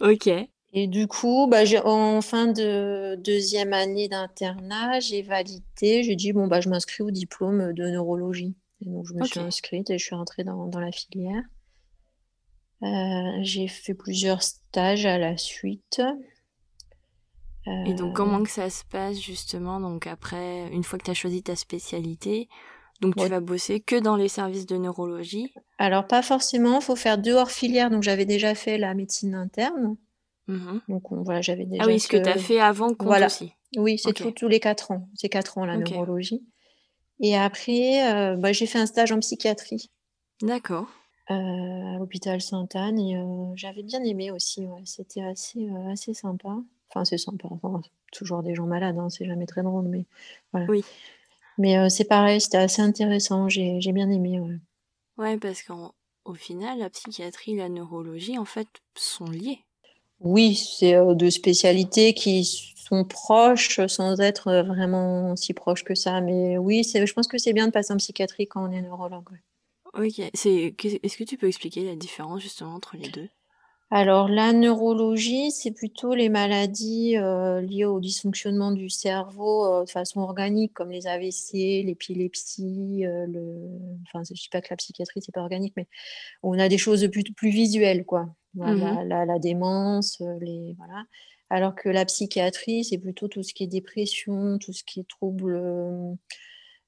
ok. 0.00 0.48
Et 0.72 0.86
du 0.86 1.06
coup, 1.06 1.46
bah, 1.48 1.62
en 1.84 2.20
fin 2.20 2.46
de 2.46 3.16
deuxième 3.16 3.72
année 3.72 4.08
d'internat, 4.08 5.00
j'ai 5.00 5.22
validé, 5.22 6.02
j'ai 6.02 6.14
dit, 6.14 6.32
bon, 6.32 6.46
bah, 6.46 6.60
je 6.60 6.68
m'inscris 6.68 7.02
au 7.02 7.10
diplôme 7.10 7.72
de 7.72 7.84
neurologie. 7.88 8.54
Et 8.82 8.88
donc, 8.88 9.06
je 9.06 9.14
me 9.14 9.24
suis 9.24 9.40
inscrite 9.40 9.90
et 9.90 9.98
je 9.98 10.04
suis 10.04 10.14
rentrée 10.14 10.44
dans, 10.44 10.66
dans 10.66 10.80
la 10.80 10.92
filière. 10.92 11.42
Euh, 12.82 13.38
j'ai 13.40 13.66
fait 13.66 13.94
plusieurs 13.94 14.42
stages 14.42 15.06
à 15.06 15.18
la 15.18 15.36
suite. 15.36 16.02
Et 17.86 17.92
donc, 17.92 18.14
comment 18.14 18.42
que 18.42 18.50
ça 18.50 18.70
se 18.70 18.84
passe 18.84 19.20
justement 19.20 19.80
Donc, 19.80 20.06
après, 20.06 20.68
une 20.68 20.84
fois 20.84 20.98
que 20.98 21.04
tu 21.04 21.10
as 21.10 21.14
choisi 21.14 21.42
ta 21.42 21.54
spécialité, 21.54 22.48
donc 23.00 23.16
tu 23.16 23.26
vas 23.26 23.40
bosser 23.40 23.80
que 23.80 23.96
dans 23.96 24.16
les 24.16 24.28
services 24.28 24.64
de 24.64 24.76
neurologie? 24.76 25.52
Alors, 25.78 26.06
pas 26.06 26.22
forcément, 26.22 26.80
il 26.80 26.82
faut 26.82 26.96
faire 26.96 27.18
deux 27.18 27.34
hors 27.34 27.50
filières. 27.50 27.90
Donc, 27.90 28.02
j'avais 28.02 28.24
déjà 28.24 28.54
fait 28.54 28.78
la 28.78 28.94
médecine 28.94 29.34
interne. 29.34 29.96
Mmh 30.48 30.80
donc, 30.88 31.02
voilà, 31.10 31.42
j'avais 31.42 31.66
déjà. 31.66 31.84
Ah 31.84 31.86
oui, 31.86 32.00
ce 32.00 32.08
que 32.08 32.16
tu 32.16 32.28
as 32.28 32.38
fait 32.38 32.58
avant 32.58 32.88
compte 32.88 33.06
voilà. 33.06 33.26
aussi. 33.26 33.52
Oui, 33.76 33.98
c'est 33.98 34.12
tous 34.12 34.48
les 34.48 34.60
quatre 34.60 34.90
ans. 34.90 35.08
C'est 35.14 35.28
quatre 35.28 35.58
ans 35.58 35.66
la 35.66 35.76
neurologie. 35.76 36.42
Et 37.20 37.36
après, 37.36 38.12
euh, 38.12 38.36
bah, 38.36 38.52
j'ai 38.52 38.66
fait 38.66 38.78
un 38.78 38.86
stage 38.86 39.12
en 39.12 39.20
psychiatrie. 39.20 39.90
D'accord. 40.40 40.88
Euh, 41.30 41.34
à 41.34 41.98
l'hôpital 41.98 42.40
Sainte-Anne 42.40 42.98
et 42.98 43.16
euh, 43.16 43.54
j'avais 43.54 43.82
bien 43.82 44.02
aimé 44.02 44.30
aussi. 44.30 44.64
Ouais. 44.66 44.80
C'était 44.84 45.22
assez, 45.22 45.68
assez 45.90 46.14
sympa. 46.14 46.56
Enfin, 46.88 47.04
c'est 47.04 47.18
sympa. 47.18 47.48
toujours 48.12 48.42
des 48.42 48.54
gens 48.54 48.66
malades, 48.66 48.96
hein, 48.98 49.10
c'est 49.10 49.26
jamais 49.26 49.44
très 49.44 49.62
drôle, 49.62 49.88
mais 49.88 50.06
voilà. 50.52 50.66
Oui. 50.70 50.84
Mais 51.58 51.90
c'est 51.90 52.04
pareil, 52.04 52.40
c'était 52.40 52.56
assez 52.56 52.80
intéressant. 52.80 53.48
J'ai 53.48 53.92
bien 53.92 54.08
aimé. 54.08 54.40
Ouais, 54.40 54.58
ouais 55.18 55.36
parce 55.38 55.62
qu'au 55.62 56.34
final, 56.34 56.78
la 56.78 56.88
psychiatrie 56.88 57.54
et 57.54 57.56
la 57.56 57.68
neurologie, 57.68 58.38
en 58.38 58.44
fait, 58.44 58.68
sont 58.96 59.26
liées. 59.26 59.64
Oui, 60.20 60.54
c'est 60.56 60.96
deux 61.14 61.30
spécialités 61.30 62.12
qui 62.14 62.44
sont 62.44 63.04
proches 63.04 63.80
sans 63.86 64.20
être 64.20 64.64
vraiment 64.66 65.36
si 65.36 65.54
proches 65.54 65.84
que 65.84 65.94
ça. 65.94 66.20
Mais 66.20 66.58
oui, 66.58 66.82
je 66.84 67.12
pense 67.12 67.28
que 67.28 67.38
c'est 67.38 67.52
bien 67.52 67.66
de 67.66 67.72
passer 67.72 67.92
en 67.92 67.98
psychiatrie 67.98 68.46
quand 68.46 68.68
on 68.68 68.72
est 68.72 68.82
neurologue. 68.82 69.38
Ok. 69.94 70.18
Est-ce 70.18 71.16
que 71.16 71.24
tu 71.24 71.36
peux 71.36 71.48
expliquer 71.48 71.84
la 71.84 71.96
différence 71.96 72.42
justement 72.42 72.74
entre 72.74 72.96
les 72.96 73.08
deux? 73.08 73.28
Alors, 73.90 74.28
la 74.28 74.52
neurologie, 74.52 75.50
c'est 75.50 75.70
plutôt 75.70 76.14
les 76.14 76.28
maladies 76.28 77.16
liées 77.62 77.86
au 77.86 78.00
dysfonctionnement 78.00 78.70
du 78.70 78.90
cerveau 78.90 79.84
de 79.84 79.90
façon 79.90 80.20
organique, 80.20 80.74
comme 80.74 80.90
les 80.90 81.06
AVC, 81.06 81.84
l'épilepsie, 81.84 83.04
le... 83.04 83.78
enfin, 84.06 84.22
je 84.24 84.34
ne 84.34 84.36
dis 84.36 84.48
pas 84.52 84.60
que 84.60 84.68
la 84.68 84.76
psychiatrie, 84.76 85.22
c'est 85.22 85.32
pas 85.32 85.40
organique, 85.40 85.72
mais 85.74 85.86
on 86.42 86.58
a 86.58 86.68
des 86.68 86.76
choses 86.76 87.08
plus, 87.10 87.24
plus 87.34 87.48
visuelles, 87.48 88.04
quoi. 88.04 88.28
Voilà, 88.52 89.04
mmh 89.04 89.08
la, 89.08 89.38
démence, 89.38 90.20
les... 90.40 90.74
voilà. 90.76 91.04
Alors 91.48 91.74
que 91.74 91.88
la 91.88 92.04
psychiatrie, 92.04 92.84
c'est 92.84 92.98
plutôt 92.98 93.28
tout 93.28 93.42
ce 93.42 93.54
qui 93.54 93.64
est 93.64 93.68
dépression, 93.68 94.58
tout 94.58 94.74
ce 94.74 94.84
qui 94.84 95.00
est 95.00 95.08
troubles, 95.08 95.62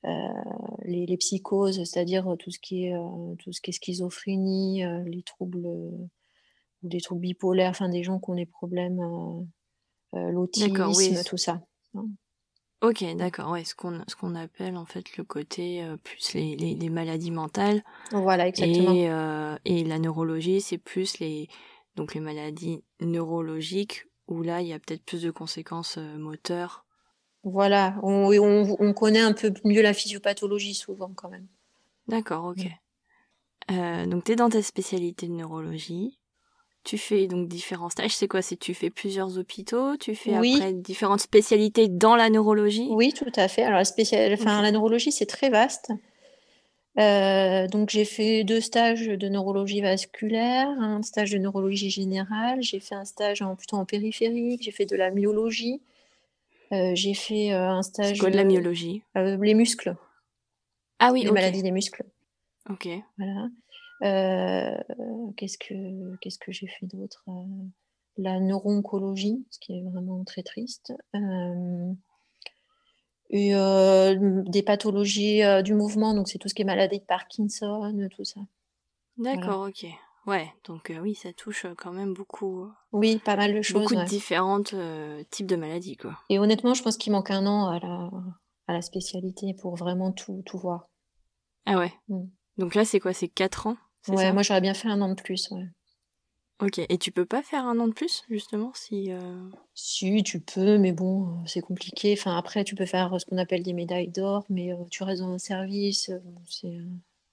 les, 0.04 1.06
les, 1.06 1.16
psychoses, 1.16 1.82
c'est-à-dire 1.84 2.36
tout 2.38 2.50
ce 2.50 2.58
qui 2.58 2.88
est 2.88 2.94
tout 3.38 3.52
ce 3.52 3.62
qui 3.62 3.70
est 3.70 3.72
schizophrénie, 3.72 4.82
les 5.06 5.22
troubles 5.22 5.66
des 6.82 7.00
troubles 7.00 7.22
bipolaires, 7.22 7.70
enfin 7.70 7.88
des 7.88 8.02
gens 8.02 8.18
qui 8.18 8.30
ont 8.30 8.34
des 8.34 8.46
problèmes, 8.46 9.00
euh, 9.00 10.18
euh, 10.18 10.30
l'autisme, 10.30 11.22
tout 11.24 11.36
ça. 11.36 11.60
Hein. 11.94 12.06
Ok, 12.82 13.04
d'accord, 13.16 13.50
ouais, 13.50 13.64
ce 13.64 13.74
qu'on 13.74 14.02
ce 14.08 14.16
qu'on 14.16 14.34
appelle 14.34 14.76
en 14.76 14.86
fait 14.86 15.16
le 15.18 15.24
côté 15.24 15.84
euh, 15.84 15.96
plus 15.98 16.32
les, 16.32 16.56
les, 16.56 16.88
maladies 16.88 17.30
mentales. 17.30 17.82
Voilà, 18.10 18.48
exactement. 18.48 19.58
Et, 19.64 19.80
et 19.80 19.84
la 19.84 19.98
neurologie, 19.98 20.62
c'est 20.62 20.78
plus 20.78 21.18
les 21.18 21.48
donc 21.96 22.14
les 22.14 22.20
maladies 22.20 22.82
neurologiques 23.00 24.06
où 24.28 24.42
là 24.42 24.62
il 24.62 24.68
y 24.68 24.72
a 24.72 24.78
peut-être 24.78 25.04
plus 25.04 25.22
de 25.22 25.30
conséquences 25.30 25.98
moteurs. 25.98 26.86
Voilà, 27.42 27.98
on, 28.02 28.30
on, 28.78 28.92
connaît 28.92 29.20
un 29.20 29.32
peu 29.32 29.52
mieux 29.64 29.80
la 29.80 29.94
physiopathologie 29.94 30.74
souvent 30.74 31.10
quand 31.14 31.30
même. 31.30 31.48
D'accord, 32.08 32.44
ok. 32.46 32.66
Mm. 33.70 34.08
donc 34.08 34.24
tu 34.24 34.32
es 34.32 34.36
dans 34.36 34.48
ta 34.48 34.62
spécialité 34.62 35.26
de 35.28 35.32
neurologie. 35.32 36.19
Tu 36.82 36.96
fais 36.96 37.26
donc 37.26 37.46
différents 37.48 37.90
stages. 37.90 38.16
C'est 38.16 38.26
quoi? 38.26 38.40
C'est 38.40 38.56
tu 38.56 38.72
fais 38.72 38.90
plusieurs 38.90 39.38
hôpitaux? 39.38 39.96
Tu 39.98 40.14
fais 40.14 40.34
après 40.34 40.72
différentes 40.72 41.20
spécialités 41.20 41.88
dans 41.88 42.16
la 42.16 42.30
neurologie? 42.30 42.88
Oui, 42.90 43.12
tout 43.12 43.32
à 43.36 43.48
fait. 43.48 43.62
Alors 43.62 43.78
la, 43.78 43.84
spécial... 43.84 44.32
enfin, 44.32 44.62
la 44.62 44.72
neurologie, 44.72 45.12
c'est 45.12 45.26
très 45.26 45.50
vaste. 45.50 45.92
Euh, 46.98 47.68
donc 47.68 47.90
j'ai 47.90 48.04
fait 48.04 48.42
deux 48.42 48.60
stages 48.60 49.06
de 49.06 49.28
neurologie 49.28 49.80
vasculaire, 49.80 50.68
un 50.68 51.02
stage 51.02 51.30
de 51.30 51.38
neurologie 51.38 51.90
générale. 51.90 52.62
J'ai 52.62 52.80
fait 52.80 52.94
un 52.94 53.04
stage 53.04 53.42
en, 53.42 53.56
plutôt 53.56 53.76
en 53.76 53.84
périphérique. 53.84 54.62
J'ai 54.62 54.72
fait 54.72 54.86
de 54.86 54.96
la 54.96 55.10
myologie. 55.10 55.80
Euh, 56.72 56.92
j'ai 56.94 57.14
fait 57.14 57.52
euh, 57.52 57.68
un 57.68 57.82
stage. 57.82 58.18
quoi 58.18 58.30
de 58.30 58.36
la 58.36 58.44
myologie? 58.44 59.02
Les 59.14 59.54
muscles. 59.54 59.96
Ah 60.98 61.12
oui. 61.12 61.24
Les 61.24 61.30
maladies 61.30 61.62
des 61.62 61.72
muscles. 61.72 62.04
Ok. 62.70 62.88
Voilà. 63.18 63.48
Euh, 64.02 64.76
qu'est-ce 65.36 65.58
que 65.58 66.16
qu'est-ce 66.16 66.38
que 66.38 66.52
j'ai 66.52 66.66
fait 66.66 66.86
d'autre 66.86 67.24
euh, 67.28 67.66
La 68.16 68.40
neuro-oncologie, 68.40 69.44
ce 69.50 69.58
qui 69.58 69.76
est 69.76 69.82
vraiment 69.82 70.24
très 70.24 70.42
triste. 70.42 70.92
Euh, 71.14 71.92
et 73.32 73.52
des 74.46 74.62
pathologies 74.64 75.42
du 75.62 75.74
mouvement, 75.74 76.14
donc 76.14 76.28
c'est 76.28 76.38
tout 76.38 76.48
ce 76.48 76.54
qui 76.54 76.62
est 76.62 76.64
maladie 76.64 76.98
de 76.98 77.04
Parkinson, 77.04 78.08
tout 78.10 78.24
ça. 78.24 78.40
D'accord, 79.18 79.68
ok. 79.68 79.86
Ouais, 80.26 80.52
donc 80.64 80.92
oui, 81.00 81.14
ça 81.14 81.32
touche 81.32 81.64
quand 81.78 81.92
même 81.92 82.12
beaucoup. 82.12 82.66
Oui, 82.90 83.20
pas 83.24 83.36
mal 83.36 83.54
de 83.54 83.62
choses. 83.62 83.82
Beaucoup 83.82 83.94
de 83.94 84.04
différents 84.04 84.60
types 85.30 85.46
de 85.46 85.54
maladies, 85.54 85.96
quoi. 85.96 86.18
Et 86.28 86.40
honnêtement, 86.40 86.74
je 86.74 86.82
pense 86.82 86.96
qu'il 86.96 87.12
manque 87.12 87.30
un 87.30 87.46
an 87.46 87.68
à 87.68 87.78
la, 87.78 88.10
à 88.66 88.72
la 88.72 88.82
spécialité 88.82 89.54
pour 89.54 89.76
vraiment 89.76 90.10
tout, 90.10 90.42
tout 90.44 90.58
voir. 90.58 90.88
Ah 91.66 91.78
ouais. 91.78 91.92
Mmh. 92.08 92.24
Donc 92.58 92.74
là, 92.74 92.84
c'est 92.84 92.98
quoi 92.98 93.12
C'est 93.12 93.28
4 93.28 93.68
ans? 93.68 93.76
Ouais, 94.08 94.32
moi 94.32 94.42
j'aurais 94.42 94.60
bien 94.60 94.74
fait 94.74 94.88
un 94.88 95.00
an 95.00 95.08
de 95.08 95.20
plus. 95.20 95.50
Ouais. 95.50 95.66
Ok, 96.62 96.78
et 96.78 96.98
tu 96.98 97.10
peux 97.10 97.24
pas 97.24 97.42
faire 97.42 97.64
un 97.64 97.78
an 97.80 97.88
de 97.88 97.94
plus 97.94 98.22
justement 98.28 98.72
si. 98.74 99.10
Euh, 99.12 99.48
si, 99.74 100.22
tu 100.22 100.40
peux, 100.40 100.76
mais 100.76 100.92
bon, 100.92 101.28
euh, 101.28 101.46
c'est 101.46 101.62
compliqué. 101.62 102.14
Enfin, 102.18 102.36
après, 102.36 102.64
tu 102.64 102.74
peux 102.74 102.84
faire 102.84 103.18
ce 103.18 103.24
qu'on 103.24 103.38
appelle 103.38 103.62
des 103.62 103.72
médailles 103.72 104.08
d'or, 104.08 104.44
mais 104.50 104.72
euh, 104.72 104.76
tu 104.90 105.02
restes 105.02 105.22
dans 105.22 105.32
un 105.32 105.38
service. 105.38 106.10
c'est, 106.46 106.78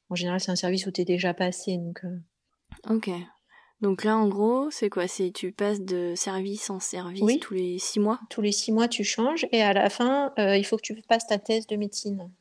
en 0.09 0.15
général, 0.15 0.39
c'est 0.39 0.51
un 0.51 0.55
service 0.55 0.85
où 0.87 0.91
tu 0.91 1.01
es 1.01 1.05
déjà 1.05 1.33
passé. 1.33 1.77
Donc, 1.77 2.01
Ok. 2.89 3.09
Donc 3.81 4.05
là, 4.05 4.17
en 4.17 4.27
gros, 4.29 4.71
c'est 4.71 4.89
quoi? 4.89 5.07
C'est 5.07 5.31
tu 5.31 5.51
passes 5.51 5.81
de 5.81 6.13
service 6.15 6.69
en 6.69 6.79
service 6.79 7.39
tous 7.41 7.53
les 7.53 7.79
six 7.79 7.99
mois? 7.99 8.19
Tous 8.29 8.41
les 8.41 8.53
six 8.53 8.71
mois, 8.71 8.87
tu 8.87 9.03
changes, 9.03 9.45
et 9.51 9.61
à 9.61 9.73
la 9.73 9.89
fin, 9.89 10.33
il 10.37 10.65
faut 10.65 10.77
que 10.77 10.81
tu 10.81 10.95
passes 11.07 11.27
ta 11.27 11.37
thèse 11.37 11.67
de 11.67 11.75
médecine. 11.75 12.31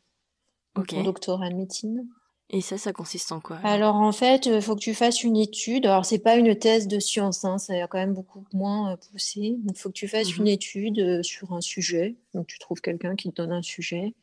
Ok. 0.77 0.91
Ton 0.91 1.03
doctorat 1.03 1.51
de 1.51 1.57
médecine. 1.57 2.09
Et 2.49 2.61
ça, 2.61 2.79
ça 2.79 2.93
consiste 2.93 3.33
en 3.33 3.41
quoi 3.41 3.57
alors, 3.65 3.97
en 3.97 4.13
fait, 4.13 4.47
il 4.47 4.63
faut 4.63 4.77
que 4.77 4.81
tu 4.81 4.95
fasses 4.95 5.25
une 5.25 5.37
étude. 5.37 5.85
Alors, 5.87 6.05
c'est 6.05 6.21
pas 6.21 6.37
une 6.37 6.57
thèse 6.57 6.87
de 6.87 7.01
science, 7.01 7.45
hein, 7.45 7.59
c'est 7.59 7.81
quand 7.91 7.99
même 7.99 8.15
beaucoup 8.15 8.45
moins 8.53 8.93
euh, 8.93 8.97
poussé. 8.97 9.59
Il 9.69 9.77
faut 9.77 9.89
que 9.89 9.95
tu 9.95 10.07
fasses 10.07 10.37
une 10.37 10.45
mmh 10.45 10.49
étude 10.49 10.99
euh, 11.01 11.23
sur 11.25 11.53
un 11.55 11.61
sujet. 11.61 12.15
Donc, 12.35 12.47
tu 12.47 12.61
trouves 12.61 12.81
quelqu'un 12.81 13.17
qui 13.17 13.31
te 13.31 13.43
donne 13.43 13.51
un 13.51 13.63
sujet 13.63 14.15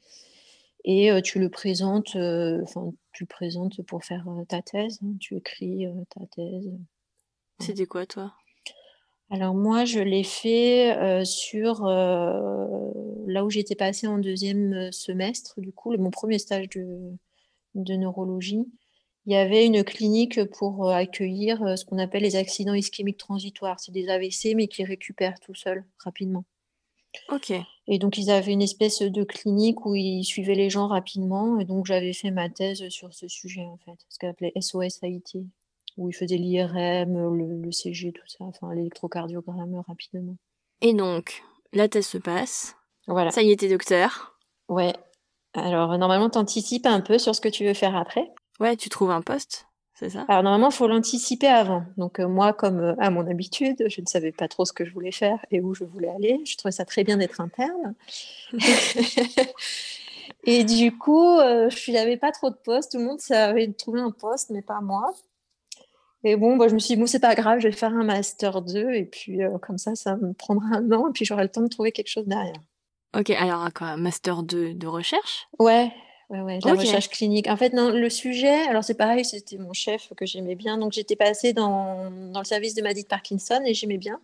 et 0.86 1.12
euh, 1.12 1.20
tu 1.20 1.40
le 1.40 1.50
présentes. 1.50 2.16
Enfin, 2.16 2.94
tu 3.12 3.24
le 3.24 3.28
présentes 3.28 3.82
pour 3.82 4.06
faire 4.06 4.26
ta 4.48 4.62
thèse. 4.62 5.00
Hein. 5.04 5.16
Tu 5.20 5.36
écris 5.36 5.86
ta 6.10 6.26
thèse. 6.28 6.72
C'était 7.60 7.86
quoi, 7.86 8.06
toi? 8.06 8.34
Alors 9.30 9.56
moi, 9.56 9.84
je 9.84 10.00
l'ai 10.00 10.24
fait 10.24 11.26
sur 11.26 11.86
là 11.86 13.44
où 13.44 13.50
j'étais 13.50 13.76
passée 13.76 14.06
en 14.06 14.18
deuxième 14.18 14.92
semestre, 14.92 15.60
du 15.60 15.72
coup, 15.72 15.96
mon 15.98 16.12
premier 16.12 16.38
stage 16.38 16.70
de, 16.70 17.18
de 17.76 17.94
neurologie, 17.96 18.66
il 19.26 19.32
y 19.32 19.36
avait 19.38 19.66
une 19.66 19.84
clinique 19.84 20.44
pour 20.52 20.90
euh, 20.90 20.94
accueillir 20.94 21.64
euh, 21.64 21.76
ce 21.76 21.86
qu'on 21.86 21.98
appelle 21.98 22.24
les 22.24 22.36
accidents 22.36 22.74
ischémiques 22.74 23.18
transitoires. 23.18 23.80
C'est 23.80 23.94
des 23.94 24.10
AVC, 24.10 24.54
mais 24.56 24.68
qui 24.68 24.84
récupèrent 24.84 25.40
tout 25.40 25.56
seuls 25.56 25.86
rapidement. 26.00 26.44
Ok. 27.30 27.54
Et 27.88 28.00
donc, 28.00 28.18
ils 28.18 28.30
avaient 28.30 28.52
une 28.52 28.62
espèce 28.62 29.02
de 29.02 29.24
clinique 29.24 29.86
où 29.86 29.96
ils 29.96 30.24
suivaient 30.24 30.56
les 30.56 30.70
gens 30.70 30.88
rapidement. 30.88 31.60
Et 31.60 31.66
donc, 31.66 31.86
j'avais 31.86 32.12
fait 32.12 32.32
ma 32.32 32.50
thèse 32.50 32.90
sur 32.90 33.14
ce 33.14 33.28
sujet, 33.28 33.66
en 33.66 33.78
fait, 33.78 33.98
ce 34.10 34.20
qu'on 34.20 34.30
appelait 34.30 34.52
SOS 34.60 35.00
AIT, 35.04 35.46
où 35.98 36.10
ils 36.10 36.14
faisaient 36.14 36.38
l'IRM, 36.38 37.34
le, 37.34 37.72
CG, 37.72 38.12
tout 38.12 38.28
ça, 38.28 38.44
enfin, 38.44 38.74
l'électrocardiogramme 38.74 39.84
rapidement. 39.88 40.36
Et 40.82 40.94
donc, 40.94 41.44
la 41.72 41.88
thèse 41.88 42.08
se 42.08 42.18
passe. 42.18 42.76
Voilà. 43.08 43.32
Ça 43.32 43.42
y 43.42 43.52
était 43.52 43.70
docteur. 43.70 44.38
Ouais. 44.68 44.94
Alors, 45.56 45.98
normalement, 45.98 46.30
tu 46.30 46.38
anticipes 46.38 46.86
un 46.86 47.02
peu 47.02 47.18
sur 47.18 47.36
ce 47.36 47.42
que 47.42 47.50
tu 47.50 47.66
veux 47.66 47.74
faire 47.74 47.96
après. 47.96 48.32
Ouais, 48.60 48.76
tu 48.76 48.90
trouves 48.90 49.12
un 49.12 49.22
poste, 49.22 49.68
c'est 49.94 50.10
ça? 50.10 50.26
Alors, 50.28 50.44
normalement, 50.44 50.70
il 50.70 50.76
faut 50.76 50.88
l'anticiper 50.88 51.48
avant. 51.48 51.84
Donc, 51.98 52.20
euh, 52.20 52.28
moi, 52.28 52.54
comme 52.54 52.80
euh, 52.80 52.96
à 52.98 53.12
mon 53.12 53.28
habitude, 53.28 53.84
je 53.88 54.02
ne 54.02 54.06
savais 54.08 54.32
pas 54.32 54.48
trop 54.48 54.66
ce 54.66 54.74
que 54.74 54.84
je 54.84 54.94
voulais 54.94 55.12
faire 55.12 55.46
et 55.52 55.62
où 55.62 55.76
je 55.76 55.84
voulais 55.84 56.10
aller. 56.10 56.42
Je 56.46 56.58
trouvais 56.58 56.72
ça 56.72 56.86
très 56.86 57.04
bien 57.04 57.18
d'être 57.18 57.40
interne. 57.40 57.94
Et 60.46 60.64
du 60.66 60.98
coup, 60.98 61.38
je 61.38 61.92
n'avais 61.92 62.18
pas 62.18 62.32
trop 62.32 62.50
de 62.50 62.56
postes. 62.56 62.92
Tout 62.92 62.98
le 62.98 63.06
monde 63.06 63.20
savait 63.22 63.72
trouver 63.72 64.02
un 64.02 64.12
poste, 64.12 64.50
mais 64.50 64.62
pas 64.62 64.82
moi. 64.82 65.14
Et 66.26 66.36
bon, 66.36 66.58
bah, 66.58 66.68
je 66.68 66.74
me 66.74 66.80
suis 66.80 66.96
dit, 66.96 67.00
bon, 67.00 67.08
c'est 67.08 67.20
pas 67.20 67.36
grave, 67.36 67.60
je 67.60 67.68
vais 67.68 67.74
faire 67.74 67.94
un 67.94 68.04
master 68.04 68.62
2 68.62 68.92
et 68.92 69.06
puis 69.06 69.40
comme 69.62 69.78
ça, 69.78 69.96
ça 69.96 70.16
me 70.18 70.34
prendra 70.34 70.78
un 70.78 70.92
an 70.92 71.10
et 71.10 71.12
puis 71.14 71.24
j'aurai 71.26 71.44
le 71.44 71.50
temps 71.50 71.62
de 71.62 71.68
trouver 71.68 71.92
quelque 71.92 72.10
chose 72.10 72.26
derrière. 72.26 72.60
Ok, 73.16 73.30
alors 73.32 73.72
quoi, 73.74 73.96
master 73.98 74.44
2 74.44 74.74
de 74.74 74.88
recherche? 74.88 75.48
Ouais, 75.60 75.92
ouais, 76.30 76.42
ouais, 76.42 76.60
la 76.64 76.74
recherche 76.74 77.10
clinique. 77.10 77.48
En 77.48 77.58
fait, 77.58 77.74
non, 77.74 77.90
le 77.90 78.10
sujet, 78.10 78.68
alors 78.68 78.84
c'est 78.84 78.96
pareil, 78.96 79.24
c'était 79.24 79.58
mon 79.58 79.74
chef 79.74 80.12
que 80.18 80.26
j'aimais 80.26 80.56
bien. 80.56 80.78
Donc 80.78 80.94
j'étais 80.94 81.16
passée 81.16 81.54
dans, 81.54 82.10
dans 82.32 82.40
le 82.40 82.46
service 82.46 82.74
de 82.74 82.82
maladie 82.82 83.04
de 83.04 83.08
Parkinson 83.08 83.62
et 83.66 83.74
j'aimais 83.74 83.98
bien. 83.98 84.20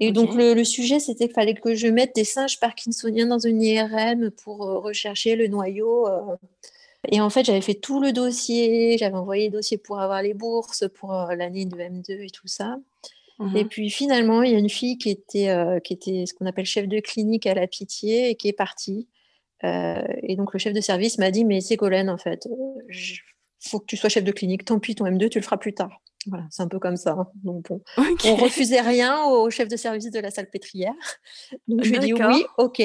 Et 0.00 0.12
donc, 0.12 0.34
le, 0.34 0.62
sujet, 0.64 1.00
c'était 1.00 1.26
qu'il 1.26 1.34
fallait 1.34 1.54
que 1.54 1.74
je 1.74 1.88
mette 1.88 2.14
des 2.14 2.24
singes 2.24 2.60
parkinsoniens 2.60 3.26
dans 3.26 3.40
une 3.40 3.60
IRM 3.60 4.30
pour 4.30 4.58
rechercher 4.58 5.34
le 5.34 5.48
noyau. 5.48 6.06
Et 7.10 7.20
en 7.20 7.30
fait, 7.30 7.44
j'avais 7.44 7.60
fait 7.60 7.74
tout 7.74 8.00
le 8.00 8.12
dossier, 8.12 8.96
j'avais 8.96 9.16
envoyé 9.16 9.46
le 9.46 9.52
dossier 9.52 9.76
pour 9.76 10.00
avoir 10.00 10.22
les 10.22 10.34
bourses 10.34 10.84
pour 10.94 11.12
l'année 11.36 11.64
de 11.64 11.76
M2 11.76 12.24
et 12.24 12.30
tout 12.30 12.46
ça. 12.46 12.76
Mmh 13.38 13.56
et 13.56 13.64
puis 13.64 13.88
finalement, 13.88 14.42
il 14.42 14.52
y 14.52 14.54
a 14.56 14.58
une 14.58 14.68
fille 14.68 14.98
qui 14.98 15.10
était, 15.10 15.54
qui 15.84 15.92
était 15.92 16.24
ce 16.26 16.34
qu'on 16.34 16.46
appelle 16.46 16.64
chef 16.64 16.88
de 16.88 16.98
clinique 16.98 17.46
à 17.46 17.54
la 17.54 17.68
pitié 17.68 18.30
et 18.30 18.34
qui 18.34 18.48
est 18.48 18.52
partie. 18.52 19.08
et 19.62 20.34
donc, 20.36 20.52
le 20.52 20.58
chef 20.58 20.72
de 20.72 20.80
service 20.80 21.18
m'a 21.18 21.30
dit 21.30 21.44
Mais 21.44 21.60
c'est 21.60 21.76
Colin, 21.76 22.08
en 22.08 22.18
fait, 22.18 22.48
il 22.90 23.68
faut 23.70 23.80
que 23.80 23.86
tu 23.86 23.96
sois 23.96 24.08
chef 24.08 24.24
de 24.24 24.32
clinique. 24.32 24.64
Tant 24.64 24.78
pis, 24.80 24.94
ton 24.94 25.04
M2, 25.04 25.28
tu 25.28 25.38
le 25.38 25.44
feras 25.44 25.56
plus 25.56 25.74
tard. 25.74 26.00
Voilà, 26.26 26.44
c'est 26.50 26.62
un 26.62 26.68
peu 26.68 26.78
comme 26.78 26.96
ça. 26.96 27.12
Hein. 27.12 27.28
Donc, 27.44 27.68
on 28.24 28.36
refusait 28.36 28.80
rien 28.80 29.24
au 29.24 29.50
chef 29.50 29.68
de 29.68 29.76
service 29.76 30.10
de 30.10 30.20
la 30.20 30.30
salle 30.30 30.50
pétrière. 30.50 30.94
Donc, 31.68 31.84
je 31.84 31.90
lui 31.90 31.96
ai 31.96 32.00
dit 32.00 32.12
oui, 32.12 32.44
ok. 32.58 32.82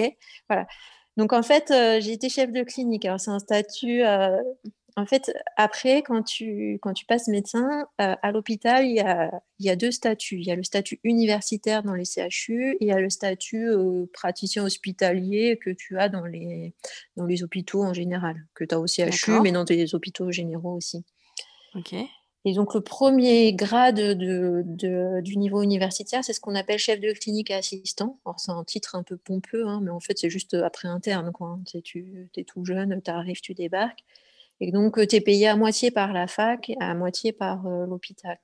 Voilà. 0.50 0.68
Donc, 1.18 1.34
en 1.34 1.44
fait, 1.44 1.70
euh, 1.72 2.00
j'ai 2.00 2.14
été 2.14 2.30
chef 2.30 2.52
de 2.52 2.64
clinique. 2.64 3.06
Alors, 3.06 3.20
c'est 3.20 3.32
un 3.32 3.40
statut. 3.40 4.02
Euh, 4.98 5.02
en 5.02 5.06
fait, 5.06 5.32
après, 5.58 6.04
quand 6.04 6.24
tu, 6.24 6.80
quand 6.82 6.94
tu 6.94 7.06
passes 7.06 7.28
médecin, 7.28 7.88
euh, 8.02 8.16
à 8.22 8.32
l'hôpital, 8.32 8.86
il 8.86 8.96
y 8.96 9.00
a, 9.00 9.32
y 9.60 9.70
a, 9.70 9.76
deux 9.76 9.92
statuts. 9.92 10.38
Il 10.38 10.46
y 10.46 10.52
a 10.52 10.56
le 10.56 10.64
statut 10.64 11.00
universitaire 11.04 11.84
dans 11.84 11.94
les 11.94 12.06
CHU 12.06 12.74
et 12.74 12.78
il 12.82 12.88
y 12.88 12.92
a 12.92 13.00
le 13.00 13.10
statut 13.10 13.70
praticien 14.14 14.64
hospitalier 14.64 15.58
que 15.58 15.70
tu 15.70 15.98
as 16.00 16.10
dans 16.10 16.26
les, 16.26 16.74
dans 17.18 17.26
les 17.26 17.44
hôpitaux 17.44 17.84
en 17.84 17.94
général, 17.94 18.36
que 18.54 18.64
tu 18.64 18.76
as 18.76 18.80
au 18.80 18.88
CHU, 18.88 19.42
mais 19.42 19.52
dans 19.52 19.64
des 19.64 19.96
hôpitaux 19.96 20.32
généraux 20.32 20.76
aussi. 20.76 21.04
Ok. 21.76 21.96
Et 22.46 22.54
donc, 22.54 22.74
le 22.74 22.82
premier 22.82 23.54
grade 23.54 23.96
de, 23.96 25.22
du 25.22 25.38
niveau 25.38 25.62
universitaire, 25.62 26.26
c'est 26.26 26.34
ce 26.34 26.42
qu'on 26.42 26.56
appelle 26.56 26.78
chef 26.78 27.00
de 27.00 27.14
clinique 27.14 27.52
et 27.52 27.54
assistant. 27.54 28.20
Alors, 28.26 28.40
c'est 28.40 28.52
un 28.52 28.64
titre 28.66 28.96
un 28.96 29.04
peu 29.04 29.16
pompeux, 29.16 29.66
hein, 29.66 29.80
mais 29.82 29.92
en 29.92 30.02
fait, 30.02 30.18
c'est 30.18 30.30
juste 30.30 30.54
après 30.56 30.90
interne. 30.90 31.32
Quoi, 31.32 31.48
hein. 31.48 31.64
Tu 31.86 32.30
es 32.36 32.44
tout 32.44 32.66
jeune, 32.66 33.02
tu 33.02 33.12
arrives, 33.12 33.40
tu 33.40 33.54
débarques. 33.54 34.04
Et 34.60 34.72
donc, 34.72 34.96
tu 35.08 35.16
es 35.16 35.22
payé 35.22 35.48
à 35.48 35.56
moitié 35.56 35.92
par 35.92 36.14
la 36.14 36.28
fac 36.28 36.70
et 36.70 36.78
à 36.80 36.94
moitié 36.94 37.34
par 37.34 37.66
euh, 37.66 37.86
l'hôpital. 37.86 38.38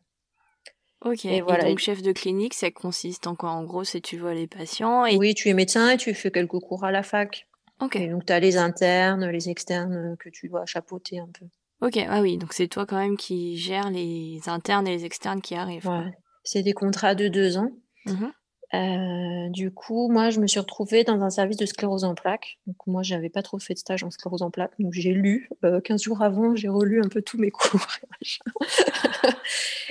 Ok, 1.02 1.26
et, 1.26 1.40
voilà. 1.42 1.64
donc 1.64 1.80
chef 1.80 2.02
de 2.02 2.12
clinique, 2.12 2.54
ça 2.54 2.72
consiste 2.72 3.26
en 3.26 3.36
quoi? 3.36 3.52
En 3.52 3.64
gros, 3.64 3.86
c'est 3.86 4.02
tu 4.02 4.18
vois 4.18 4.34
les 4.34 4.48
patients 4.48 5.06
et... 5.06 5.16
Oui, 5.18 5.34
tu 5.34 5.48
es 5.48 5.54
médecin 5.54 5.92
et 5.92 5.98
tu 5.98 6.14
fais 6.14 6.30
quelques 6.30 6.60
cours 6.60 6.84
à 6.84 6.92
la 6.92 7.04
fac. 7.04 7.48
Ok. 7.80 7.96
Et 7.96 8.10
donc, 8.10 8.26
tu 8.26 8.34
as 8.34 8.40
les 8.40 8.58
internes, 8.58 9.26
les 9.30 9.50
externes 9.50 10.18
que 10.20 10.30
tu 10.30 10.50
dois 10.50 10.66
chapeauter 10.66 11.20
un 11.20 11.30
peu. 11.40 11.46
Ok, 11.82 11.98
ah 12.10 12.22
oui, 12.22 12.38
donc 12.38 12.52
c'est 12.52 12.68
toi 12.68 12.86
quand 12.86 12.98
même 12.98 13.16
qui 13.16 13.56
gères 13.56 13.90
les 13.90 14.42
internes 14.48 14.86
et 14.88 14.98
les 14.98 15.06
externes 15.06 15.42
qui 15.42 15.56
arrivent. 15.56 15.88
Ouais. 15.88 16.12
C'est 16.44 16.64
des 16.64 16.74
contrats 16.74 17.16
de 17.16 17.30
deux 17.30 17.58
ans. 17.58 17.72
Mmh 18.06 18.28
euh, 18.74 19.50
du 19.50 19.72
coup, 19.72 20.10
moi, 20.10 20.30
je 20.30 20.40
me 20.40 20.48
suis 20.48 20.60
retrouvée 20.60 21.04
dans 21.04 21.22
un 21.22 21.30
service 21.30 21.58
de 21.58 21.66
sclérose 21.66 22.04
en 22.04 22.14
plaques. 22.14 22.60
Donc, 22.68 22.76
moi, 22.86 23.02
je 23.04 23.16
n'avais 23.16 23.30
pas 23.30 23.42
trop 23.42 23.60
fait 23.60 23.74
de 23.74 23.80
stage 23.80 24.04
en 24.04 24.12
sclérose 24.12 24.42
en 24.42 24.52
plaques. 24.52 24.74
Donc, 24.80 24.94
j'ai 24.94 25.14
lu. 25.14 25.50
Euh, 25.64 25.82
15 25.82 26.04
jours 26.04 26.22
avant, 26.22 26.56
j'ai 26.56 26.70
relu 26.70 27.02
un 27.02 27.10
peu 27.10 27.22
tous 27.22 27.38
mes 27.38 27.52
cours. 27.52 27.88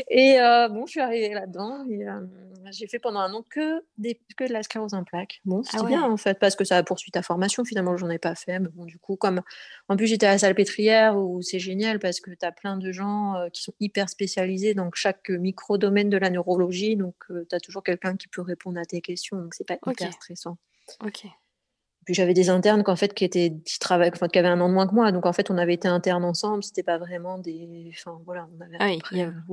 Et 0.08 0.40
euh, 0.40 0.68
bon, 0.68 0.86
je 0.86 0.92
suis 0.92 1.00
arrivée 1.00 1.34
là-dedans. 1.34 1.86
Et 1.88 2.08
euh, 2.08 2.20
j'ai 2.70 2.86
fait 2.86 2.98
pendant 2.98 3.20
un 3.20 3.32
an 3.32 3.44
que, 3.48 3.82
des, 3.96 4.20
que 4.36 4.44
de 4.44 4.52
la 4.52 4.62
sclérose 4.62 4.94
en 4.94 5.04
plaques. 5.04 5.40
Bon, 5.44 5.62
c'était 5.62 5.78
ah 5.80 5.86
bien, 5.86 6.02
en 6.02 6.16
fait, 6.16 6.38
parce 6.38 6.56
que 6.56 6.64
ça 6.64 6.76
a 6.76 6.82
poursuivi 6.82 7.10
ta 7.10 7.22
formation. 7.22 7.64
Finalement, 7.64 7.96
je 7.96 8.04
n'en 8.04 8.10
ai 8.10 8.18
pas 8.18 8.34
fait. 8.34 8.58
Mais 8.58 8.68
bon, 8.68 8.84
du 8.84 8.98
coup, 8.98 9.16
comme 9.16 9.42
en 9.88 9.96
plus, 9.96 10.06
j'étais 10.06 10.26
à 10.26 10.32
la 10.32 10.38
salle 10.38 10.54
pétrière 10.54 11.16
où 11.16 11.42
c'est 11.42 11.58
génial 11.58 11.98
parce 11.98 12.20
que 12.20 12.30
tu 12.30 12.44
as 12.46 12.52
plein 12.52 12.76
de 12.76 12.92
gens 12.92 13.34
qui 13.52 13.62
sont 13.62 13.74
hyper 13.80 14.08
spécialisés 14.08 14.74
dans 14.74 14.90
chaque 14.94 15.30
micro-domaine 15.30 16.10
de 16.10 16.18
la 16.18 16.30
neurologie. 16.30 16.96
Donc, 16.96 17.14
tu 17.28 17.54
as 17.54 17.60
toujours 17.60 17.82
quelqu'un 17.82 18.16
qui 18.16 18.28
peut 18.28 18.42
répondre 18.42 18.78
à 18.78 18.84
tes 18.84 19.00
questions, 19.00 19.36
donc 19.36 19.54
c'est 19.54 19.66
pas 19.66 19.78
hyper 19.86 20.12
stressant. 20.12 20.58
Ok. 21.04 21.26
Puis 22.08 22.14
j'avais 22.14 22.32
des 22.32 22.48
internes 22.48 22.84
qu'en 22.84 22.96
fait 22.96 23.12
qui 23.12 23.22
étaient 23.22 23.52
qui 23.66 23.78
travaillaient, 23.78 24.10
enfin, 24.14 24.28
qui 24.28 24.38
avaient 24.38 24.48
un 24.48 24.58
an 24.62 24.70
de 24.70 24.72
moins 24.72 24.86
que 24.86 24.94
moi, 24.94 25.12
donc 25.12 25.26
en 25.26 25.34
fait 25.34 25.50
on 25.50 25.58
avait 25.58 25.74
été 25.74 25.88
internes 25.88 26.24
ensemble. 26.24 26.64
C'était 26.64 26.82
pas 26.82 26.96
vraiment 26.96 27.36
des, 27.36 27.92
enfin 27.92 28.18
voilà, 28.24 28.48
on 28.56 28.64
avait. 28.64 28.78
Ah 28.80 28.86
oui, 28.86 28.98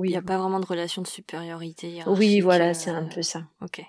il 0.06 0.10
n'y 0.10 0.16
a, 0.16 0.22
pas 0.22 0.38
vraiment 0.38 0.58
de 0.58 0.64
relation 0.64 1.02
de 1.02 1.06
supériorité. 1.06 2.02
Oui, 2.06 2.40
voilà, 2.40 2.72
c'est 2.72 2.88
un 2.88 3.04
peu 3.04 3.20
ça. 3.20 3.42
Ok. 3.60 3.84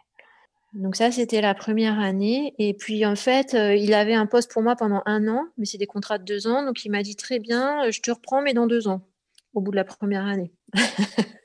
Donc 0.74 0.98
ça, 0.98 1.12
c'était 1.12 1.40
la 1.40 1.56
première 1.56 1.98
année. 1.98 2.56
Et 2.60 2.74
puis 2.74 3.06
en 3.06 3.16
fait, 3.16 3.54
euh, 3.54 3.74
il 3.74 3.94
avait 3.94 4.16
un 4.16 4.26
poste 4.26 4.52
pour 4.52 4.62
moi 4.62 4.76
pendant 4.76 5.02
un 5.06 5.30
an, 5.30 5.46
mais 5.58 5.66
c'est 5.66 5.78
des 5.78 5.88
contrats 5.88 6.18
de 6.18 6.26
deux 6.26 6.46
ans. 6.46 6.66
Donc 6.66 6.84
il 6.84 6.90
m'a 6.90 7.04
dit 7.04 7.16
très 7.16 7.40
bien, 7.40 7.90
je 7.90 8.02
te 8.02 8.12
reprends, 8.12 8.42
mais 8.42 8.54
dans 8.54 8.68
deux 8.68 8.90
ans, 8.90 9.00
au 9.54 9.62
bout 9.62 9.72
de 9.72 9.78
la 9.78 9.86
première 9.86 10.26
année. 10.26 10.52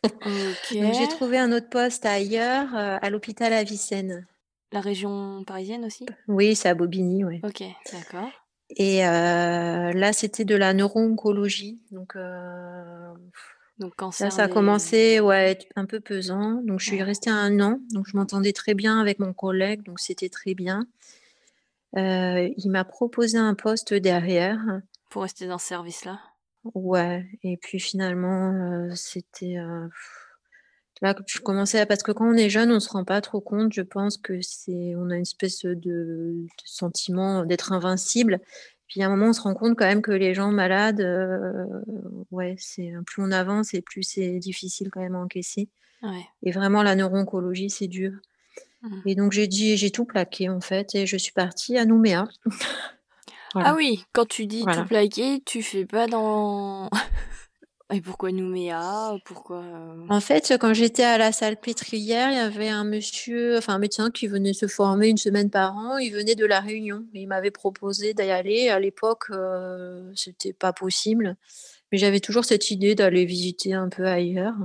Donc 0.03 0.95
j'ai 0.95 1.07
trouvé 1.07 1.39
un 1.39 1.53
autre 1.53 1.69
poste 1.69 2.05
ailleurs, 2.05 2.75
euh, 2.75 2.99
à 3.01 3.11
l'hôpital 3.11 3.53
Avicenne. 3.53 4.27
La 4.73 4.81
région 4.81 5.45
parisienne 5.45 5.85
aussi? 5.85 6.07
Oui, 6.29 6.55
c'est 6.57 6.69
à 6.69 6.75
Bobigny, 6.75 7.25
oui. 7.25 7.41
Ok, 7.45 7.63
d'accord. 7.93 8.31
Et 8.71 9.07
euh, 9.07 9.93
là, 9.93 10.13
c'était 10.15 10.47
de 10.47 10.57
la 10.57 10.73
neuro-oncologie. 10.73 11.79
Donc, 11.91 12.17
euh, 12.17 13.13
donc 13.79 13.95
cancer. 13.97 14.29
Là, 14.29 14.31
ça 14.31 14.45
a 14.45 14.49
commencé 14.49 15.21
ouais, 15.21 15.51
être 15.51 15.67
un 15.77 15.85
peu 15.85 16.01
pesant. 16.01 16.63
Donc, 16.65 16.81
je 16.81 16.87
suis 16.87 17.03
restée 17.03 17.29
un 17.29 17.61
an. 17.61 17.81
Donc, 17.91 18.07
je 18.09 18.17
m'entendais 18.17 18.55
très 18.55 18.73
bien 18.73 18.99
avec 18.99 19.19
mon 19.19 19.35
collègue. 19.35 19.83
Donc, 19.83 20.01
c'était 20.01 20.31
très 20.31 20.55
bien. 20.55 20.87
il 21.95 22.71
m'a 22.71 22.85
proposé 22.85 23.37
un 23.37 23.55
poste 23.55 23.93
derrière. 23.93 24.59
Pour 25.11 25.23
rester 25.23 25.47
dans 25.47 25.59
ce 25.59 25.67
service-là? 25.67 26.19
Ouais, 26.75 27.27
et 27.43 27.59
puis 27.59 27.79
finalement, 27.81 28.89
c'était, 28.95 29.59
là 31.03 31.15
je 31.27 31.41
commençais 31.41 31.85
parce 31.87 32.03
que 32.03 32.13
quand 32.13 32.27
on 32.27 32.37
est 32.37 32.49
jeune, 32.49 32.73
on 32.73 32.81
se 32.81 32.89
rend 32.89 33.05
pas 33.05 33.21
trop 33.21 33.41
compte. 33.41 33.73
Je 33.73 33.83
pense 33.83 34.17
que 34.17 34.41
c'est 34.41 34.95
on 34.97 35.11
a 35.11 35.17
une 35.17 35.23
espèce 35.23 35.65
de 35.65 36.47
sentiment 36.65 37.45
d'être 37.45 37.73
invincible. 37.73 38.41
Puis 38.89 39.03
à 39.03 39.07
un 39.07 39.11
moment, 39.11 39.31
on 39.31 39.33
se 39.33 39.41
rend 39.41 39.55
compte 39.55 39.77
quand 39.79 39.87
même 39.87 40.03
que 40.03 40.13
les 40.13 40.35
gens 40.35 40.51
malades, 40.51 41.01
ouais, 42.31 42.55
c'est 42.59 42.93
plus 43.07 43.23
on 43.23 43.31
avance 43.31 43.75
et 43.75 43.83
plus 43.83 44.03
c'est 44.03 44.39
difficile 44.39 44.91
quand 44.91 45.01
même 45.01 45.15
à 45.15 45.19
encaisser. 45.19 45.69
Ouais. 46.03 46.27
Et 46.43 46.51
vraiment 46.51 46.83
la 46.83 46.95
neuro-oncologie, 46.95 47.71
c'est 47.71 47.89
dur. 47.89 48.13
Mmh. 48.83 49.01
Et 49.07 49.15
donc 49.15 49.33
j'ai 49.33 49.47
dit 49.47 49.77
j'ai 49.77 49.91
tout 49.91 50.05
plaqué 50.05 50.49
en 50.49 50.61
fait 50.61 50.95
et 50.95 51.07
je 51.07 51.17
suis 51.17 51.33
partie 51.33 51.79
à 51.79 51.85
Nouméa. 51.85 52.29
Ah 53.55 53.75
oui, 53.75 54.05
quand 54.13 54.27
tu 54.27 54.47
dis 54.47 54.65
tout 54.65 54.87
plaqué, 54.87 55.43
tu 55.45 55.63
fais 55.63 55.85
pas 55.85 56.07
dans. 56.07 56.89
Et 57.93 58.01
pourquoi 58.01 58.33
Nouméa? 58.33 59.19
Pourquoi 59.25 59.63
euh? 59.63 60.07
En 60.09 60.21
fait, 60.21 60.55
quand 60.59 60.73
j'étais 60.73 61.03
à 61.03 61.19
la 61.19 61.31
salle 61.31 61.57
pétrière, 61.57 62.31
il 62.31 62.37
y 62.37 62.41
avait 62.41 62.69
un 62.69 62.85
monsieur, 62.85 63.59
enfin 63.59 63.75
un 63.75 63.79
médecin 63.79 64.11
qui 64.11 64.27
venait 64.27 64.55
se 64.55 64.67
former 64.67 65.09
une 65.09 65.19
semaine 65.19 65.51
par 65.51 65.77
an. 65.77 65.99
Il 65.99 66.13
venait 66.13 66.35
de 66.35 66.47
la 66.47 66.61
Réunion. 66.61 67.05
Il 67.13 67.29
m'avait 67.29 67.51
proposé 67.51 68.15
d'y 68.15 68.23
aller. 68.23 68.71
À 68.71 68.81
l'époque, 68.81 69.25
euh, 69.31 70.11
c'était 70.15 70.55
pas 70.55 70.73
possible, 70.73 71.37
mais 71.91 71.99
j'avais 71.99 72.21
toujours 72.21 72.45
cette 72.45 72.71
idée 72.71 72.95
d'aller 72.95 73.27
visiter 73.27 73.75
un 73.75 73.89
peu 73.89 74.07
ailleurs. 74.07 74.57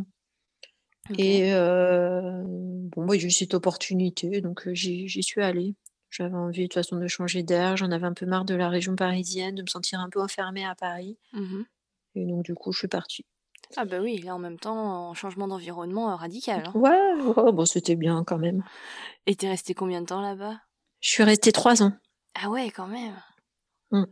Et 1.17 1.53
euh, 1.53 2.43
bon, 2.45 3.05
bah, 3.05 3.17
j'ai 3.17 3.27
eu 3.27 3.31
cette 3.31 3.53
opportunité, 3.53 4.41
donc 4.41 4.69
j'y 4.73 5.23
suis 5.23 5.41
allée. 5.41 5.75
J'avais 6.09 6.35
envie 6.35 6.63
de 6.63 6.67
toute 6.67 6.75
façon 6.75 6.97
de 6.97 7.07
changer 7.07 7.43
d'air, 7.43 7.75
j'en 7.75 7.91
avais 7.91 8.07
un 8.07 8.13
peu 8.13 8.25
marre 8.25 8.45
de 8.45 8.55
la 8.55 8.69
région 8.69 8.95
parisienne, 8.95 9.55
de 9.55 9.61
me 9.61 9.67
sentir 9.67 9.99
un 9.99 10.09
peu 10.09 10.21
enfermée 10.21 10.65
à 10.65 10.75
Paris. 10.75 11.17
Mmh 11.33 11.63
et 12.17 12.25
donc 12.25 12.43
du 12.43 12.53
coup, 12.53 12.71
je 12.71 12.79
suis 12.79 12.87
partie. 12.87 13.25
Ah 13.75 13.85
bah 13.85 13.99
oui, 13.99 14.19
là 14.19 14.35
en 14.35 14.39
même 14.39 14.59
temps, 14.59 15.09
un 15.09 15.13
changement 15.13 15.47
d'environnement 15.47 16.11
euh, 16.11 16.15
radical. 16.15 16.63
Hein. 16.67 16.71
Ouais, 16.73 17.51
bon, 17.51 17.65
c'était 17.65 17.95
bien 17.95 18.23
quand 18.25 18.37
même. 18.37 18.63
Et 19.25 19.35
t'es 19.35 19.49
restée 19.49 19.73
combien 19.73 20.01
de 20.01 20.05
temps 20.05 20.21
là-bas? 20.21 20.59
Je 21.01 21.09
suis 21.09 21.23
restée 21.23 21.51
trois 21.51 21.83
ans. 21.83 21.91
Ah 22.41 22.49
ouais, 22.49 22.71
quand 22.71 22.87
même. 22.87 23.21
Mmh. 23.91 24.03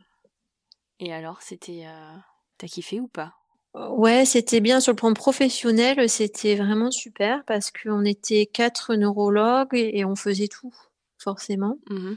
Et 0.99 1.13
alors, 1.13 1.41
c'était... 1.41 1.85
Euh, 1.85 2.15
t'as 2.57 2.67
kiffé 2.67 2.99
ou 2.99 3.07
pas? 3.07 3.33
Ouais, 3.73 4.23
c'était 4.25 4.61
bien 4.61 4.79
sur 4.79 4.93
le 4.93 4.95
plan 4.95 5.13
professionnel, 5.13 6.09
c'était 6.09 6.55
vraiment 6.55 6.91
super 6.91 7.43
parce 7.43 7.71
qu'on 7.71 8.05
était 8.05 8.45
quatre 8.45 8.95
neurologues 8.95 9.75
et 9.75 10.05
on 10.05 10.15
faisait 10.15 10.47
tout 10.47 10.73
forcément, 11.17 11.77
mmh 11.89 12.13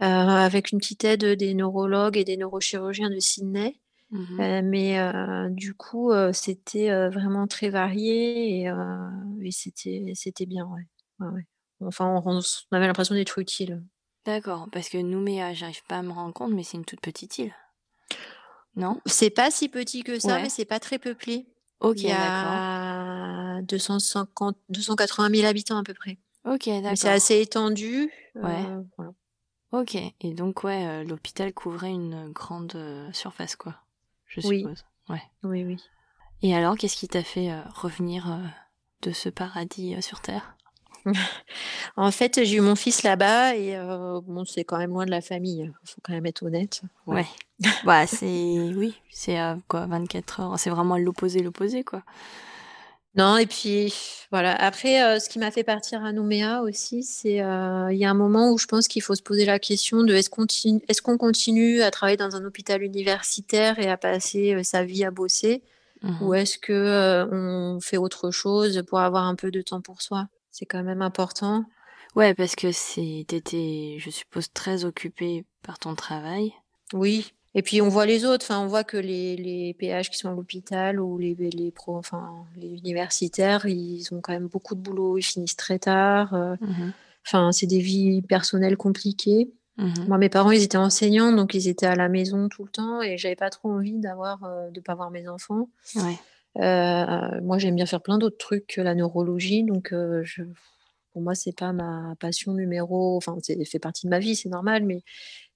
euh, 0.00 0.04
avec 0.04 0.72
une 0.72 0.80
petite 0.80 1.04
aide 1.04 1.24
des 1.24 1.54
neurologues 1.54 2.16
et 2.16 2.24
des 2.24 2.36
neurochirurgiens 2.36 3.10
de 3.10 3.20
Sydney. 3.20 3.78
Mmh 4.12 4.40
euh, 4.40 4.60
mais 4.62 5.00
euh, 5.00 5.48
du 5.48 5.74
coup, 5.74 6.12
c'était 6.32 7.08
vraiment 7.08 7.46
très 7.46 7.70
varié 7.70 8.60
et, 8.60 8.70
c'était, 9.50 10.12
c'était 10.14 10.46
bien. 10.46 10.68
Ouais. 11.18 11.46
Enfin, 11.80 12.22
on, 12.24 12.40
avait 12.72 12.86
l'impression 12.86 13.14
d'être 13.14 13.38
utile. 13.38 13.82
D'accord, 14.24 14.68
parce 14.70 14.88
que 14.88 14.98
Nouméa, 14.98 15.52
j'arrive 15.54 15.82
pas 15.88 15.98
à 15.98 16.02
me 16.02 16.12
rendre 16.12 16.34
compte, 16.34 16.52
mais 16.52 16.62
c'est 16.62 16.76
une 16.76 16.84
toute 16.84 17.00
petite 17.00 17.38
île. 17.38 17.54
Non? 18.76 19.00
C'est 19.06 19.30
pas 19.30 19.50
si 19.50 19.68
petit 19.68 20.02
que 20.04 20.18
ça, 20.18 20.38
mais 20.38 20.48
c'est 20.48 20.64
pas 20.64 20.78
très 20.78 20.98
peuplé. 20.98 21.46
Ok, 21.80 21.96
Il 21.96 22.04
y 22.04 22.08
d'accord. 22.08 22.52
a 22.52 23.60
250, 23.62 24.56
280 24.68 25.30
000 25.34 25.46
habitants 25.46 25.78
à 25.78 25.82
peu 25.82 25.94
près. 25.94 26.18
Ok, 26.44 26.66
Mais 26.66 26.80
c'est 26.96 27.06
d'accord. 27.08 27.10
assez 27.10 27.40
étendu. 27.40 28.10
euh, 28.36 28.42
Ouais. 28.42 28.84
voilà. 28.96 29.12
Ok, 29.72 29.96
et 29.96 30.34
donc, 30.34 30.64
ouais, 30.64 30.86
euh, 30.86 31.04
l'hôpital 31.04 31.52
couvrait 31.52 31.90
une 31.90 32.30
grande 32.30 32.74
euh, 32.76 33.10
surface, 33.12 33.56
quoi. 33.56 33.74
Je 34.32 34.46
Oui. 34.46 34.60
suppose. 34.60 34.84
Ouais. 35.08 35.22
Oui, 35.42 35.64
oui. 35.64 35.76
Et 36.42 36.54
alors, 36.54 36.76
qu'est-ce 36.76 36.96
qui 36.96 37.08
t'a 37.08 37.22
fait 37.22 37.50
euh, 37.50 37.60
revenir 37.74 38.30
euh, 38.30 38.38
de 39.02 39.12
ce 39.12 39.28
paradis 39.28 39.94
euh, 39.94 40.00
sur 40.00 40.20
Terre? 40.20 40.56
En 41.96 42.10
fait, 42.10 42.44
j'ai 42.44 42.56
eu 42.56 42.60
mon 42.60 42.76
fils 42.76 43.02
là-bas 43.02 43.56
et 43.56 43.76
bon, 44.24 44.44
c'est 44.44 44.64
quand 44.64 44.78
même 44.78 44.90
loin 44.90 45.04
de 45.04 45.10
la 45.10 45.20
famille. 45.20 45.70
Il 45.84 45.90
faut 45.90 46.00
quand 46.02 46.12
même 46.12 46.26
être 46.26 46.44
honnête. 46.44 46.80
Ouais. 47.06 47.26
bah, 47.84 48.06
c'est. 48.06 48.72
Oui, 48.74 48.94
c'est 49.10 49.36
à 49.36 49.58
quoi, 49.68 49.86
24 49.86 50.40
heures 50.40 50.58
C'est 50.58 50.70
vraiment 50.70 50.96
l'opposé, 50.96 51.42
l'opposé, 51.42 51.82
quoi. 51.82 52.02
Non, 53.14 53.36
et 53.36 53.46
puis 53.46 53.92
voilà. 54.30 54.54
Après, 54.54 55.02
euh, 55.02 55.18
ce 55.18 55.28
qui 55.28 55.38
m'a 55.38 55.50
fait 55.50 55.64
partir 55.64 56.02
à 56.02 56.12
Nouméa 56.12 56.62
aussi, 56.62 57.02
c'est 57.02 57.42
euh, 57.42 57.92
il 57.92 57.98
y 57.98 58.06
a 58.06 58.10
un 58.10 58.14
moment 58.14 58.50
où 58.50 58.58
je 58.58 58.66
pense 58.66 58.88
qu'il 58.88 59.02
faut 59.02 59.14
se 59.14 59.22
poser 59.22 59.44
la 59.44 59.58
question 59.58 60.02
de 60.02 60.14
est-ce 60.14 60.30
qu'on 60.30 60.42
continue, 60.42 60.80
est-ce 60.88 61.02
qu'on 61.02 61.18
continue 61.18 61.82
à 61.82 61.90
travailler 61.90 62.16
dans 62.16 62.34
un 62.36 62.44
hôpital 62.44 62.82
universitaire 62.82 63.78
et 63.78 63.90
à 63.90 63.98
passer 63.98 64.54
euh, 64.54 64.62
sa 64.62 64.84
vie 64.84 65.04
à 65.04 65.10
bosser, 65.10 65.62
ou 66.20 66.34
est-ce 66.34 66.58
que 66.58 67.28
on 67.30 67.78
fait 67.80 67.96
autre 67.96 68.32
chose 68.32 68.82
pour 68.88 68.98
avoir 68.98 69.24
un 69.24 69.36
peu 69.36 69.52
de 69.52 69.62
temps 69.62 69.80
pour 69.80 70.02
soi? 70.02 70.26
C'est 70.50 70.66
quand 70.66 70.82
même 70.82 71.00
important. 71.00 71.64
Ouais, 72.16 72.34
parce 72.34 72.56
que 72.56 72.66
t'étais, 73.22 73.98
je 74.00 74.10
suppose, 74.10 74.52
très 74.52 74.84
occupée 74.84 75.44
par 75.62 75.78
ton 75.78 75.94
travail. 75.94 76.52
Oui. 76.92 77.32
Et 77.54 77.62
puis 77.62 77.82
on 77.82 77.88
voit 77.88 78.06
les 78.06 78.24
autres. 78.24 78.46
Enfin, 78.46 78.60
on 78.60 78.66
voit 78.66 78.84
que 78.84 78.96
les, 78.96 79.36
les 79.36 79.74
PH 79.74 80.10
qui 80.10 80.18
sont 80.18 80.30
à 80.30 80.34
l'hôpital 80.34 80.98
ou 81.00 81.18
les, 81.18 81.34
les 81.34 81.70
pro, 81.70 81.96
enfin 81.96 82.46
les 82.56 82.78
universitaires, 82.78 83.66
ils 83.66 84.06
ont 84.12 84.20
quand 84.20 84.32
même 84.32 84.46
beaucoup 84.48 84.74
de 84.74 84.80
boulot. 84.80 85.18
Ils 85.18 85.22
finissent 85.22 85.56
très 85.56 85.78
tard. 85.78 86.32
euh, 86.34 86.56
Mhm. 86.60 86.92
Enfin, 87.26 87.52
c'est 87.52 87.66
des 87.68 87.78
vies 87.78 88.20
personnelles 88.22 88.76
compliquées. 88.76 89.52
Mhm. 89.76 90.06
Moi, 90.08 90.18
mes 90.18 90.28
parents, 90.28 90.50
ils 90.50 90.62
étaient 90.62 90.76
enseignants, 90.76 91.30
donc 91.32 91.54
ils 91.54 91.68
étaient 91.68 91.86
à 91.86 91.94
la 91.94 92.08
maison 92.08 92.48
tout 92.48 92.64
le 92.64 92.70
temps, 92.70 93.00
et 93.00 93.16
j'avais 93.16 93.36
pas 93.36 93.48
trop 93.48 93.70
envie 93.70 93.98
d'avoir, 93.98 94.42
euh, 94.44 94.70
de 94.70 94.80
pas 94.80 94.94
voir 94.96 95.10
mes 95.10 95.28
enfants. 95.28 95.68
Ouais. 95.94 96.18
Euh, 96.58 97.40
moi, 97.42 97.58
j'aime 97.58 97.76
bien 97.76 97.86
faire 97.86 98.02
plein 98.02 98.18
d'autres 98.18 98.38
trucs 98.38 98.66
que 98.66 98.80
la 98.80 98.94
neurologie, 98.94 99.62
donc 99.62 99.92
euh, 99.92 100.22
je, 100.24 100.42
pour 101.12 101.22
moi, 101.22 101.34
c'est 101.34 101.56
pas 101.56 101.72
ma 101.72 102.14
passion 102.18 102.54
numéro. 102.54 103.16
Enfin, 103.16 103.36
c'est 103.40 103.64
fait 103.64 103.78
partie 103.78 104.06
de 104.06 104.10
ma 104.10 104.18
vie, 104.18 104.34
c'est 104.34 104.48
normal, 104.48 104.84
mais 104.84 105.02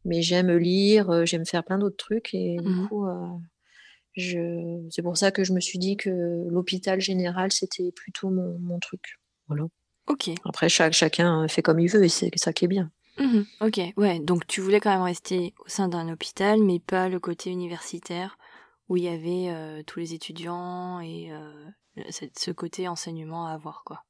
mais 0.06 0.22
j'aime 0.22 0.50
lire, 0.56 1.10
euh, 1.10 1.24
j'aime 1.26 1.44
faire 1.46 1.64
plein 1.64 1.78
d'autres 1.78 1.96
trucs, 1.98 2.32
et 2.34 2.56
du 2.56 2.70
Mhm. 2.70 2.88
coup, 2.88 3.06
euh, 3.06 3.26
je, 4.16 4.86
c'est 4.90 5.02
pour 5.02 5.16
ça 5.16 5.30
que 5.30 5.44
je 5.44 5.52
me 5.52 5.60
suis 5.60 5.78
dit 5.78 5.96
que 5.96 6.10
l'hôpital 6.48 7.00
général, 7.00 7.52
c'était 7.52 7.92
plutôt 7.92 8.30
mon, 8.30 8.58
mon 8.58 8.78
truc. 8.78 9.18
Voilà. 9.48 9.64
Ok. 10.08 10.30
Après, 10.44 10.68
chaque, 10.68 10.92
chacun 10.94 11.46
fait 11.48 11.62
comme 11.62 11.80
il 11.80 11.90
veut, 11.90 12.04
et 12.04 12.08
c'est 12.08 12.30
ça 12.36 12.52
qui 12.52 12.64
est 12.64 12.68
bien. 12.68 12.90
Mhm. 13.18 13.44
Ok. 13.60 13.80
Ouais. 13.96 14.20
Donc, 14.20 14.46
tu 14.46 14.60
voulais 14.60 14.80
quand 14.80 14.90
même 14.92 15.02
rester 15.02 15.54
au 15.64 15.68
sein 15.68 15.88
d'un 15.88 16.08
hôpital, 16.10 16.62
mais 16.62 16.78
pas 16.80 17.08
le 17.08 17.18
côté 17.20 17.50
universitaire 17.50 18.38
où 18.88 18.96
il 18.96 19.02
y 19.04 19.08
avait 19.08 19.48
euh, 19.50 19.82
tous 19.82 19.98
les 19.98 20.14
étudiants 20.14 21.00
et 21.00 21.32
euh, 21.32 21.66
ce 22.36 22.50
côté 22.52 22.86
enseignement 22.88 23.46
à 23.46 23.52
avoir, 23.52 23.82
quoi. 23.84 24.04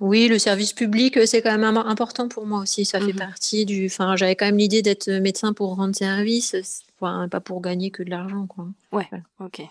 Oui, 0.00 0.28
le 0.28 0.38
service 0.38 0.72
public, 0.74 1.16
euh, 1.16 1.24
c'est 1.26 1.40
quand 1.42 1.56
même 1.56 1.64
im- 1.64 1.86
important 1.86 2.28
pour 2.28 2.44
moi 2.46 2.60
aussi. 2.60 2.84
Ça 2.84 3.00
fait 3.00 3.12
Mhm. 3.12 3.18
partie 3.18 3.64
du. 3.64 3.86
Enfin, 3.86 4.14
j'avais 4.16 4.36
quand 4.36 4.46
même 4.46 4.58
l'idée 4.58 4.82
d'être 4.82 5.08
médecin 5.10 5.52
pour 5.54 5.74
rendre 5.76 5.94
service, 5.96 6.54
enfin, 7.00 7.28
pas 7.28 7.40
pour 7.40 7.60
gagner 7.62 7.90
que 7.90 8.02
de 8.02 8.10
l'argent, 8.10 8.46
quoi. 8.46 8.66
Ouais. 8.92 9.06
Voilà. 9.10 9.24
Ok. 9.40 9.62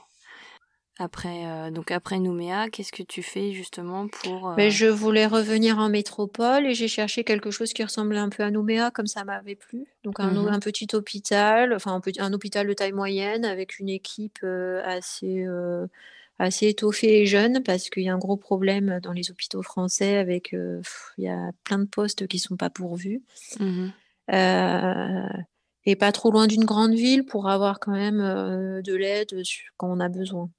Après, 0.97 1.45
euh, 1.45 1.71
donc 1.71 1.91
après 1.91 2.19
Nouméa, 2.19 2.69
qu'est-ce 2.69 2.93
que 2.93 3.03
tu 3.03 3.21
fais 3.21 3.51
justement 3.51 4.07
pour 4.07 4.49
euh, 4.51 4.53
Mais 4.55 4.71
je 4.71 4.85
voulais 4.85 5.25
revenir 5.27 5.77
en 5.77 5.89
métropole 5.89 6.65
et 6.65 6.73
j'ai 6.73 6.87
cherché 6.87 7.25
quelque 7.25 7.51
chose 7.51 7.73
qui 7.73 7.83
ressemblait 7.83 8.17
un 8.17 8.29
peu 8.29 8.43
à 8.43 8.49
Nouméa, 8.49 8.91
comme 8.91 9.05
ça 9.07 9.25
m'avait 9.25 9.55
plu. 9.55 9.83
Donc 10.05 10.21
un, 10.21 10.31
Mhm. 10.31 10.47
un 10.47 10.59
petit 10.59 10.87
hôpital, 10.93 11.73
enfin 11.73 11.93
un, 11.93 11.99
petit- 11.99 12.21
un 12.21 12.31
hôpital 12.31 12.65
de 12.65 12.71
taille 12.73 12.93
moyenne 12.93 13.43
avec 13.43 13.77
une 13.79 13.89
équipe 13.89 14.39
euh, 14.45 14.81
assez, 14.85 15.43
euh, 15.45 15.85
assez 16.37 16.67
étoffée 16.67 17.21
et 17.21 17.25
jeune, 17.25 17.63
parce 17.63 17.89
qu'il 17.89 18.03
y 18.03 18.09
a 18.09 18.13
un 18.13 18.17
gros 18.17 18.37
problème 18.37 18.99
dans 19.01 19.13
les 19.13 19.31
hôpitaux 19.31 19.63
français 19.63 20.17
avec, 20.17 20.53
euh, 20.53 20.77
pff, 20.79 21.11
il 21.17 21.23
y 21.25 21.29
a 21.29 21.51
plein 21.63 21.79
de 21.79 21.85
postes 21.85 22.27
qui 22.27 22.39
sont 22.39 22.57
pas 22.57 22.69
pourvus. 22.69 23.23
Mhm. 23.59 23.93
Euh, 24.33 25.27
et 25.85 25.95
pas 25.95 26.11
trop 26.11 26.31
loin 26.31 26.47
d'une 26.47 26.65
grande 26.65 26.93
ville 26.93 27.25
pour 27.25 27.47
avoir 27.47 27.79
quand 27.79 27.91
même 27.91 28.19
euh, 28.19 28.81
de 28.81 28.93
l'aide 28.95 29.29
quand 29.77 29.89
on 29.91 29.99
a 29.99 30.09
besoin, 30.09 30.49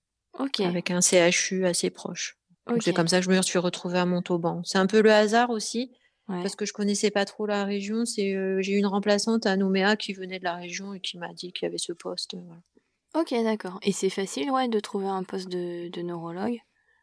avec 0.60 0.90
un 0.90 1.00
CHU 1.00 1.66
assez 1.66 1.90
proche. 1.90 2.38
C'est 2.80 2.92
comme 2.92 3.08
ça 3.08 3.18
que 3.18 3.24
je 3.24 3.30
me 3.30 3.42
suis 3.42 3.58
retrouvée 3.58 3.98
à 3.98 4.06
Montauban. 4.06 4.62
C'est 4.64 4.78
un 4.78 4.86
peu 4.86 5.02
le 5.02 5.12
hasard 5.12 5.50
aussi, 5.50 5.90
Ouais. 6.28 6.42
parce 6.42 6.56
que 6.56 6.64
je 6.64 6.72
connaissais 6.72 7.12
pas 7.12 7.24
trop 7.24 7.46
la 7.46 7.64
région. 7.64 8.04
C'est 8.04 8.34
j'ai 8.60 8.72
eu 8.72 8.78
une 8.78 8.86
remplaçante 8.86 9.46
à 9.46 9.56
Nouméa 9.56 9.94
qui 9.96 10.12
venait 10.12 10.40
de 10.40 10.44
la 10.44 10.56
région 10.56 10.92
et 10.92 10.98
qui 11.00 11.18
m'a 11.18 11.32
dit 11.32 11.52
qu'il 11.52 11.66
y 11.66 11.68
avait 11.68 11.78
ce 11.78 11.92
poste. 11.92 12.34
voilà. 12.34 12.60
Ok, 13.18 13.30
d'accord. 13.42 13.78
Et 13.82 13.92
c'est 13.92 14.10
facile, 14.10 14.50
ouais, 14.50 14.68
de 14.68 14.78
trouver 14.78 15.06
un 15.06 15.22
poste 15.24 15.48
de, 15.48 15.88
de 15.88 16.02
neurologue. 16.02 16.60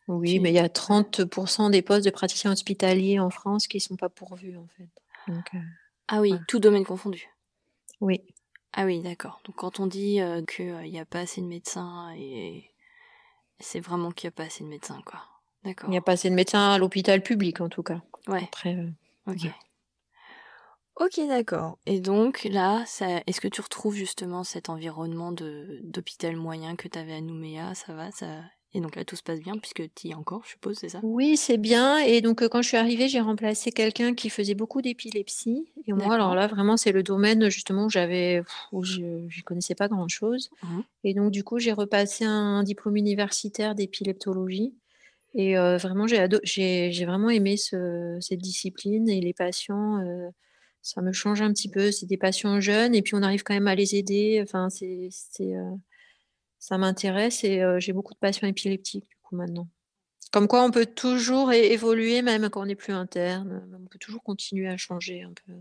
Oui, 0.08 0.40
mais 0.40 0.52
il 0.52 0.56
y 0.56 0.60
a 0.60 0.68
30% 0.70 1.70
des 1.72 1.82
postes 1.82 2.06
de 2.06 2.12
praticiens 2.12 2.52
hospitaliers 2.52 3.20
en 3.20 3.30
France 3.30 3.68
qui 3.68 3.80
sont 3.80 3.96
pas 3.96 4.10
pourvus 4.10 4.58
en 4.58 4.68
fait. 4.78 4.90
Donc 5.28 5.50
euh, 5.56 5.60
Ah 6.10 6.20
oui, 6.22 6.30
Voilà. 6.30 6.44
tout 6.48 6.60
domaine 6.60 6.86
confondu. 6.86 7.30
oui. 8.02 8.22
Ah 8.76 8.86
oui, 8.86 9.02
d'accord. 9.02 9.40
Donc 9.46 9.56
quand 9.56 9.80
on 9.80 9.86
dit 9.86 10.20
euh, 10.20 10.44
qu'il 10.44 10.74
n'y 10.90 11.00
a 11.00 11.06
pas 11.06 11.20
assez 11.20 11.42
de 11.42 11.46
médecins, 11.46 12.12
et 12.18 12.72
c'est 13.60 13.80
vraiment 13.80 14.12
qu'il 14.12 14.28
n'y 14.28 14.34
a 14.34 14.36
pas 14.36 14.44
assez 14.46 14.64
de 14.64 14.70
médecins, 14.70 15.00
quoi. 15.06 15.22
D'accord. 15.64 15.90
Il 15.90 15.92
n'y 15.92 15.98
a 15.98 16.02
pas 16.02 16.14
assez 16.14 16.30
de 16.30 16.36
médecins 16.36 16.72
à 16.72 16.78
l'hôpital 16.80 17.22
public 17.22 17.62
en 17.62 17.70
tout 17.70 17.84
cas. 17.84 18.02
Ouais, 18.28 18.44
Après, 18.44 18.76
euh, 18.76 18.90
ok. 19.28 19.44
Ouais. 19.44 19.52
Ok, 20.96 21.20
d'accord. 21.28 21.80
Et 21.86 22.00
donc 22.02 22.44
là, 22.44 22.84
ça, 22.86 23.22
est-ce 23.26 23.42
que 23.42 23.48
tu 23.48 23.62
retrouves 23.62 23.96
justement 23.96 24.44
cet 24.44 24.70
environnement 24.70 25.32
de 25.32 25.80
d'hôpital 25.84 26.36
moyen 26.36 26.76
que 26.76 26.88
tu 26.88 27.00
avais 27.00 27.14
à 27.14 27.22
Nouméa? 27.22 27.74
Ça 27.74 27.94
va 27.94 28.12
ça... 28.12 28.44
Et 28.76 28.82
donc 28.82 28.96
là, 28.96 29.06
tout 29.06 29.16
se 29.16 29.22
passe 29.24 29.40
bien 29.40 29.58
puisque 29.58 29.84
tu 29.94 30.08
y 30.08 30.12
es 30.12 30.14
encore, 30.16 30.44
je 30.46 30.50
suppose, 30.52 30.78
c'est 30.80 30.90
ça? 30.90 31.00
Oui, 31.04 31.38
c'est 31.38 31.58
bien. 31.58 31.98
Et 32.00 32.22
donc, 32.22 32.42
euh, 32.42 32.50
quand 32.50 32.62
je 32.64 32.68
suis 32.70 32.78
arrivée, 32.78 33.08
j'ai 33.08 33.20
remplacé 33.20 33.72
quelqu'un 33.72 34.16
qui 34.16 34.30
faisait 34.32 34.56
beaucoup 34.56 34.82
d'épilepsie. 34.82 35.66
Et 35.86 35.94
moi, 35.94 36.16
alors 36.16 36.34
là, 36.34 36.48
vraiment, 36.48 36.76
c'est 36.76 36.92
le 36.92 37.04
domaine 37.04 37.50
justement 37.50 37.86
où 37.86 37.90
j'avais, 37.90 38.42
où 38.72 38.84
je 38.84 39.02
ne 39.02 39.42
connaissais 39.44 39.76
pas 39.76 39.88
grand-chose. 39.88 40.50
Mhm. 40.64 40.84
Et 41.04 41.14
donc, 41.14 41.32
du 41.32 41.44
coup, 41.44 41.60
j'ai 41.60 41.72
repassé 41.74 42.26
un 42.26 42.64
diplôme 42.64 42.98
universitaire 42.98 43.76
d'épileptologie. 43.76 44.74
Et 45.36 45.58
euh, 45.58 45.78
vraiment, 45.78 46.08
j'ai 46.08 46.20
ado- 46.20 46.40
j'ai 46.44 46.92
j'ai 46.92 47.06
vraiment 47.06 47.30
aimé 47.30 47.58
ce- 47.58 48.18
cette 48.22 48.40
discipline. 48.42 49.10
Et 49.10 49.22
les 49.22 49.34
patients, 49.34 50.00
euh, 50.00 50.30
ça 50.84 51.02
me 51.02 51.12
change 51.12 51.42
un 51.42 51.52
petit 51.52 51.70
peu. 51.70 51.92
C'est 51.92 52.06
des 52.06 52.18
patients 52.18 52.60
jeunes 52.60 52.94
et 52.94 53.02
puis 53.02 53.16
on 53.16 53.24
arrive 53.24 53.44
quand 53.44 53.54
même 53.54 53.68
à 53.68 53.74
les 53.74 53.96
aider. 53.96 54.40
Enfin, 54.44 54.70
c'est, 54.70 55.10
euh, 55.40 55.72
ça 56.60 56.78
m'intéresse 56.78 57.44
et 57.44 57.62
euh, 57.62 57.80
j'ai 57.80 57.94
beaucoup 57.94 58.14
de 58.14 58.20
patients 58.20 58.48
épileptiques 58.48 59.08
du 59.08 59.16
coup 59.24 59.36
maintenant. 59.36 59.68
Comme 60.32 60.48
quoi, 60.48 60.64
on 60.64 60.72
peut 60.72 60.88
toujours 60.88 61.54
évoluer, 61.54 62.22
même 62.22 62.50
quand 62.50 62.62
on 62.62 62.66
n'est 62.66 62.76
plus 62.76 62.94
interne. 62.94 63.68
On 63.74 63.86
peut 63.86 64.00
toujours 64.00 64.24
continuer 64.24 64.68
à 64.68 64.78
changer 64.78 65.22
un 65.22 65.32
peu. 65.46 65.54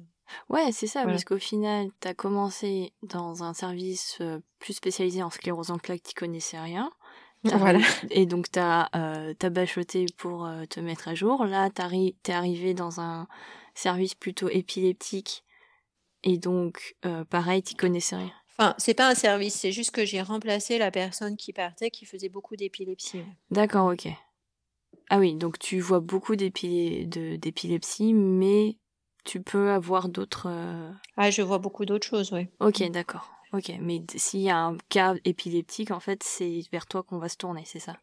Ouais, 0.49 0.73
c'est 0.73 0.87
ça, 0.87 1.01
Voilà. 1.01 1.13
parce 1.13 1.25
qu'au 1.25 1.39
final, 1.39 1.89
tu 2.01 2.09
as 2.09 2.15
commencé 2.15 2.95
dans 3.03 3.43
un 3.45 3.53
service 3.53 4.17
euh, 4.23 4.41
plus 4.61 4.73
spécialisé 4.73 5.23
en 5.23 5.29
sclérose 5.29 5.71
en 5.71 5.79
plaques, 5.79 6.03
tu 6.03 6.15
connaissais 6.15 6.59
rien. 6.59 6.91
Voilà. 7.45 7.81
Et 8.11 8.25
donc, 8.25 8.51
tu 8.51 8.61
as, 8.61 8.89
bachoté 9.51 10.07
pour 10.17 10.47
euh, 10.47 10.65
te 10.65 10.81
mettre 10.81 11.09
à 11.09 11.15
jour. 11.15 11.45
Là, 11.45 11.69
tu 11.71 11.83
es 11.83 12.33
arrivé 12.33 12.73
dans 12.73 13.01
un 13.01 13.27
service 13.75 14.15
plutôt 14.15 14.49
épileptique. 14.49 15.45
Et 16.25 16.39
donc, 16.39 16.95
euh, 17.05 17.25
pareil, 17.25 17.63
tu 17.63 17.75
connaissais 17.75 18.17
rien. 18.17 18.33
Enfin, 18.51 18.75
c'est 18.79 18.95
pas 18.95 19.09
un 19.09 19.15
service, 19.15 19.55
c'est 19.55 19.73
juste 19.73 19.93
que 19.93 20.05
j'ai 20.05 20.21
remplacé 20.23 20.79
la 20.79 20.91
personne 20.91 21.37
qui 21.37 21.53
partait, 21.53 21.91
qui 21.91 22.05
faisait 22.05 22.29
beaucoup 22.29 22.55
d'épilepsie. 22.55 23.23
D'accord, 23.51 23.93
ok. 23.93 24.09
Ah 25.09 25.19
oui, 25.19 25.35
donc 25.35 25.59
tu 25.59 25.81
vois 25.81 26.01
beaucoup 26.01 26.37
d'épilepsie, 26.37 28.15
mais 28.15 28.77
tu 29.25 29.43
peux 29.43 29.71
avoir 29.71 30.09
d'autres... 30.09 30.49
euh, 30.49 30.93
Ah, 31.17 31.31
je 31.31 31.43
vois 31.43 31.59
beaucoup 31.59 31.85
d'autres 31.87 32.07
choses, 32.07 32.33
oui. 32.33 32.49
Ok, 32.61 32.83
d'accord. 32.91 33.33
Ok, 33.53 33.73
mais 33.81 34.03
s'il 34.17 34.41
y 34.41 34.51
a 34.51 34.57
un 34.59 34.79
cas 34.89 35.15
épileptique, 35.25 35.91
en 35.91 36.01
fait, 36.01 36.23
c'est 36.23 36.63
vers 36.73 36.87
toi 36.87 37.03
qu'on 37.03 37.19
va 37.19 37.29
se 37.29 37.37
tourner, 37.37 37.65
c'est 37.67 37.79
ça? 37.81 37.99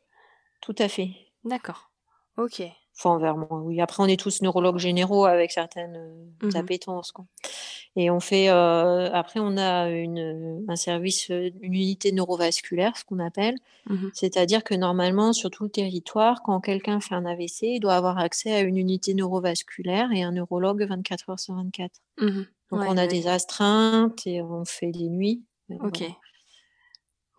Tout 0.61 0.75
à 0.77 0.87
fait. 0.87 1.09
D'accord. 1.43 1.91
Ok. 2.37 2.61
Enfin, 3.01 3.17
vers 3.17 3.37
moi, 3.37 3.61
oui. 3.63 3.79
Après, 3.79 4.03
on 4.03 4.07
est 4.07 4.19
tous 4.19 4.41
neurologues 4.41 4.77
généraux 4.77 5.23
avec 5.23 5.53
certaines 5.53 5.95
euh, 6.43 6.49
appétences. 6.59 7.13
Quoi. 7.13 7.23
Et 7.95 8.11
on 8.11 8.19
fait. 8.19 8.49
euh, 8.49 9.09
après, 9.13 9.39
on 9.39 9.55
a 9.55 9.89
une, 9.89 10.65
un 10.67 10.75
service, 10.75 11.31
euh, 11.31 11.49
une 11.61 11.75
unité 11.75 12.11
neurovasculaire, 12.11 12.97
ce 12.97 13.05
qu'on 13.05 13.19
appelle. 13.19 13.55
Mhm. 13.89 14.11
C'est-à-dire 14.13 14.65
que 14.65 14.75
normalement, 14.75 15.31
sur 15.31 15.49
tout 15.49 15.63
le 15.63 15.69
territoire, 15.69 16.41
quand 16.43 16.59
quelqu'un 16.59 16.99
fait 16.99 17.15
un 17.15 17.25
AVC, 17.25 17.61
il 17.61 17.79
doit 17.79 17.95
avoir 17.95 18.17
accès 18.17 18.53
à 18.53 18.59
une 18.59 18.75
unité 18.75 19.13
neurovasculaire 19.13 20.11
et 20.11 20.21
un 20.23 20.33
neurologue 20.33 20.85
24 20.85 21.29
heures 21.29 21.39
sur 21.39 21.55
24. 21.55 22.01
Mhm. 22.19 22.47
Donc 22.71 22.81
on 22.85 22.97
a 22.97 23.07
des 23.07 23.27
astreintes 23.27 24.27
et 24.27 24.41
on 24.41 24.65
fait 24.65 24.91
des 24.91 25.07
nuits. 25.07 25.41
Ok. 25.79 26.03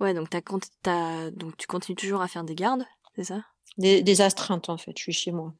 Ouais, 0.00 0.14
donc, 0.14 0.34
as, 0.34 1.30
donc 1.32 1.56
tu 1.58 1.66
continues 1.66 1.96
toujours 1.96 2.22
à 2.22 2.28
faire 2.28 2.44
des 2.44 2.54
gardes, 2.54 2.86
c'est 3.14 3.24
ça? 3.24 3.42
Des, 3.79 4.21
astreintes 4.21 4.68
en 4.68 4.77
fait, 4.77 4.93
je 4.97 5.03
suis 5.03 5.12
chez 5.12 5.33
moi. 5.33 5.53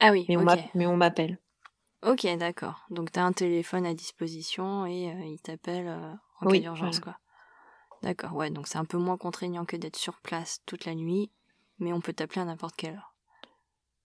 Ah 0.00 0.10
oui, 0.10 0.26
mais 0.74 0.86
on 0.86 0.96
m'appelle. 0.96 1.38
Ok, 2.04 2.26
d'accord. 2.36 2.84
Donc 2.90 3.12
tu 3.12 3.18
as 3.18 3.24
un 3.24 3.32
téléphone 3.32 3.86
à 3.86 3.94
disposition 3.94 4.86
et 4.86 5.10
euh, 5.10 5.24
il 5.24 5.40
t'appelle 5.40 5.86
euh, 5.86 6.12
en 6.40 6.48
cas 6.48 6.58
d'urgence, 6.58 7.00
quoi. 7.00 7.16
D'accord, 8.02 8.34
ouais, 8.34 8.50
donc 8.50 8.66
c'est 8.66 8.78
un 8.78 8.84
peu 8.84 8.98
moins 8.98 9.16
contraignant 9.16 9.64
que 9.64 9.76
d'être 9.76 9.96
sur 9.96 10.20
place 10.20 10.60
toute 10.66 10.86
la 10.86 10.96
nuit, 10.96 11.30
mais 11.78 11.92
on 11.92 12.00
peut 12.00 12.12
t'appeler 12.12 12.40
à 12.40 12.44
n'importe 12.44 12.74
quelle 12.74 12.94
heure. 12.94 13.14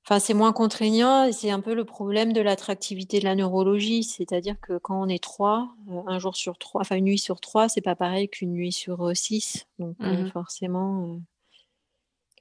Enfin, 0.05 0.19
c'est 0.19 0.35
moins 0.35 0.53
contraignant 0.53 1.25
et 1.25 1.33
c'est 1.33 1.49
un 1.49 1.59
peu 1.59 1.73
le 1.73 1.83
problème 1.83 2.31
de 2.31 2.39
l'attractivité 2.39 3.19
de 3.19 3.25
la 3.25 3.35
neurologie. 3.35 4.03
C'est-à-dire 4.03 4.55
que 4.61 4.77
quand 4.77 5.01
on 5.01 5.09
est 5.09 5.21
trois, 5.21 5.69
euh, 5.89 6.01
un 6.05 6.19
jour 6.19 6.35
sur 6.35 6.59
trois, 6.59 6.81
enfin 6.81 6.95
une 6.95 7.05
nuit 7.05 7.17
sur 7.17 7.41
trois, 7.41 7.67
c'est 7.67 7.81
pas 7.81 7.95
pareil 7.95 8.29
qu'une 8.29 8.51
nuit 8.51 8.71
sur 8.71 9.17
six. 9.17 9.67
Donc 9.79 9.97
mmh 9.99 10.29
forcément, 10.31 11.19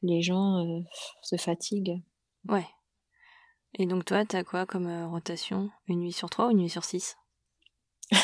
les 0.06 0.22
gens 0.22 0.64
se 1.22 1.36
fatiguent. 1.36 2.00
Ouais. 2.48 2.66
Et 3.78 3.86
donc 3.86 4.04
toi, 4.04 4.24
tu 4.24 4.36
as 4.36 4.44
quoi 4.44 4.64
comme 4.64 4.86
euh, 4.86 5.06
rotation? 5.06 5.70
Une 5.88 6.00
nuit 6.00 6.12
sur 6.12 6.30
trois 6.30 6.46
ou 6.46 6.50
une 6.50 6.58
nuit 6.58 6.70
sur 6.70 6.84
six? 6.84 7.16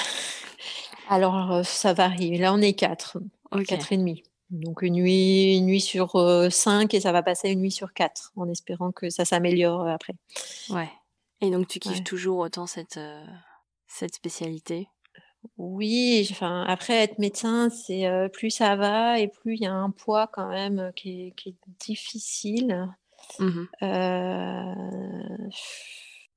Alors, 1.08 1.52
euh, 1.52 1.62
ça 1.62 1.92
varie. 1.92 2.38
Là, 2.38 2.54
on 2.54 2.58
est 2.58 2.72
quatre. 2.72 3.18
Quatre 3.66 3.92
et 3.92 3.98
demi. 3.98 4.22
Donc, 4.48 4.80
une 4.82 4.94
nuit, 4.94 5.56
une 5.56 5.66
nuit 5.66 5.80
sur 5.80 6.16
euh, 6.16 6.48
cinq 6.48 6.94
et 6.94 7.00
ça 7.00 7.12
va 7.12 7.22
passer 7.22 7.50
une 7.50 7.60
nuit 7.60 7.70
sur 7.70 7.92
quatre, 7.92 8.32
en 8.36 8.48
espérant 8.48 8.92
que 8.92 9.10
ça 9.10 9.26
s'améliore 9.26 9.86
après. 9.88 10.14
Ouais. 10.70 10.90
Et 11.42 11.50
donc, 11.50 11.68
tu 11.68 11.80
kiffes 11.80 12.04
toujours 12.04 12.38
autant 12.38 12.66
cette, 12.66 13.00
cette 13.88 14.14
spécialité? 14.14 14.88
Oui. 15.56 16.28
Enfin, 16.30 16.64
après, 16.68 16.94
être 17.02 17.18
médecin, 17.18 17.68
c'est 17.70 18.08
plus 18.32 18.50
ça 18.50 18.76
va 18.76 19.18
et 19.18 19.28
plus 19.28 19.54
il 19.54 19.62
y 19.62 19.66
a 19.66 19.72
un 19.72 19.90
poids 19.90 20.28
quand 20.32 20.48
même 20.48 20.92
qui 20.96 21.26
est, 21.28 21.30
qui 21.32 21.50
est 21.50 21.56
difficile. 21.80 22.88
Mmh 23.38 23.64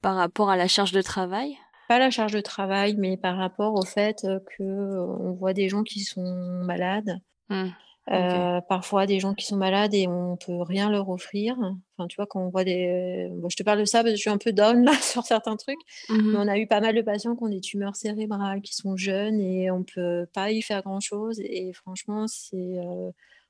par 0.02 0.18
rapport 0.18 0.52
à 0.52 0.56
la 0.56 0.68
charge 0.68 0.92
de 0.92 1.02
travail? 1.02 1.58
Pas 1.90 1.98
la 1.98 2.12
charge 2.12 2.34
de 2.34 2.40
travail, 2.40 2.96
mais 2.96 3.18
par 3.18 3.38
rapport 3.38 3.74
au 3.74 3.84
fait 3.84 4.28
qu'on 4.56 5.36
voit 5.40 5.54
des 5.54 5.68
gens 5.68 5.82
qui 5.82 6.02
sont 6.02 6.62
malades. 6.64 7.20
Mmh. 7.50 7.70
Parfois 8.08 9.06
des 9.06 9.20
gens 9.20 9.34
qui 9.34 9.46
sont 9.46 9.58
malades 9.58 9.94
et 9.94 10.08
on 10.08 10.38
peut 10.38 10.62
rien 10.62 10.90
leur 10.90 11.10
offrir. 11.10 11.58
Enfin, 11.98 12.08
tu 12.08 12.16
vois, 12.18 12.28
quand 12.28 12.42
on 12.42 12.50
voit 12.50 12.64
des. 12.64 13.32
je 13.50 13.56
te 13.56 13.64
parle 13.64 13.80
de 13.80 13.86
ça 13.86 14.00
parce 14.00 14.12
que 14.12 14.18
je 14.18 14.22
suis 14.22 14.30
un 14.30 14.38
peu 14.38 14.52
down 14.52 14.84
là 14.84 14.94
sur 15.02 15.24
certains 15.24 15.56
trucs. 15.56 15.80
Mmh 16.10 16.32
mais 16.32 16.38
on 16.38 16.48
a 16.48 16.58
eu 16.58 16.68
pas 16.68 16.82
mal 16.82 16.96
de 16.96 17.02
patients 17.02 17.36
qui 17.36 17.44
ont 17.44 17.50
des 17.50 17.62
tumeurs 17.62 17.96
cérébrales, 17.96 18.62
qui 18.62 18.76
sont 18.76 18.96
jeunes 18.98 19.40
et 19.40 19.72
on 19.72 19.84
peut 19.84 20.28
pas 20.34 20.52
y 20.52 20.62
faire 20.62 20.82
grand 20.82 21.00
chose. 21.00 21.40
Et 21.40 21.74
franchement, 21.74 22.28
c'est 22.28 22.80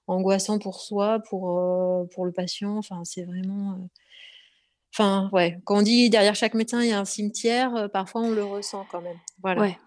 angoissant 0.08 0.60
pour 0.60 0.80
soi, 0.82 1.20
pour, 1.20 1.58
euh, 1.58 2.06
pour 2.14 2.26
le 2.26 2.32
patient. 2.32 2.78
Enfin, 2.78 3.04
c'est 3.04 3.24
vraiment. 3.24 3.90
Enfin, 4.98 5.30
ouais, 5.34 5.58
quand 5.66 5.80
on 5.80 5.82
dit 5.82 6.10
derrière 6.10 6.36
chaque 6.36 6.54
médecin, 6.54 6.82
il 6.82 6.90
y 6.90 6.94
a 6.94 7.00
un 7.02 7.04
cimetière, 7.04 7.76
euh, 7.76 7.88
parfois 7.90 8.22
on 8.22 8.32
le 8.32 8.46
ressent 8.46 8.86
quand 8.90 9.02
même. 9.02 9.18
Voilà. 9.44 9.60
Ouais. 9.60 9.78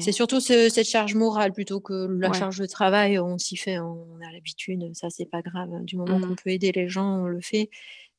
C'est 0.00 0.10
surtout 0.10 0.40
cette 0.40 0.82
charge 0.82 1.14
morale 1.14 1.52
plutôt 1.52 1.78
que 1.78 2.08
la 2.18 2.32
charge 2.32 2.58
de 2.58 2.66
travail. 2.66 3.20
On 3.20 3.38
s'y 3.38 3.56
fait, 3.56 3.78
on 3.78 4.18
a 4.28 4.32
l'habitude, 4.32 4.82
ça 4.94 5.10
c'est 5.10 5.30
pas 5.30 5.42
grave. 5.42 5.68
Du 5.84 5.96
moment 5.96 6.18
qu'on 6.18 6.32
mmh. 6.32 6.36
peut 6.42 6.50
aider 6.50 6.72
les 6.72 6.88
gens, 6.88 7.20
on 7.20 7.26
le 7.26 7.40
fait. 7.40 7.70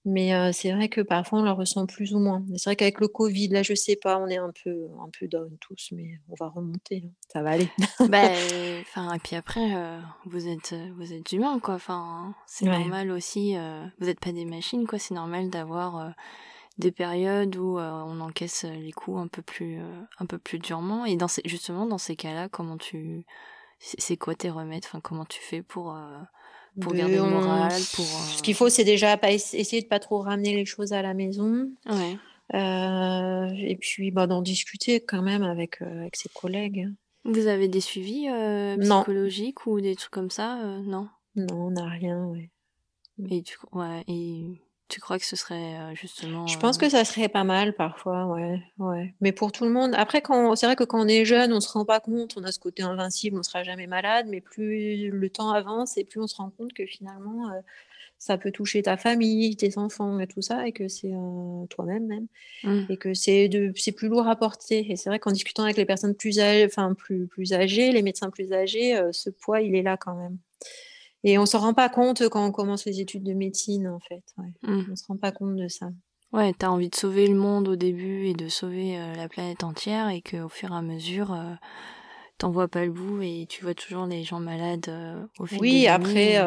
Mais 0.06 0.54
c'est 0.54 0.72
vrai 0.72 0.88
que 0.88 1.02
parfois 1.02 1.40
on 1.40 1.44
la 1.44 1.52
ressent 1.52 1.86
plus 1.86 2.14
ou 2.14 2.20
moins. 2.20 2.44
C'est 2.56 2.70
vrai 2.70 2.76
qu'avec 2.76 3.00
le 3.00 3.08
Covid, 3.08 3.50
là, 3.50 3.64
je 3.64 3.74
sais 3.74 3.98
pas, 3.98 4.18
on 4.18 4.28
est 4.28 4.38
un 4.38 4.52
peu, 4.64 4.88
un 5.02 5.10
peu 5.18 5.28
down 5.28 5.56
tous, 5.60 5.90
mais 5.92 6.20
on 6.30 6.36
va 6.40 6.48
remonter, 6.48 7.04
hein. 7.06 7.12
ça 7.28 7.42
va 7.44 7.52
aller. 7.52 7.70
bah, 8.10 8.30
enfin, 8.82 9.14
et 9.14 9.20
puis 9.20 9.36
après, 9.36 10.00
vous 10.26 10.48
êtes, 10.48 10.74
vous 10.96 11.14
êtes 11.14 11.32
humain, 11.34 11.60
quoi. 11.60 11.76
Enfin, 11.76 12.34
c'est 12.48 12.66
normal 12.66 13.12
aussi. 13.12 13.56
vous 14.00 14.06
n'êtes 14.06 14.22
pas 14.22 14.32
des 14.32 14.46
machines, 14.46 14.88
quoi. 14.88 15.00
C'est 15.00 15.14
normal 15.14 15.50
d'avoir 15.50 16.14
des 16.78 16.92
périodes 16.92 17.58
où 17.58 17.78
on 17.78 18.22
encaisse 18.22 18.64
les 18.64 18.94
coups 18.94 19.20
un 19.20 19.28
peu 19.28 19.42
plus, 19.42 19.80
un 20.18 20.26
peu 20.26 20.38
plus 20.38 20.60
durement. 20.60 21.04
Et 21.06 21.18
dans 21.18 21.28
justement, 21.46 21.86
dans 21.86 21.98
ces 21.98 22.16
cas-là, 22.16 22.48
comment 22.48 22.78
tu, 22.78 23.26
c'est 23.80 24.18
quoi 24.18 24.34
tes 24.34 24.50
remèdes? 24.50 24.86
Enfin, 24.86 25.02
comment 25.02 25.26
tu 25.26 25.42
fais 25.42 25.62
pour 25.62 25.98
pour 26.80 26.94
garder 26.94 27.16
le 27.16 27.24
moral. 27.24 27.72
Pour, 27.94 28.06
Ce 28.06 28.42
qu'il 28.42 28.56
faut, 28.56 28.70
c'est 28.70 28.84
déjà 28.84 29.18
pas 29.18 29.32
essayer 29.32 29.82
de 29.82 29.88
pas 29.88 30.00
trop 30.00 30.20
ramener 30.20 30.56
les 30.56 30.66
choses 30.66 30.94
à 30.94 31.02
la 31.02 31.14
maison. 31.14 31.70
Ouais. 31.90 32.18
Euh, 32.56 33.48
et 33.58 33.76
puis 33.76 34.12
bah, 34.12 34.26
d'en 34.26 34.42
discuter 34.42 35.02
quand 35.02 35.22
même 35.22 35.44
avec, 35.44 35.82
euh, 35.82 36.02
avec 36.02 36.16
ses 36.16 36.30
collègues. 36.30 36.88
Vous 37.26 37.48
avez 37.48 37.68
des 37.68 37.82
suivis 37.82 38.28
euh, 38.30 38.78
psychologiques 38.78 39.66
ou 39.68 39.82
des 39.82 39.96
trucs 39.96 40.12
comme 40.12 40.32
ça 40.32 40.56
Non? 40.84 41.10
Non, 41.36 41.68
on 41.68 41.72
n'a 41.72 41.86
rien, 41.86 42.26
ouais. 42.26 42.50
Et, 43.30 43.42
du, 43.42 43.54
ouais, 43.74 44.04
et 44.08 44.62
tu 44.90 45.00
crois 45.00 45.20
que 45.20 45.26
ce 45.26 45.36
serait 45.36 45.76
euh, 45.76 45.96
justement. 45.96 46.48
Je 46.48 46.58
pense 46.58 46.78
euh, 46.78 46.80
que 46.80 46.90
ça 46.90 47.06
serait 47.06 47.30
pas 47.30 47.44
mal 47.44 47.76
parfois, 47.76 48.26
ouais. 48.26 48.60
ouais. 48.80 49.14
Mais 49.22 49.32
pour 49.32 49.52
tout 49.52 49.64
le 49.64 49.70
monde. 49.70 49.94
Après, 49.96 50.22
quand... 50.22 50.56
c'est 50.56 50.66
vrai 50.66 50.76
que 50.76 50.84
quand 50.84 51.00
on 51.00 51.08
est 51.08 51.26
jeune, 51.26 51.54
on 51.54 51.62
se 51.62 51.72
rend 51.72 51.86
pas 51.86 52.00
compte, 52.00 52.36
on 52.38 52.44
a 52.44 52.52
ce 52.52 52.60
côté 52.60 52.82
invincible, 52.82 53.38
on 53.38 53.44
sera 53.44 53.64
jamais 53.64 53.86
malade, 53.86 54.26
mais 54.28 54.42
plus 54.42 55.12
le 55.12 55.30
temps 55.30 55.52
avance 55.52 55.98
et 55.98 56.04
plus 56.04 56.20
on 56.20 56.28
se 56.28 56.36
rend 56.36 56.50
compte 56.50 56.74
que 56.74 56.88
finalement, 56.88 57.52
euh, 57.52 57.60
ça 58.18 58.40
peut 58.40 58.52
toucher 58.52 58.82
ta 58.82 58.98
famille, 58.98 59.56
tes 59.56 59.78
enfants 59.78 60.20
et 60.20 60.28
tout 60.28 60.42
ça, 60.42 60.68
et 60.68 60.72
que 60.72 60.88
c'est 60.88 61.14
toi-même 61.70 62.08
même. 62.08 62.28
Mmh. 62.64 62.86
Et 62.90 62.98
que 62.98 63.14
c'est, 63.14 63.48
de... 63.48 63.72
c'est 63.76 63.92
plus 63.92 64.10
lourd 64.10 64.28
à 64.28 64.36
porter. 64.36 64.92
Et 64.92 64.96
c'est 64.96 65.10
vrai 65.10 65.20
qu'en 65.20 65.32
discutant 65.32 65.64
avec 65.64 65.78
les 65.78 65.86
personnes 65.86 66.16
plus 66.16 66.40
âgées, 66.40 66.66
enfin, 66.66 66.96
plus, 66.96 67.28
plus 67.28 67.54
âgées, 67.54 67.92
les 67.92 68.02
médecins 68.02 68.32
plus 68.32 68.52
âgés, 68.52 69.00
ce 69.12 69.30
poids, 69.30 69.62
il 69.62 69.76
est 69.76 69.84
là 69.84 69.98
quand 69.98 70.16
même. 70.16 70.38
Et 71.24 71.38
on 71.38 71.46
s'en 71.46 71.60
rend 71.60 71.74
pas 71.74 71.90
compte 71.90 72.28
quand 72.30 72.46
on 72.46 72.52
commence 72.52 72.86
les 72.86 73.02
études 73.02 73.24
de 73.24 73.34
médecine, 73.34 73.88
en 73.88 74.00
fait. 74.00 74.24
Ouais. 74.38 74.54
Mmh. 74.64 74.92
On 74.92 74.96
se 74.96 75.06
rend 75.08 75.18
pas 75.18 75.32
compte 75.32 75.56
de 75.56 75.68
ça. 75.68 75.90
Ouais, 76.32 76.54
t'as 76.54 76.70
envie 76.70 76.90
de 76.90 76.96
sauver 76.96 77.28
le 77.28 77.36
monde 77.36 77.68
au 77.68 77.76
début 77.76 78.28
et 78.28 78.34
de 78.34 78.50
sauver 78.50 79.00
euh, 79.00 79.16
la 79.16 79.28
planète 79.28 79.64
entière 79.64 80.10
et 80.10 80.22
qu'au 80.22 80.48
fur 80.48 80.72
et 80.72 80.76
à 80.76 80.82
mesure, 80.82 81.34
euh, 81.34 81.56
t'en 82.40 82.52
vois 82.52 82.68
pas 82.68 82.84
le 82.86 82.92
bout 82.92 83.22
et 83.22 83.46
tu 83.48 83.64
vois 83.64 83.74
toujours 83.74 84.06
les 84.08 84.24
gens 84.24 84.40
malades 84.40 84.88
euh, 84.90 85.24
au 85.38 85.46
fil 85.46 85.60
Oui, 85.60 85.88
après, 85.88 86.40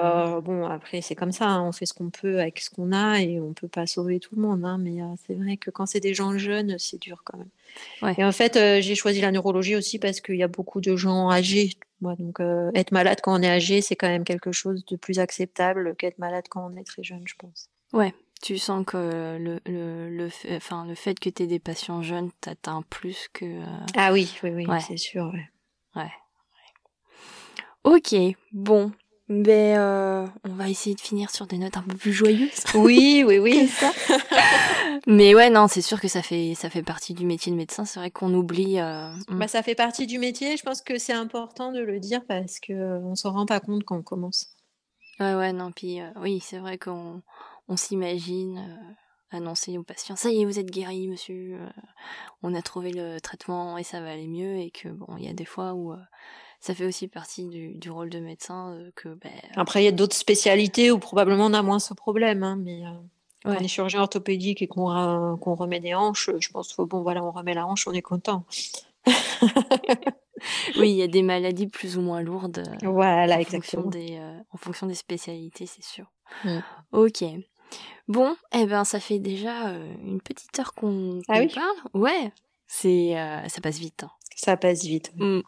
bon, 0.43 0.67
après 0.67 1.01
c'est 1.01 1.15
comme 1.15 1.33
ça, 1.33 1.47
hein, 1.47 1.63
on 1.67 1.73
fait 1.73 1.87
ce 1.87 1.95
qu'on 1.95 2.11
peut 2.11 2.41
avec 2.41 2.61
ce 2.61 2.71
qu'on 2.71 2.93
a 2.93 3.21
et 3.21 3.41
on 3.41 3.53
peut 3.53 3.69
pas 3.69 3.87
sauver 3.87 4.19
tout 4.19 4.35
le 4.35 4.43
monde, 4.43 4.65
hein, 4.65 4.79
mais 4.79 4.99
c'est 5.27 5.35
vrai 5.35 5.57
que 5.57 5.71
quand 5.71 5.87
c'est 5.87 6.01
des 6.01 6.15
gens 6.15 6.37
jeunes, 6.37 6.77
c'est 6.79 7.01
dur 7.01 7.23
quand 7.25 7.39
même. 7.39 7.49
Ouais. 8.03 8.15
Et 8.19 8.25
en 8.25 8.33
fait, 8.33 8.59
j'ai 8.83 8.95
choisi 8.95 9.21
la 9.21 9.31
neurologie 9.31 9.77
aussi 9.77 9.99
parce 9.99 10.21
qu'il 10.21 10.37
y 10.37 10.43
a 10.43 10.49
beaucoup 10.49 10.81
de 10.81 10.97
gens 10.97 11.31
âgés 11.31 11.71
donc, 12.03 12.41
euh, 12.41 12.71
être 12.75 12.93
malade 12.93 13.21
quand 13.23 13.39
on 13.39 13.43
est 13.43 13.49
âgé, 13.49 13.81
c'est 13.81 13.97
quand 13.97 14.09
même 14.09 14.25
quelque 14.25 14.53
chose 14.53 14.85
de 14.85 14.97
plus 14.97 15.19
acceptable 15.19 15.95
qu'être 15.97 16.19
malade 16.19 16.45
quand 16.49 16.69
on 16.71 16.77
est 16.77 16.85
très 16.85 17.03
jeune, 17.03 17.23
je 17.27 17.35
pense. 17.39 17.69
Ouais, 17.93 18.13
tu 18.43 18.59
sens 18.59 18.85
que 18.85 19.39
le, 19.39 19.61
le, 19.67 20.09
le, 20.11 20.29
enfin, 20.57 20.87
le 20.87 20.95
fait 20.95 21.19
que 21.19 21.31
tu 21.31 21.43
aies 21.43 21.47
des 21.47 21.59
patients 21.59 22.03
jeunes 22.03 22.31
t'atteint 22.41 22.83
plus 22.91 23.29
que. 23.33 23.45
Euh, 23.45 23.87
ah 23.97 24.13
oui, 24.13 24.35
oui, 24.43 24.51
oui, 24.51 24.67
c'est 24.87 24.97
sûr. 24.97 25.31
Ouais. 25.33 25.49
Ouais. 25.97 26.13
Ok, 27.85 28.15
bon, 28.53 28.93
mais 29.29 29.79
euh, 29.79 30.27
on 30.45 30.51
va 30.51 30.69
essayer 30.69 30.95
de 30.95 31.01
finir 31.01 31.31
sur 31.31 31.47
des 31.47 31.57
notes 31.57 31.77
un 31.79 31.83
peu 31.83 31.97
plus 31.97 32.13
joyeuses. 32.13 32.65
Oui, 32.75 33.25
oui, 33.27 33.39
oui. 33.39 33.67
ça. 33.67 33.91
Mais 35.07 35.35
ouais, 35.35 35.49
non, 35.49 35.69
c'est 35.69 35.81
sûr 35.81 36.01
que 36.01 36.09
ça 36.09 36.23
fait 36.23 36.55
ça 36.55 36.69
fait 36.69 36.83
partie 36.83 37.15
du 37.15 37.25
métier 37.25 37.51
de 37.51 37.57
médecin. 37.57 37.87
C'est 37.87 37.99
vrai 37.99 38.11
qu'on 38.11 38.35
oublie. 38.35 38.79
Euh. 38.79 39.11
Bah, 39.29 39.49
ça 39.49 39.63
fait 39.63 39.75
partie 39.75 40.07
du 40.07 40.19
métier. 40.19 40.57
Je 40.57 40.63
pense 40.63 40.83
que 40.83 40.99
c'est 40.99 41.15
important 41.15 41.73
de 41.73 41.81
le 41.81 41.99
dire 41.99 42.23
parce 42.27 42.61
que 42.61 42.73
euh, 42.73 42.99
on 43.05 43.15
s'en 43.15 43.33
rend 43.33 43.47
pas 43.47 43.61
compte 43.61 43.85
quand 43.85 43.97
on 43.97 44.03
commence. 44.03 44.51
Ouais, 45.19 45.35
ouais, 45.35 45.53
non. 45.53 45.73
Puis 45.73 46.01
oui, 46.17 46.41
c'est 46.41 46.59
vrai 46.59 46.77
qu'on 46.77 47.23
on, 47.69 47.77
s'imagine 47.77 48.97
annoncer 49.35 49.79
aux 49.79 49.83
patients 49.83 50.17
ça 50.17 50.31
y 50.31 50.43
est, 50.43 50.45
vous 50.45 50.59
êtes 50.59 50.71
guéri, 50.71 51.09
monsieur. 51.09 51.59
on 52.43 52.55
a 52.55 52.63
trouvé 52.63 52.93
le 52.93 53.21
traitement 53.21 53.79
et 53.79 53.83
ça 53.83 54.01
va 54.01 54.11
aller 54.13 54.29
mieux. 54.29 54.59
Et 54.59 54.71
que 54.71 54.89
bon, 54.89 55.17
il 55.19 55.25
y 55.25 55.29
a 55.29 55.33
des 55.33 55.45
fois 55.45 55.75
où 55.75 55.95
ça 56.63 56.75
fait 56.77 56.87
aussi 56.87 57.09
partie 57.09 57.49
du, 57.49 57.91
rôle 57.91 58.09
de 58.09 58.21
médecin 58.21 58.73
euh, 58.75 58.91
que. 58.95 59.09
Ben, 59.09 59.33
Après, 59.57 59.83
il 59.83 59.85
y 59.85 59.89
a 59.89 59.93
d'autres 59.93 60.15
spécialités 60.15 60.93
où 60.93 60.99
probablement 60.99 61.47
on 61.47 61.55
a 61.55 61.63
moins 61.63 61.81
ce 61.81 61.93
problème, 61.93 62.45
hein, 62.45 62.57
mais. 62.57 62.87
Euh, 62.87 62.91
quand 63.45 63.57
on 63.59 63.65
est 63.65 63.67
chirurgien 63.67 64.01
orthopédique 64.01 64.63
et 64.63 64.69
qu'on 64.69 64.87
remet 64.87 65.81
des 65.81 65.95
hanches, 65.95 66.31
je 66.39 66.49
pense 66.51 66.73
que 66.75 66.83
bon 66.83 67.03
voilà, 67.03 67.25
on 67.25 67.33
remet 67.33 67.55
la 67.55 67.67
hanche, 67.67 67.89
on 67.89 67.93
est 67.93 68.01
content. 68.01 68.45
oui, 70.77 70.93
il 70.93 70.97
y 70.97 71.03
a 71.03 71.09
des 71.09 71.23
maladies 71.23 71.67
plus 71.67 71.99
ou 71.99 72.03
moins 72.03 72.23
lourdes. 72.23 72.63
Euh, 72.85 72.89
voilà, 72.89 73.35
en 73.35 73.41
exactement. 73.41 73.83
Fonction 73.83 74.01
des, 74.01 74.21
en 74.53 74.57
fonction 74.59 74.87
des 74.87 74.95
spécialités, 74.95 75.67
c'est 75.67 75.83
sûr. 75.83 76.07
Mm. 76.45 76.59
Ok. 76.93 77.25
Bon, 78.09 78.37
eh 78.53 78.67
ben, 78.67 78.85
ça 78.85 79.01
fait 79.01 79.19
déjà 79.19 79.69
une 80.05 80.21
petite 80.21 80.59
heure 80.59 80.75
qu'on 80.75 81.21
ah 81.29 81.41
parle. 81.55 81.73
Ouais, 81.95 82.33
c'est, 82.67 83.15
ça 83.49 83.61
passe 83.61 83.79
vite. 83.79 84.05
Hein. 84.05 84.11
Ça 84.37 84.57
passe 84.57 84.85
vite. 84.85 85.13
Mm. 85.17 85.41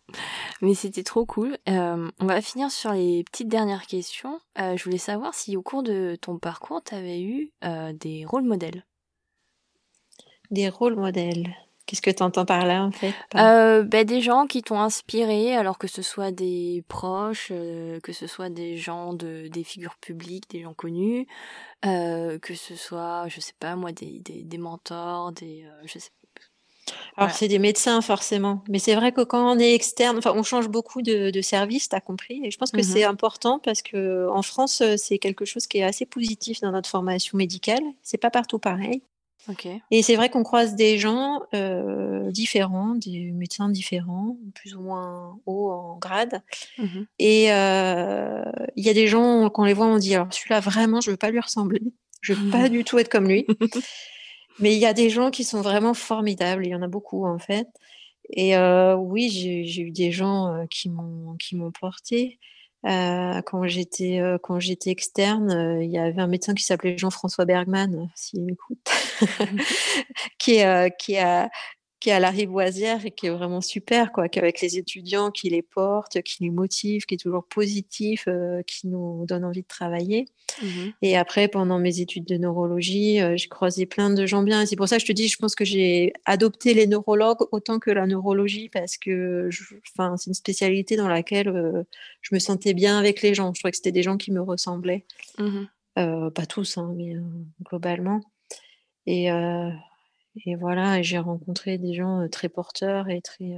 Mais 0.62 0.75
c'était 0.75 1.03
trop 1.03 1.27
cool. 1.27 1.59
Euh, 1.68 2.11
on 2.20 2.27
va 2.27 2.41
finir 2.41 2.70
sur 2.70 2.93
les 2.93 3.25
petites 3.25 3.49
dernières 3.49 3.87
questions. 3.87 4.41
Euh, 4.59 4.77
je 4.77 4.85
voulais 4.85 4.99
savoir 4.99 5.35
si 5.35 5.57
au 5.57 5.62
cours 5.62 5.83
de 5.83 6.16
ton 6.20 6.39
parcours, 6.39 6.83
tu 6.83 6.95
avais 6.95 7.20
eu 7.20 7.53
euh, 7.64 7.93
des 7.93 8.25
rôles 8.25 8.45
modèles. 8.45 8.87
Des 10.51 10.68
rôles 10.68 10.97
modèles. 10.97 11.57
Qu'est-ce 11.87 12.01
que 12.01 12.11
tu 12.11 12.22
entends 12.22 12.47
par 12.47 12.64
là 12.64 12.82
en 12.82 12.91
fait 12.91 13.12
euh, 13.37 13.82
ben, 13.82 14.07
Des 14.07 14.20
gens 14.20 14.47
qui 14.47 14.62
t'ont 14.62 14.80
inspiré, 14.80 15.55
alors 15.55 15.76
que 15.76 15.87
ce 15.87 16.01
soit 16.01 16.30
des 16.30 16.82
proches, 16.89 17.49
euh, 17.51 18.01
que 18.01 18.12
ce 18.12 18.26
soit 18.26 18.49
des 18.49 18.76
gens, 18.76 19.12
de, 19.12 19.49
des 19.49 19.64
figures 19.64 19.97
publiques, 19.97 20.49
des 20.51 20.62
gens 20.62 20.72
connus, 20.72 21.26
euh, 21.85 22.39
que 22.39 22.55
ce 22.55 22.74
soit, 22.74 23.26
je 23.28 23.41
sais 23.41 23.53
pas 23.61 23.76
moi, 23.76 23.93
des, 23.93 24.20
des, 24.20 24.45
des 24.45 24.59
mentors, 24.59 25.32
des. 25.32 25.66
je 25.85 25.99
sais 25.99 26.11
alors, 27.16 27.30
c'est 27.30 27.49
des 27.49 27.59
médecins 27.59 28.03
forcément, 28.03 28.62
mais 28.68 28.78
c'est 28.78 28.95
vrai 28.95 29.11
que 29.11 29.22
quand 29.22 29.57
on 29.57 29.59
est 29.59 29.74
externe, 29.74 30.18
enfin, 30.18 30.32
on 30.35 30.43
change 30.43 30.68
beaucoup 30.68 31.01
de, 31.01 31.30
de 31.30 31.41
services, 31.41 31.89
tu 31.89 31.97
as 31.97 32.01
compris, 32.01 32.43
et 32.45 32.51
je 32.51 32.59
pense 32.59 32.72
que 32.72 32.80
mmh 32.80 32.82
c'est 32.82 33.05
important 33.05 33.59
parce 33.59 33.80
que 33.80 34.28
en 34.28 34.43
France, 34.43 34.82
c'est 34.97 35.18
quelque 35.18 35.47
chose 35.47 35.66
qui 35.66 35.78
est 35.78 35.85
assez 35.85 36.05
positif 36.05 36.61
dans 36.61 36.72
notre 36.72 36.91
formation 36.91 37.39
médicale. 37.39 37.82
C'est 38.03 38.18
pas 38.18 38.30
partout 38.30 38.59
pareil. 38.59 39.03
Et 39.90 40.03
c'est 40.03 40.16
vrai 40.16 40.28
qu'on 40.28 40.42
croise 40.42 40.74
des 40.74 40.99
gens 40.99 41.42
euh, 41.55 42.30
différents, 42.30 42.95
des 42.95 43.30
médecins 43.32 43.68
différents, 43.68 44.36
plus 44.55 44.74
ou 44.74 44.82
moins 44.82 45.38
hauts 45.47 45.70
en 45.70 45.99
grade. 45.99 46.42
Mmh 46.78 47.03
et 47.18 47.53
euh, 47.53 48.45
il 48.76 48.84
y 48.84 48.88
a 48.88 48.95
des 48.95 49.07
gens, 49.07 49.49
quand 49.51 49.62
on 49.62 49.66
les 49.66 49.72
voit, 49.72 49.86
on 49.86 49.99
dit 49.99 50.14
alors 50.14 50.32
celui-là, 50.32 50.61
vraiment, 50.61 51.01
je 51.01 51.11
veux 51.11 51.16
pas 51.16 51.30
lui 51.30 51.40
ressembler. 51.40 51.82
Je 52.20 52.32
veux 52.32 52.51
pas 52.51 52.68
du 52.70 52.84
tout 52.84 52.99
être 52.99 53.09
comme 53.09 53.28
lui. 53.28 53.47
Mais 54.59 54.74
il 54.74 54.78
y 54.78 54.86
a 54.86 54.92
des 54.92 55.11
gens 55.11 55.30
qui 55.30 55.45
sont 55.45 55.61
vraiment 55.61 55.95
formidables. 55.95 56.66
Il 56.66 56.70
y 56.70 56.74
en 56.74 56.82
a 56.82 56.88
beaucoup, 56.88 57.26
en 57.26 57.38
fait. 57.38 57.68
Et 58.30 58.57
euh, 58.57 58.95
oui, 58.95 59.30
j'ai 59.30 59.82
eu 59.82 59.90
des 59.90 60.12
gens 60.12 60.66
qui 60.70 60.88
m'ont 60.88 61.70
porté. 61.78 62.38
Euh, 62.87 63.41
quand 63.43 63.66
j'étais 63.66 64.20
euh, 64.20 64.37
quand 64.43 64.61
j'étais 64.61 64.91
externe, 64.91 65.51
euh, 65.51 65.82
il 65.82 65.91
y 65.91 65.99
avait 65.99 66.20
un 66.20 66.26
médecin 66.26 66.53
qui 66.53 66.64
s'appelait 66.64 66.99
Jean-François 66.99 67.47
Bergman, 67.47 68.11
s'il 68.14 68.45
m'écoute, 68.45 68.78
qui, 70.39 70.61
qui 70.99 71.16
a 71.16 71.51
qui 72.05 72.11
est 72.11 72.13
à 72.13 72.21
la 72.21 72.29
Rivoisière 72.29 73.07
et 73.07 73.11
qui 73.11 73.29
est 73.29 73.31
vraiment 73.31 73.63
super, 73.63 74.13
quoi, 74.13 74.29
qu'avec 74.29 74.61
les 74.61 74.77
étudiants, 74.77 75.31
qui 75.31 75.49
les 75.49 75.63
portent, 75.63 76.21
qui 76.21 76.43
les 76.45 76.51
motive, 76.51 77.07
qui 77.07 77.15
est 77.15 77.19
toujours 77.19 77.47
positif, 77.47 78.25
euh, 78.29 78.61
qui 78.67 78.89
nous 78.89 79.25
donne 79.27 79.43
envie 79.43 79.63
de 79.63 79.67
travailler. 79.67 80.27
Mmh 80.63 80.67
et 81.01 81.17
après, 81.17 81.49
pendant 81.49 81.79
mes 81.79 82.01
études 82.01 82.27
de 82.27 82.37
neurologie, 82.37 83.23
euh, 83.23 83.39
j'ai 83.39 83.49
croisé 83.49 83.87
plein 83.87 84.11
de 84.11 84.27
gens 84.27 84.43
bien. 84.43 84.61
Et 84.61 84.67
c'est 84.67 84.77
pour 84.77 84.87
ça 84.87 84.97
que 84.97 85.01
je 85.01 85.07
te 85.07 85.13
dis, 85.13 85.29
je 85.29 85.39
pense 85.39 85.55
que 85.55 85.65
j'ai 85.65 86.13
adopté 86.27 86.75
les 86.75 86.87
neurologues 86.87 87.47
autant 87.53 87.79
que 87.79 87.91
la 87.91 88.07
neurologie 88.07 88.69
parce 88.69 88.99
que 88.99 89.49
c'est 89.51 90.27
une 90.27 90.35
spécialité 90.35 90.97
dans 90.97 91.09
laquelle 91.09 91.49
euh, 91.49 91.85
je 92.21 92.35
me 92.35 92.39
sentais 92.39 92.75
bien 92.75 92.99
avec 92.99 93.23
les 93.23 93.33
gens. 93.33 93.55
Je 93.55 93.61
trouvais 93.61 93.71
que 93.71 93.79
c'était 93.79 93.93
des 93.93 94.03
gens 94.03 94.19
qui 94.19 94.31
me 94.31 94.43
ressemblaient. 94.43 95.07
Mmh 95.39 95.65
pas 95.97 96.47
tous, 96.47 96.77
hein, 96.77 96.93
mais 96.97 97.15
globalement. 97.63 98.21
Et 99.07 99.31
et 100.37 100.57
voilà, 100.57 101.01
j'ai 101.03 101.18
rencontré 101.18 101.78
des 101.78 101.95
gens 101.95 102.26
très 102.28 102.49
porteurs 102.49 103.09
et 103.09 103.22
très, 103.22 103.57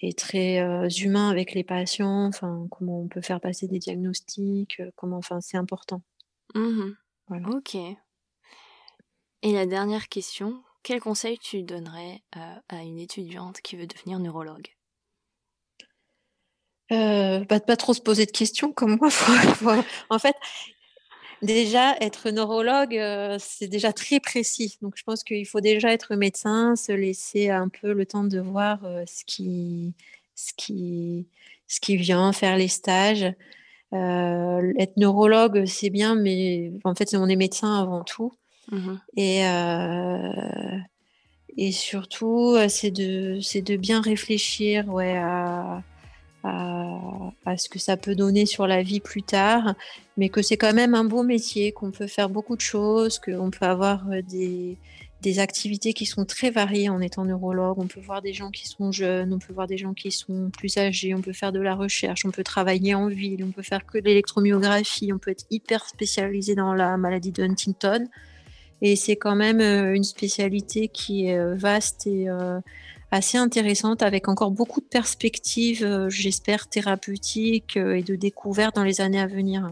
et 0.00 0.12
très 0.14 0.88
humains 0.98 1.28
avec 1.28 1.52
les 1.54 1.64
patients. 1.64 2.26
Enfin, 2.26 2.66
comment 2.70 3.00
on 3.00 3.08
peut 3.08 3.20
faire 3.20 3.40
passer 3.40 3.68
des 3.68 3.78
diagnostics, 3.78 4.80
comment, 4.96 5.18
enfin, 5.18 5.40
c'est 5.40 5.56
important. 5.56 6.02
Mmh 6.54 6.92
ok. 7.46 7.76
Et 9.42 9.52
la 9.52 9.66
dernière 9.66 10.08
question, 10.08 10.62
quel 10.82 11.00
conseil 11.00 11.38
tu 11.38 11.62
donnerais 11.62 12.22
à 12.32 12.82
une 12.82 12.98
étudiante 12.98 13.60
qui 13.60 13.76
veut 13.76 13.86
devenir 13.86 14.18
neurologue? 14.18 14.74
Euh, 16.92 17.44
bah, 17.44 17.60
pas 17.60 17.76
trop 17.76 17.94
se 17.94 18.00
poser 18.00 18.26
de 18.26 18.32
questions 18.32 18.72
comme 18.72 18.96
moi. 18.96 19.10
en 20.10 20.18
fait, 20.18 20.34
déjà, 21.42 21.96
être 22.00 22.30
neurologue, 22.30 22.96
euh, 22.96 23.36
c'est 23.38 23.68
déjà 23.68 23.92
très 23.92 24.20
précis. 24.20 24.78
Donc, 24.82 24.94
je 24.96 25.02
pense 25.02 25.24
qu'il 25.24 25.46
faut 25.46 25.60
déjà 25.60 25.92
être 25.92 26.14
médecin, 26.14 26.76
se 26.76 26.92
laisser 26.92 27.50
un 27.50 27.68
peu 27.68 27.92
le 27.92 28.06
temps 28.06 28.24
de 28.24 28.40
voir 28.40 28.84
euh, 28.84 29.04
ce, 29.06 29.24
qui, 29.24 29.94
ce, 30.34 30.52
qui, 30.56 31.26
ce 31.66 31.80
qui 31.80 31.96
vient, 31.96 32.32
faire 32.32 32.56
les 32.56 32.68
stages. 32.68 33.32
Euh, 33.92 34.72
être 34.78 34.96
neurologue, 34.96 35.64
c'est 35.66 35.90
bien, 35.90 36.14
mais 36.14 36.72
en 36.84 36.94
fait, 36.94 37.14
on 37.14 37.28
est 37.28 37.36
médecin 37.36 37.80
avant 37.80 38.04
tout. 38.04 38.32
Mmh 38.70 38.94
et, 39.16 39.42
et 41.56 41.72
surtout, 41.72 42.56
c'est 42.68 42.92
de, 42.92 43.40
de 43.60 43.76
bien 43.76 44.00
réfléchir 44.00 44.88
ouais, 44.88 45.16
à 45.16 45.82
à, 46.44 47.56
ce 47.56 47.68
que 47.68 47.78
ça 47.78 47.96
peut 47.96 48.14
donner 48.14 48.46
sur 48.46 48.66
la 48.66 48.82
vie 48.82 49.00
plus 49.00 49.22
tard, 49.22 49.74
mais 50.16 50.28
que 50.28 50.42
c'est 50.42 50.56
quand 50.56 50.72
même 50.72 50.94
un 50.94 51.04
beau 51.04 51.22
métier, 51.22 51.72
qu'on 51.72 51.90
peut 51.90 52.06
faire 52.06 52.28
beaucoup 52.28 52.56
de 52.56 52.60
choses, 52.60 53.18
qu'on 53.18 53.50
peut 53.50 53.66
avoir 53.66 54.10
euh, 54.10 54.22
des, 54.22 54.78
des, 55.22 55.38
activités 55.38 55.92
qui 55.92 56.06
sont 56.06 56.24
très 56.24 56.50
variées 56.50 56.88
en 56.88 57.00
étant 57.00 57.24
neurologue. 57.24 57.78
On 57.78 57.86
peut 57.86 58.00
voir 58.00 58.22
des 58.22 58.32
gens 58.32 58.50
qui 58.50 58.66
sont 58.68 58.92
jeunes, 58.92 59.32
on 59.32 59.38
peut 59.38 59.52
voir 59.52 59.66
des 59.66 59.78
gens 59.78 59.94
qui 59.94 60.10
sont 60.10 60.50
plus 60.50 60.78
âgés, 60.78 61.14
on 61.14 61.20
peut 61.20 61.32
faire 61.32 61.52
de 61.52 61.60
la 61.60 61.74
recherche, 61.74 62.24
on 62.24 62.30
peut 62.30 62.44
travailler 62.44 62.94
en 62.94 63.08
ville, 63.08 63.44
on 63.44 63.50
peut 63.50 63.62
faire 63.62 63.84
que 63.84 63.98
de 63.98 64.04
l'électromyographie, 64.04 65.12
on 65.12 65.18
peut 65.18 65.32
être 65.32 65.46
hyper 65.50 65.86
spécialisé 65.86 66.54
dans 66.54 66.74
la 66.74 66.96
maladie 66.96 67.32
de 67.32 67.42
Huntington. 67.42 68.08
Et 68.82 68.96
c'est 68.96 69.16
quand 69.16 69.36
même 69.36 69.60
euh, 69.60 69.94
une 69.94 70.04
spécialité 70.04 70.88
qui 70.88 71.26
est 71.26 71.38
euh, 71.38 71.54
vaste 71.54 72.06
et 72.06 72.28
assez 73.10 73.38
intéressante 73.38 74.02
avec 74.02 74.28
encore 74.28 74.50
beaucoup 74.50 74.80
de 74.80 74.86
perspectives, 74.86 75.84
euh, 75.84 76.08
j'espère, 76.08 76.68
thérapeutiques 76.68 77.76
euh, 77.76 77.96
et 77.96 78.02
de 78.02 78.14
découvertes 78.16 78.76
dans 78.76 78.84
les 78.84 79.00
années 79.00 79.20
à 79.20 79.26
venir. 79.26 79.70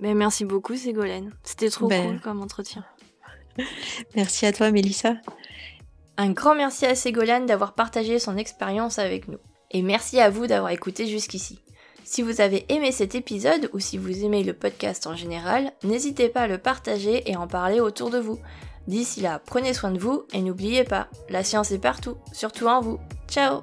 Mais 0.00 0.14
merci 0.14 0.44
beaucoup 0.44 0.76
Ségolène, 0.76 1.32
c'était 1.42 1.70
trop 1.70 1.88
ben. 1.88 2.06
cool 2.06 2.20
comme 2.20 2.40
entretien. 2.40 2.84
merci 4.16 4.46
à 4.46 4.52
toi 4.52 4.70
Mélissa. 4.70 5.16
Un 6.16 6.30
grand 6.30 6.54
merci 6.54 6.86
à 6.86 6.94
Ségolène 6.94 7.46
d'avoir 7.46 7.74
partagé 7.74 8.18
son 8.18 8.36
expérience 8.36 8.98
avec 8.98 9.28
nous. 9.28 9.38
Et 9.70 9.82
merci 9.82 10.20
à 10.20 10.30
vous 10.30 10.46
d'avoir 10.46 10.70
écouté 10.72 11.06
jusqu'ici. 11.06 11.60
Si 12.04 12.22
vous 12.22 12.40
avez 12.40 12.64
aimé 12.72 12.90
cet 12.90 13.14
épisode 13.14 13.68
ou 13.74 13.80
si 13.80 13.98
vous 13.98 14.24
aimez 14.24 14.42
le 14.42 14.54
podcast 14.54 15.06
en 15.06 15.14
général, 15.14 15.72
n'hésitez 15.84 16.28
pas 16.28 16.42
à 16.42 16.46
le 16.46 16.56
partager 16.56 17.30
et 17.30 17.36
en 17.36 17.46
parler 17.46 17.80
autour 17.80 18.08
de 18.08 18.18
vous. 18.18 18.38
D'ici 18.88 19.20
là, 19.20 19.38
prenez 19.44 19.74
soin 19.74 19.90
de 19.90 19.98
vous 19.98 20.24
et 20.32 20.40
n'oubliez 20.40 20.82
pas, 20.82 21.08
la 21.28 21.44
science 21.44 21.70
est 21.72 21.78
partout, 21.78 22.16
surtout 22.32 22.66
en 22.68 22.80
vous. 22.80 22.98
Ciao 23.28 23.60